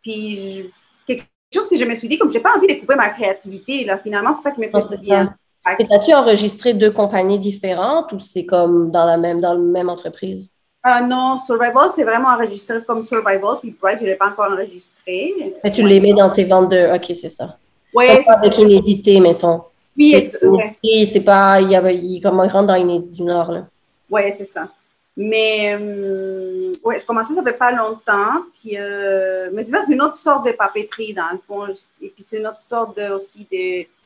puis 0.02 0.72
quelque 1.08 1.26
chose 1.54 1.68
que 1.70 1.78
je 1.78 1.86
me 1.86 1.96
suis 1.96 2.08
dit, 2.08 2.18
comme 2.18 2.32
j'ai 2.32 2.40
pas 2.40 2.56
envie 2.58 2.68
de 2.68 2.80
couper 2.80 2.96
ma 2.96 3.10
créativité, 3.10 3.86
là, 3.86 3.98
finalement, 3.98 4.34
c'est 4.34 4.44
ça 4.44 4.52
qui 4.52 4.62
me 4.62 4.70
fait 4.70 4.82
du 4.82 4.98
bien. 5.04 5.36
Et 5.80 5.86
as-tu 5.92 6.14
enregistré 6.14 6.74
deux 6.74 6.92
compagnies 6.92 7.40
différentes 7.40 8.12
ou 8.14 8.20
c'est 8.20 8.46
comme 8.46 8.92
dans 8.92 9.06
la 9.06 9.18
même, 9.18 9.42
dans 9.42 9.54
la 9.54 9.60
même 9.60 9.90
entreprise? 9.90 10.54
Uh, 10.84 11.06
non, 11.06 11.38
Survival, 11.38 11.92
c'est 11.94 12.04
vraiment 12.04 12.30
enregistré 12.30 12.84
comme 12.88 13.04
Survival, 13.04 13.60
puis 13.62 13.76
Bright, 13.80 14.00
je 14.00 14.06
ne 14.06 14.10
l'ai 14.10 14.16
pas 14.16 14.30
encore 14.30 14.52
enregistré. 14.52 15.54
Mais 15.64 15.70
tu 15.70 15.86
les 15.86 16.00
mets 16.00 16.14
dans 16.14 16.32
tes 16.32 16.46
ventes 16.46 16.70
de. 16.70 16.96
Ok, 16.96 17.06
c'est 17.16 17.30
ça. 17.30 17.56
Oui, 17.94 18.06
c'est 18.08 18.32
Avec 18.32 18.58
inédité, 18.58 19.20
mettons. 19.20 19.66
Oui, 19.98 20.16
exactement. 20.16 20.58
c'est 20.84 21.24
pas. 21.24 21.62
Il, 21.62 21.70
y 21.70 21.76
a, 21.76 21.92
il, 21.92 22.20
comme 22.22 22.42
il 22.44 22.52
rentre 22.52 22.68
dans 22.68 22.76
Inédit 22.76 23.14
du 23.14 23.24
Nord, 23.24 23.52
là. 23.52 23.68
Oui, 24.10 24.22
c'est 24.34 24.46
ça. 24.46 24.70
Mais, 25.16 25.78
euh, 25.80 26.72
ouais, 26.84 26.98
je 26.98 27.06
commençais, 27.06 27.34
ça 27.34 27.44
fait 27.44 27.54
pas 27.54 27.72
longtemps. 27.72 28.46
Puis, 28.56 28.78
euh, 28.78 29.50
mais 29.54 29.64
c'est 29.64 29.72
ça, 29.72 29.84
c'est 29.84 29.94
une 29.94 30.02
autre 30.02 30.16
sorte 30.16 30.46
de 30.48 30.52
papeterie, 30.54 31.14
dans 31.14 31.32
le 31.32 31.40
fond. 31.46 31.68
Et 32.02 32.10
puis, 32.10 32.24
c'est 32.24 32.40
une 32.40 32.48
autre 32.48 32.62
sorte 32.62 32.98
de, 32.98 33.14
aussi 33.14 33.46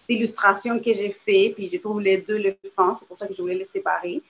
d'illustration 0.09 0.79
que 0.79 0.93
j'ai 0.93 1.11
fait. 1.11 1.53
Puis, 1.55 1.69
je 1.71 1.77
trouve 1.77 2.01
les 2.01 2.17
deux 2.17 2.37
le 2.37 2.55
font. 2.75 2.93
C'est 2.93 3.07
pour 3.07 3.17
ça 3.17 3.27
que 3.27 3.33
je 3.33 3.41
voulais 3.41 3.55
les 3.55 3.65
séparer. 3.65 4.21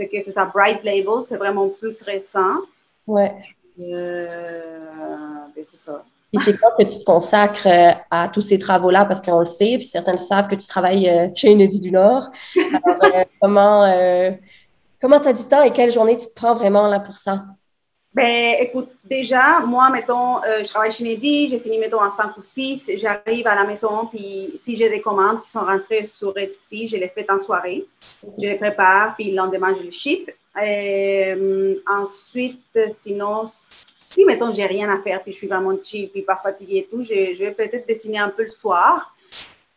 Fait 0.00 0.08
que 0.08 0.22
c'est 0.22 0.30
ça, 0.30 0.46
Bright 0.46 0.82
Label, 0.82 1.22
c'est 1.22 1.36
vraiment 1.36 1.68
plus 1.68 2.00
récent. 2.00 2.54
Ouais. 3.06 3.34
Euh, 3.78 4.78
ben, 5.54 5.62
c'est 5.62 5.76
ça. 5.76 6.02
Puis 6.32 6.42
c'est 6.42 6.56
quand 6.56 6.70
que 6.78 6.84
tu 6.84 7.00
te 7.00 7.04
consacres 7.04 7.66
euh, 7.66 7.90
à 8.10 8.30
tous 8.30 8.40
ces 8.40 8.58
travaux-là, 8.58 9.04
parce 9.04 9.20
qu'on 9.20 9.40
le 9.40 9.44
sait, 9.44 9.76
puis 9.76 9.84
certains 9.84 10.12
le 10.12 10.18
savent 10.18 10.48
que 10.48 10.54
tu 10.54 10.66
travailles 10.66 11.06
euh, 11.06 11.28
chez 11.34 11.50
Inédit 11.50 11.80
du 11.80 11.92
Nord. 11.92 12.30
Alors, 12.56 13.26
comment 13.42 13.92
comment 15.02 15.20
tu 15.20 15.28
as 15.28 15.34
du 15.34 15.44
temps 15.44 15.62
et 15.62 15.70
quelle 15.70 15.92
journée 15.92 16.16
tu 16.16 16.28
te 16.28 16.34
prends 16.34 16.54
vraiment 16.54 16.88
là 16.88 16.98
pour 16.98 17.18
ça? 17.18 17.44
Ben, 18.12 18.56
écoute, 18.58 18.88
déjà, 19.04 19.60
moi, 19.60 19.88
mettons, 19.90 20.42
je 20.42 20.68
travaille 20.68 20.90
chez 20.90 21.04
Inédit, 21.04 21.48
j'ai 21.48 21.60
fini, 21.60 21.78
mettons, 21.78 22.02
en 22.02 22.10
5 22.10 22.36
ou 22.36 22.42
6, 22.42 22.92
j'arrive 22.96 23.46
à 23.46 23.54
la 23.54 23.62
maison, 23.64 24.06
puis 24.06 24.52
si 24.56 24.74
j'ai 24.74 24.90
des 24.90 25.00
commandes 25.00 25.42
qui 25.42 25.50
sont 25.50 25.64
rentrées 25.64 26.04
sur 26.04 26.36
Etsy, 26.36 26.88
je 26.88 26.96
les 26.96 27.08
fais 27.08 27.30
en 27.30 27.38
soirée. 27.38 27.86
Je 28.36 28.46
les 28.46 28.56
prépare, 28.56 29.14
puis 29.14 29.30
le 29.30 29.36
lendemain, 29.36 29.74
je 29.78 29.84
les 29.84 29.92
ship. 29.92 30.28
Et, 30.60 31.36
ensuite, 31.86 32.76
sinon, 32.88 33.44
si, 33.46 34.24
mettons, 34.24 34.52
j'ai 34.52 34.66
rien 34.66 34.90
à 34.90 35.00
faire, 35.00 35.22
puis 35.22 35.30
je 35.30 35.38
suis 35.38 35.46
vraiment 35.46 35.76
cheap, 35.80 36.10
puis 36.10 36.22
pas 36.22 36.36
fatiguée 36.36 36.78
et 36.78 36.88
tout, 36.90 37.04
je, 37.04 37.34
je 37.34 37.44
vais 37.44 37.52
peut-être 37.52 37.86
dessiner 37.86 38.18
un 38.18 38.30
peu 38.30 38.42
le 38.42 38.48
soir. 38.48 39.14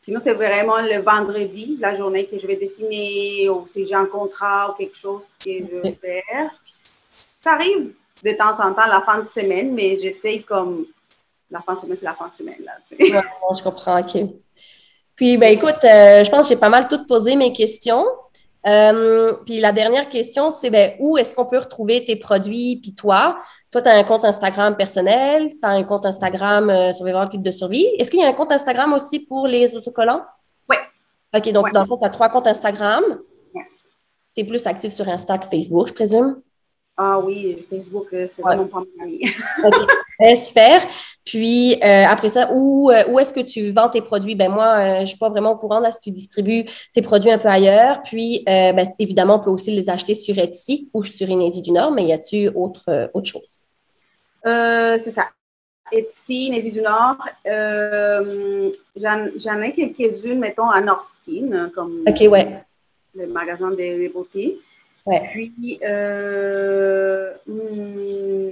Sinon, 0.01 0.19
c'est 0.19 0.33
vraiment 0.33 0.81
le 0.81 1.01
vendredi, 1.01 1.77
la 1.79 1.93
journée 1.93 2.25
que 2.25 2.39
je 2.39 2.47
vais 2.47 2.55
dessiner, 2.55 3.47
ou 3.47 3.63
si 3.67 3.85
j'ai 3.85 3.93
un 3.93 4.07
contrat 4.07 4.71
ou 4.71 4.73
quelque 4.73 4.97
chose 4.97 5.27
que 5.39 5.51
je 5.51 5.81
vais 5.81 5.97
faire. 6.01 6.49
ça 7.39 7.53
arrive 7.53 7.93
de 8.23 8.31
temps 8.31 8.59
en 8.59 8.73
temps, 8.73 8.87
la 8.87 9.01
fin 9.01 9.21
de 9.21 9.27
semaine, 9.27 9.73
mais 9.73 9.97
j'essaye 9.99 10.43
comme. 10.43 10.85
La 11.51 11.61
fin 11.61 11.75
de 11.75 11.79
semaine, 11.79 11.97
c'est 11.97 12.05
la 12.05 12.15
fin 12.15 12.27
de 12.27 12.31
semaine, 12.31 12.63
là. 12.63 12.71
Tu 12.87 12.95
sais. 12.95 13.11
je 13.11 13.63
comprends, 13.63 13.99
OK. 13.99 14.17
Puis, 15.15 15.37
ben 15.37 15.51
écoute, 15.51 15.83
euh, 15.83 16.23
je 16.23 16.31
pense 16.31 16.47
que 16.47 16.53
j'ai 16.53 16.59
pas 16.59 16.69
mal 16.69 16.87
tout 16.87 17.05
posé 17.05 17.35
mes 17.35 17.53
questions. 17.53 18.05
Euh, 18.65 19.33
puis 19.45 19.59
la 19.59 19.73
dernière 19.73 20.09
question, 20.09 20.49
c'est 20.49 20.69
ben, 20.69 20.93
où 20.99 21.17
est-ce 21.17 21.35
qu'on 21.35 21.45
peut 21.45 21.57
retrouver 21.57 22.03
tes 22.05 22.15
produits? 22.15 22.79
Puis 22.81 22.95
toi, 22.95 23.37
toi, 23.69 23.81
tu 23.81 23.89
as 23.89 23.93
un 23.93 24.03
compte 24.03 24.23
Instagram 24.23 24.75
personnel, 24.77 25.49
tu 25.49 25.59
as 25.61 25.69
un 25.69 25.83
compte 25.83 26.05
Instagram 26.05 26.69
euh, 26.69 26.93
sur 26.93 27.05
les 27.05 27.11
ventes 27.11 27.35
de 27.35 27.51
survie. 27.51 27.85
Est-ce 27.99 28.09
qu'il 28.09 28.21
y 28.21 28.23
a 28.23 28.27
un 28.27 28.33
compte 28.33 28.51
Instagram 28.51 28.93
aussi 28.93 29.19
pour 29.19 29.47
les 29.47 29.75
autocollants? 29.75 30.23
Oui. 30.69 30.77
OK, 31.35 31.51
donc 31.51 31.73
dans 31.73 31.81
le 31.81 31.87
fond, 31.87 31.97
tu 31.97 32.05
as 32.05 32.09
trois 32.09 32.29
comptes 32.29 32.47
Instagram. 32.47 33.03
Oui. 33.53 33.61
Tu 34.35 34.41
es 34.41 34.45
plus 34.45 34.65
actif 34.65 34.93
sur 34.93 35.07
Insta 35.09 35.37
que 35.37 35.47
Facebook, 35.47 35.89
je 35.89 35.93
présume? 35.93 36.41
Ah 36.95 37.17
oui, 37.17 37.57
Facebook, 37.67 38.05
euh, 38.13 38.27
c'est 38.29 38.43
vraiment 38.43 38.67
pas 38.67 38.79
mon 38.79 39.03
ami. 39.03 39.21
OK, 39.63 40.37
super. 40.37 40.79
Puis 41.25 41.73
euh, 41.83 42.05
après 42.07 42.29
ça, 42.29 42.51
où, 42.53 42.91
euh, 42.91 43.03
où 43.09 43.19
est-ce 43.19 43.33
que 43.33 43.39
tu 43.39 43.71
vends 43.71 43.89
tes 43.89 44.01
produits? 44.01 44.35
Ben 44.35 44.51
moi, 44.51 44.97
je 44.97 45.01
ne 45.01 45.05
suis 45.05 45.17
pas 45.17 45.29
vraiment 45.29 45.53
au 45.53 45.57
courant 45.57 45.79
là 45.79 45.91
si 45.91 46.01
tu 46.01 46.11
distribues 46.11 46.65
tes 46.93 47.01
produits 47.01 47.31
un 47.31 47.39
peu 47.39 47.47
ailleurs. 47.47 48.03
Puis 48.03 48.43
ben, 48.45 48.87
évidemment, 48.99 49.37
on 49.37 49.39
peut 49.39 49.49
aussi 49.49 49.71
les 49.71 49.89
acheter 49.89 50.13
sur 50.13 50.37
Etsy 50.37 50.89
ou 50.93 51.03
sur 51.03 51.27
Inédit 51.29 51.63
du 51.63 51.71
Nord, 51.71 51.91
mais 51.91 52.05
y 52.05 52.13
a-tu 52.13 52.49
autre, 52.49 53.09
autre 53.13 53.27
chose? 53.27 53.59
c'est 54.45 54.99
ça. 54.99 55.29
Etsy, 55.91 56.45
Inédit 56.47 56.71
du 56.71 56.81
Nord. 56.81 57.17
J'en 58.95 59.61
ai 59.61 59.73
quelques-unes, 59.73 60.39
mettons, 60.39 60.69
à 60.69 60.79
Northskin, 60.79 61.71
comme 61.73 62.03
ouais. 62.05 62.63
le 63.15 63.27
magasin 63.27 63.71
des 63.71 64.09
beautés. 64.09 64.59
Puis, 65.05 65.79
euh, 65.83 67.33
hmm, 67.45 68.51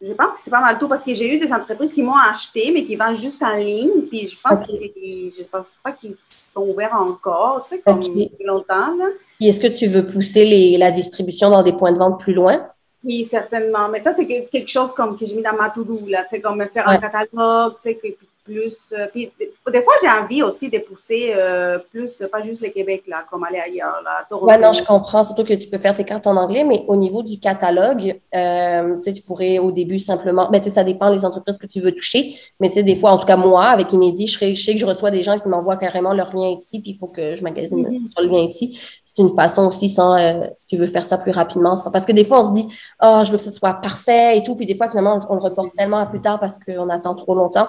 je 0.00 0.12
pense 0.12 0.32
que 0.32 0.38
c'est 0.38 0.50
pas 0.50 0.60
mal 0.60 0.78
tout 0.78 0.88
parce 0.88 1.02
que 1.02 1.14
j'ai 1.14 1.34
eu 1.34 1.38
des 1.38 1.52
entreprises 1.52 1.92
qui 1.92 2.02
m'ont 2.02 2.16
acheté, 2.16 2.70
mais 2.72 2.84
qui 2.84 2.96
vendent 2.96 3.16
juste 3.16 3.42
en 3.42 3.54
ligne. 3.54 4.02
Puis, 4.08 4.28
je 4.28 4.36
pense, 4.42 4.66
je 4.68 5.44
pense 5.50 5.78
pas 5.82 5.92
qu'ils 5.92 6.14
sont 6.14 6.68
ouverts 6.68 6.94
encore, 6.94 7.64
tu 7.64 7.76
sais, 7.76 7.82
comme 7.82 8.02
depuis 8.02 8.44
longtemps. 8.44 8.94
Là. 8.96 9.06
est-ce 9.40 9.60
que 9.60 9.66
tu 9.66 9.86
veux 9.86 10.06
pousser 10.06 10.44
les, 10.44 10.78
la 10.78 10.90
distribution 10.90 11.50
dans 11.50 11.62
des 11.62 11.72
points 11.72 11.92
de 11.92 11.98
vente 11.98 12.20
plus 12.20 12.34
loin? 12.34 12.66
Oui, 13.02 13.24
certainement. 13.24 13.88
Mais 13.90 14.00
ça, 14.00 14.14
c'est 14.14 14.26
quelque 14.26 14.68
chose 14.68 14.92
comme 14.92 15.18
que 15.18 15.26
j'ai 15.26 15.34
mis 15.34 15.42
dans 15.42 15.54
ma 15.54 15.68
to-do, 15.68 16.00
là, 16.08 16.22
tu 16.22 16.30
sais, 16.30 16.40
comme 16.40 16.58
me 16.58 16.66
faire 16.66 16.88
un 16.88 16.96
catalogue, 16.96 17.74
tu 17.82 17.90
sais, 17.90 18.00
plus. 18.44 18.92
Euh, 18.96 19.06
puis 19.10 19.32
des 19.38 19.82
fois, 19.82 19.94
j'ai 20.02 20.08
envie 20.08 20.42
aussi 20.42 20.68
de 20.68 20.78
pousser 20.78 21.32
euh, 21.34 21.78
plus, 21.90 22.22
pas 22.30 22.42
juste 22.42 22.60
le 22.60 22.68
Québec, 22.68 23.04
là, 23.08 23.24
comme 23.28 23.42
aller 23.44 23.58
ailleurs. 23.58 24.00
Là, 24.04 24.26
ouais, 24.36 24.58
non, 24.58 24.72
je 24.72 24.82
comprends. 24.84 25.24
Surtout 25.24 25.44
que 25.44 25.54
tu 25.54 25.68
peux 25.68 25.78
faire 25.78 25.94
tes 25.94 26.04
cartes 26.04 26.26
en 26.26 26.36
anglais, 26.36 26.64
mais 26.64 26.84
au 26.86 26.96
niveau 26.96 27.22
du 27.22 27.40
catalogue, 27.40 28.20
euh, 28.34 29.00
tu 29.00 29.22
pourrais 29.22 29.58
au 29.58 29.72
début 29.72 29.98
simplement. 29.98 30.50
Ben, 30.50 30.62
ça 30.62 30.84
dépend 30.84 31.10
des 31.12 31.24
entreprises 31.24 31.58
que 31.58 31.66
tu 31.66 31.80
veux 31.80 31.92
toucher. 31.92 32.36
Mais 32.60 32.68
tu 32.68 32.74
sais, 32.74 32.82
des 32.82 32.96
fois, 32.96 33.10
en 33.10 33.18
tout 33.18 33.26
cas, 33.26 33.36
moi, 33.36 33.66
avec 33.66 33.92
Inédit, 33.92 34.26
je, 34.26 34.54
sais 34.54 34.72
que 34.72 34.78
je 34.78 34.86
reçois 34.86 35.10
des 35.10 35.22
gens 35.22 35.38
qui 35.38 35.48
m'envoient 35.48 35.76
carrément 35.76 36.12
leur 36.12 36.34
lien 36.36 36.50
ici, 36.50 36.80
puis 36.80 36.92
il 36.92 36.96
faut 36.96 37.08
que 37.08 37.36
je 37.36 37.42
magasine 37.42 37.86
mm-hmm. 37.86 38.10
sur 38.12 38.22
le 38.22 38.28
lien 38.28 38.44
ici. 38.44 38.78
C'est 39.06 39.22
une 39.22 39.34
façon 39.34 39.68
aussi, 39.68 39.88
sans, 39.88 40.16
si 40.56 40.66
tu 40.66 40.76
veux 40.76 40.88
faire 40.88 41.04
ça 41.04 41.16
plus 41.16 41.30
rapidement. 41.30 41.76
Parce 41.92 42.04
que 42.04 42.12
des 42.12 42.24
fois, 42.24 42.40
on 42.40 42.48
se 42.48 42.52
dit, 42.52 42.66
oh, 43.02 43.20
je 43.24 43.30
veux 43.30 43.36
que 43.36 43.42
ce 43.42 43.52
soit 43.52 43.74
parfait 43.74 44.36
et 44.38 44.42
tout. 44.42 44.56
Puis 44.56 44.66
des 44.66 44.74
fois, 44.74 44.88
finalement, 44.88 45.20
on, 45.28 45.34
on 45.34 45.36
le 45.36 45.40
reporte 45.40 45.70
tellement 45.76 45.98
à 45.98 46.06
plus 46.06 46.20
tard 46.20 46.40
parce 46.40 46.58
qu'on 46.58 46.88
attend 46.90 47.14
trop 47.14 47.34
longtemps. 47.34 47.68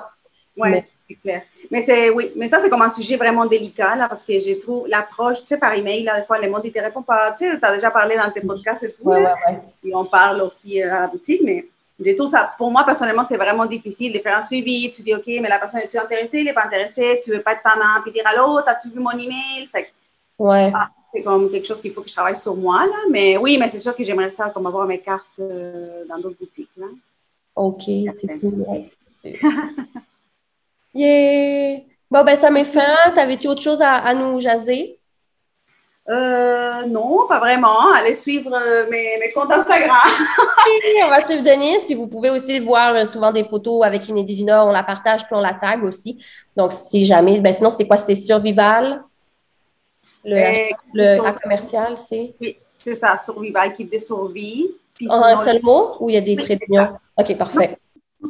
Oui, 0.57 0.69
c'est 1.07 1.15
clair. 1.15 1.41
Mais 1.71 1.81
c'est 1.81 2.09
oui, 2.09 2.31
mais 2.35 2.47
ça 2.47 2.59
c'est 2.59 2.69
comme 2.69 2.81
un 2.81 2.89
sujet 2.89 3.17
vraiment 3.17 3.45
délicat 3.45 3.95
là 3.95 4.07
parce 4.07 4.23
que 4.23 4.39
je 4.39 4.53
trouve 4.59 4.87
l'approche, 4.87 5.39
tu 5.39 5.47
sais, 5.47 5.57
par 5.57 5.73
email, 5.73 6.03
là, 6.03 6.19
des 6.19 6.25
fois 6.25 6.37
les 6.39 6.49
gens 6.49 6.61
ne 6.63 6.69
te 6.69 6.79
répondent 6.79 7.05
pas. 7.05 7.31
Tu 7.31 7.49
sais, 7.49 7.59
tu 7.59 7.65
as 7.65 7.75
déjà 7.75 7.91
parlé 7.91 8.15
dans 8.15 8.31
tes 8.31 8.41
podcasts 8.41 8.83
et 8.83 8.91
tout. 8.91 9.11
Et 9.83 9.95
on 9.95 10.05
parle 10.05 10.41
aussi 10.41 10.81
à 10.81 11.01
la 11.01 11.07
boutique, 11.07 11.41
mais 11.43 11.65
je 11.99 12.11
trouve 12.15 12.29
ça, 12.29 12.53
pour 12.57 12.71
moi 12.71 12.83
personnellement, 12.83 13.23
c'est 13.23 13.37
vraiment 13.37 13.65
difficile 13.65 14.11
de 14.13 14.19
faire 14.19 14.37
un 14.37 14.45
suivi. 14.45 14.91
Tu 14.91 15.01
dis, 15.01 15.13
OK, 15.13 15.25
mais 15.27 15.47
la 15.47 15.59
personne 15.59 15.81
est-tu 15.81 15.97
intéressée, 15.97 16.39
elle 16.39 16.45
n'est 16.45 16.53
pas 16.53 16.65
intéressée, 16.65 17.21
tu 17.23 17.31
veux 17.31 17.41
pas 17.41 17.53
être 17.53 17.63
pendant 17.63 18.01
puis 18.03 18.11
dire 18.11 18.23
allô, 18.25 18.57
as-tu 18.59 18.89
vu 18.89 18.99
mon 18.99 19.11
email? 19.11 19.67
Fait 19.71 19.91
ouais. 20.37 20.71
Ah, 20.73 20.89
c'est 21.07 21.23
comme 21.23 21.49
quelque 21.49 21.67
chose 21.67 21.81
qu'il 21.81 21.93
faut 21.93 22.01
que 22.01 22.09
je 22.09 22.13
travaille 22.13 22.37
sur 22.37 22.55
moi 22.55 22.85
là. 22.85 22.97
Mais 23.11 23.37
oui, 23.37 23.57
mais 23.59 23.69
c'est 23.69 23.79
sûr 23.79 23.95
que 23.95 24.03
j'aimerais 24.03 24.31
ça 24.31 24.49
comme 24.49 24.65
avoir 24.65 24.85
mes 24.85 24.99
cartes 24.99 25.39
euh, 25.39 26.03
dans 26.09 26.17
d'autres 26.19 26.37
boutiques 26.37 26.71
là. 26.77 26.87
OK, 27.55 27.83
c'est 28.13 28.39
cool. 28.39 28.65
Yeah! 30.95 31.81
Bon, 32.09 32.23
ben, 32.23 32.37
ça 32.37 32.49
met 32.49 32.63
fin. 32.63 33.11
T'avais-tu 33.13 33.47
autre 33.47 33.61
chose 33.61 33.81
à, 33.81 34.13
nous 34.13 34.39
jaser? 34.39 34.97
Euh, 36.07 36.85
non, 36.85 37.27
pas 37.27 37.39
vraiment. 37.39 37.91
Allez 37.93 38.15
suivre 38.15 38.53
euh, 38.53 38.85
mes, 38.89 39.17
mes, 39.19 39.31
comptes 39.33 39.51
Instagram. 39.51 39.97
on 41.03 41.09
va 41.09 41.25
suivre 41.25 41.43
Denise, 41.43 41.83
puis 41.83 41.95
vous 41.95 42.07
pouvez 42.07 42.29
aussi 42.29 42.59
voir 42.59 42.95
euh, 42.95 43.05
souvent 43.05 43.31
des 43.31 43.43
photos 43.43 43.83
avec 43.83 44.07
Inédit 44.07 44.35
du 44.35 44.43
Nord. 44.43 44.67
On 44.67 44.71
la 44.71 44.83
partage, 44.83 45.25
puis 45.25 45.35
on 45.35 45.41
la 45.41 45.55
tag 45.55 45.83
aussi. 45.83 46.23
Donc, 46.55 46.71
si 46.73 47.05
jamais, 47.05 47.41
ben 47.41 47.51
sinon, 47.51 47.71
c'est 47.71 47.87
quoi? 47.87 47.97
C'est 47.97 48.15
Survival? 48.15 49.03
Le, 50.23 50.37
euh, 50.37 50.67
le 50.93 51.41
commercial, 51.41 51.97
c'est? 51.97 52.35
Oui, 52.39 52.57
c'est 52.77 52.95
ça, 52.95 53.17
Survival, 53.17 53.73
qui 53.73 53.99
survie. 53.99 54.69
en 55.09 55.23
un 55.23 55.43
seul 55.43 55.59
mot 55.61 55.97
ou 55.99 56.09
il 56.09 56.13
y 56.13 56.17
a 56.17 56.21
des 56.21 56.35
traits 56.35 56.61
d'union? 56.61 56.89
OK, 57.17 57.35
parfait 57.35 57.79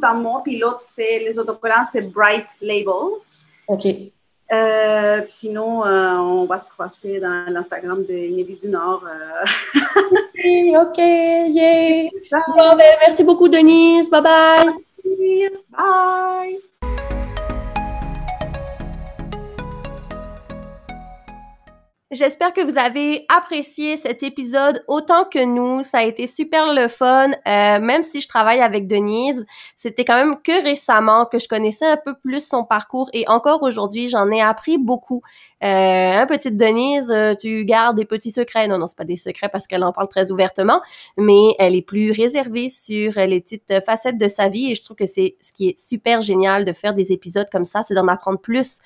un 0.04 0.40
puis 0.44 0.58
l'autre, 0.58 0.80
c'est 0.80 1.20
les 1.20 1.38
autocollants, 1.38 1.84
c'est 1.90 2.02
Bright 2.02 2.46
Labels. 2.60 3.42
OK. 3.68 3.86
Euh, 4.52 5.22
sinon, 5.28 5.84
euh, 5.84 6.14
on 6.18 6.44
va 6.44 6.60
se 6.60 6.70
croiser 6.70 7.18
dans 7.18 7.46
l'Instagram 7.48 8.04
de 8.04 8.14
Inédit 8.14 8.56
du 8.56 8.68
Nord. 8.68 9.04
Euh. 9.04 9.44
OK, 10.80 10.98
yeah. 10.98 12.10
Bon, 12.56 12.76
ben, 12.76 12.96
merci 13.00 13.24
beaucoup, 13.24 13.48
Denise. 13.48 14.08
Bye 14.08 14.22
bye. 14.22 14.66
Bye. 15.72 16.60
J'espère 22.12 22.52
que 22.52 22.60
vous 22.60 22.78
avez 22.78 23.26
apprécié 23.28 23.96
cet 23.96 24.22
épisode 24.22 24.84
autant 24.86 25.24
que 25.24 25.44
nous. 25.44 25.82
Ça 25.82 25.98
a 25.98 26.04
été 26.04 26.28
super 26.28 26.72
le 26.72 26.86
fun. 26.86 27.32
Euh, 27.32 27.80
même 27.80 28.04
si 28.04 28.20
je 28.20 28.28
travaille 28.28 28.60
avec 28.60 28.86
Denise, 28.86 29.44
c'était 29.76 30.04
quand 30.04 30.14
même 30.14 30.40
que 30.40 30.62
récemment 30.62 31.26
que 31.26 31.40
je 31.40 31.48
connaissais 31.48 31.84
un 31.84 31.96
peu 31.96 32.14
plus 32.14 32.46
son 32.46 32.64
parcours 32.64 33.10
et 33.12 33.26
encore 33.26 33.64
aujourd'hui, 33.64 34.08
j'en 34.08 34.30
ai 34.30 34.40
appris 34.40 34.78
beaucoup. 34.78 35.20
Euh, 35.64 35.66
hein, 35.66 36.26
petite 36.28 36.56
Denise, 36.56 37.10
euh, 37.10 37.34
tu 37.34 37.64
gardes 37.64 37.96
des 37.96 38.04
petits 38.04 38.30
secrets? 38.30 38.68
Non, 38.68 38.78
non, 38.78 38.86
c'est 38.86 38.98
pas 38.98 39.04
des 39.04 39.16
secrets 39.16 39.48
parce 39.48 39.66
qu'elle 39.66 39.82
en 39.82 39.92
parle 39.92 40.06
très 40.06 40.30
ouvertement, 40.30 40.82
mais 41.16 41.56
elle 41.58 41.74
est 41.74 41.82
plus 41.82 42.12
réservée 42.12 42.68
sur 42.68 43.14
les 43.16 43.40
petites 43.40 43.84
facettes 43.84 44.18
de 44.18 44.28
sa 44.28 44.48
vie 44.48 44.70
et 44.70 44.76
je 44.76 44.84
trouve 44.84 44.96
que 44.96 45.06
c'est 45.06 45.34
ce 45.40 45.52
qui 45.52 45.70
est 45.70 45.78
super 45.78 46.22
génial 46.22 46.64
de 46.64 46.72
faire 46.72 46.94
des 46.94 47.10
épisodes 47.10 47.48
comme 47.50 47.64
ça, 47.64 47.82
c'est 47.82 47.94
d'en 47.94 48.06
apprendre 48.06 48.38
plus 48.38 48.78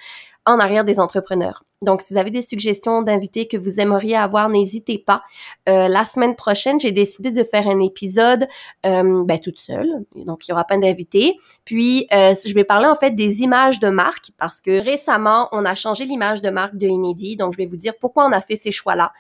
en 0.47 0.59
arrière 0.59 0.87
des 0.87 0.99
entrepreneurs. 0.99 1.65
Donc, 1.83 2.03
si 2.03 2.13
vous 2.13 2.19
avez 2.19 2.31
des 2.31 2.43
suggestions 2.43 3.01
d'invités 3.01 3.49
que 3.49 3.57
vous 3.57 3.81
aimeriez 3.81 4.15
avoir, 4.15 4.51
n'hésitez 4.51 4.99
pas. 4.99 5.23
Euh, 5.67 5.89
la 5.89 6.05
semaine 6.05 6.37
prochaine, 6.37 6.79
j'ai 6.79 6.93
décidé 6.93 7.31
de 7.31 7.43
faire 7.43 7.67
un 7.67 7.81
épisode 7.81 8.49
euh, 8.85 9.25
ben, 9.25 9.39
toute 9.39 9.59
seule. 9.59 9.89
Donc, 10.15 10.47
il 10.47 10.51
y 10.51 10.53
aura 10.53 10.65
pas 10.65 10.77
d'invités. 10.77 11.39
Puis, 11.65 12.07
euh, 12.13 12.35
je 12.45 12.53
vais 12.53 12.65
parler 12.65 12.87
en 12.87 12.97
fait 12.97 13.13
des 13.13 13.41
images 13.41 13.81
de 13.81 13.89
marque 13.89 14.31
parce 14.37 14.61
que 14.61 14.79
récemment, 14.79 15.49
on 15.53 15.65
a 15.65 15.75
changé 15.75 16.05
l'image 16.05 16.43
de 16.43 16.51
marque 16.51 16.77
de 16.77 16.87
Inédit. 16.87 17.39
Donc, 17.39 17.55
je 17.55 17.57
vais 17.57 17.65
vous 17.65 17.77
dire 17.79 17.95
pourquoi 17.99 18.27
on 18.27 18.33
a 18.33 18.43
fait 18.43 18.57
ces 18.57 18.73
choix-là. 18.73 19.13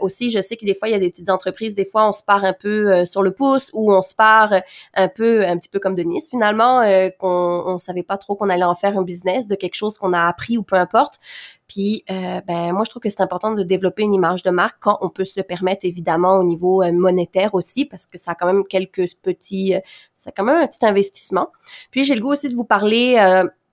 Aussi, 0.00 0.30
je 0.30 0.40
sais 0.40 0.56
que 0.56 0.64
des 0.64 0.76
fois, 0.76 0.86
il 0.86 0.92
y 0.92 0.94
a 0.94 1.00
des 1.00 1.10
petites 1.10 1.30
entreprises, 1.30 1.74
des 1.74 1.84
fois, 1.84 2.08
on 2.08 2.12
se 2.12 2.22
part 2.22 2.44
un 2.44 2.52
peu 2.52 3.04
sur 3.06 3.22
le 3.24 3.32
pouce 3.32 3.70
ou 3.72 3.92
on 3.92 4.02
se 4.02 4.14
part 4.14 4.52
un 4.94 5.08
peu, 5.08 5.44
un 5.44 5.58
petit 5.58 5.68
peu 5.68 5.80
comme 5.80 5.96
Denise, 5.96 6.28
finalement, 6.28 6.80
qu'on 7.18 7.62
on 7.66 7.78
savait 7.80 8.04
pas 8.04 8.18
trop 8.18 8.36
qu'on 8.36 8.50
allait 8.50 8.62
en 8.64 8.76
faire 8.76 8.96
un 8.96 9.02
business 9.02 9.48
de 9.48 9.56
quelque 9.56 9.74
chose 9.74 9.98
qu'on 9.98 10.12
a 10.12 10.28
appris 10.28 10.56
ou 10.56 10.62
peu 10.62 10.76
importe. 10.76 11.18
Puis, 11.66 12.04
euh, 12.10 12.40
ben 12.46 12.72
moi, 12.72 12.82
je 12.84 12.90
trouve 12.90 13.02
que 13.02 13.08
c'est 13.08 13.22
important 13.22 13.54
de 13.54 13.62
développer 13.62 14.02
une 14.02 14.14
image 14.14 14.42
de 14.42 14.50
marque 14.50 14.76
quand 14.80 14.98
on 15.00 15.08
peut 15.08 15.24
se 15.24 15.40
le 15.40 15.44
permettre, 15.44 15.86
évidemment, 15.86 16.38
au 16.38 16.44
niveau 16.44 16.82
euh, 16.82 16.92
monétaire 16.92 17.54
aussi, 17.54 17.86
parce 17.86 18.06
que 18.06 18.18
ça 18.18 18.32
a 18.32 18.34
quand 18.34 18.46
même 18.46 18.64
quelques 18.64 19.14
petits, 19.22 19.74
euh, 19.74 19.80
c'est 20.14 20.32
quand 20.32 20.44
même 20.44 20.58
un 20.62 20.66
petit 20.66 20.84
investissement. 20.84 21.48
Puis, 21.90 22.04
j'ai 22.04 22.14
le 22.14 22.20
goût 22.20 22.32
aussi 22.32 22.48
de 22.48 22.54
vous 22.54 22.64
parler, 22.64 23.16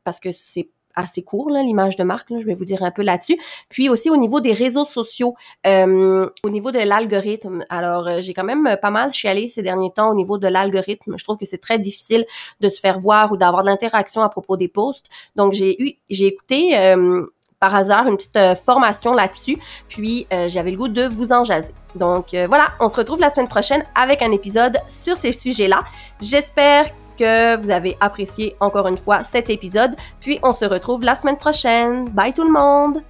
parce 0.03 0.19
que 0.19 0.31
c'est 0.31 0.69
assez 0.95 1.23
court, 1.23 1.49
l'image 1.49 1.95
de 1.95 2.03
marque, 2.03 2.27
je 2.29 2.45
vais 2.45 2.53
vous 2.53 2.65
dire 2.65 2.83
un 2.83 2.91
peu 2.91 3.01
là-dessus. 3.01 3.39
Puis 3.69 3.87
aussi 3.87 4.09
au 4.09 4.17
niveau 4.17 4.41
des 4.41 4.51
réseaux 4.51 4.83
sociaux, 4.83 5.35
au 5.65 6.49
niveau 6.49 6.71
de 6.71 6.79
l'algorithme. 6.85 7.63
Alors, 7.69 8.19
j'ai 8.19 8.33
quand 8.33 8.43
même 8.43 8.77
pas 8.81 8.89
mal 8.89 9.13
chialé 9.13 9.47
ces 9.47 9.61
derniers 9.61 9.91
temps 9.91 10.11
au 10.11 10.15
niveau 10.15 10.37
de 10.37 10.47
l'algorithme. 10.47 11.17
Je 11.17 11.23
trouve 11.23 11.37
que 11.37 11.45
c'est 11.45 11.59
très 11.59 11.79
difficile 11.79 12.25
de 12.59 12.69
se 12.69 12.79
faire 12.79 12.99
voir 12.99 13.31
ou 13.31 13.37
d'avoir 13.37 13.63
de 13.63 13.67
l'interaction 13.67 14.21
à 14.21 14.29
propos 14.29 14.57
des 14.57 14.67
posts. 14.67 15.07
Donc, 15.37 15.53
j'ai 15.53 15.81
eu, 15.81 15.93
j'ai 16.09 16.25
écouté 16.25 16.75
par 17.62 17.74
hasard 17.76 18.07
une 18.07 18.18
petite 18.18 18.36
euh, 18.36 18.55
formation 18.55 19.14
là-dessus. 19.14 19.57
Puis 19.88 20.28
euh, 20.34 20.49
j'avais 20.49 20.72
le 20.72 20.78
goût 20.78 20.89
de 20.89 21.03
vous 21.03 21.32
en 21.32 21.45
jaser. 21.45 21.74
Donc 21.95 22.34
euh, 22.34 22.47
voilà, 22.47 22.72
on 22.82 22.89
se 22.89 22.97
retrouve 22.97 23.22
la 23.22 23.30
semaine 23.30 23.47
prochaine 23.47 23.84
avec 23.95 24.22
un 24.22 24.32
épisode 24.32 24.80
sur 24.89 25.16
ces 25.16 25.32
sujets-là. 25.32 25.84
J'espère 26.20 26.88
que 27.18 27.55
vous 27.62 27.70
avez 27.70 27.95
apprécié 28.01 28.55
encore 28.59 28.88
une 28.88 28.97
fois 28.97 29.24
cet 29.24 29.49
épisode. 29.49 29.95
Puis 30.20 30.39
on 30.43 30.53
se 30.53 30.66
retrouve 30.66 31.03
la 31.03 31.16
semaine 31.16 31.38
prochaine. 31.38 32.09
Bye 32.09 32.34
tout 32.34 32.43
le 32.43 32.51
monde! 32.51 33.03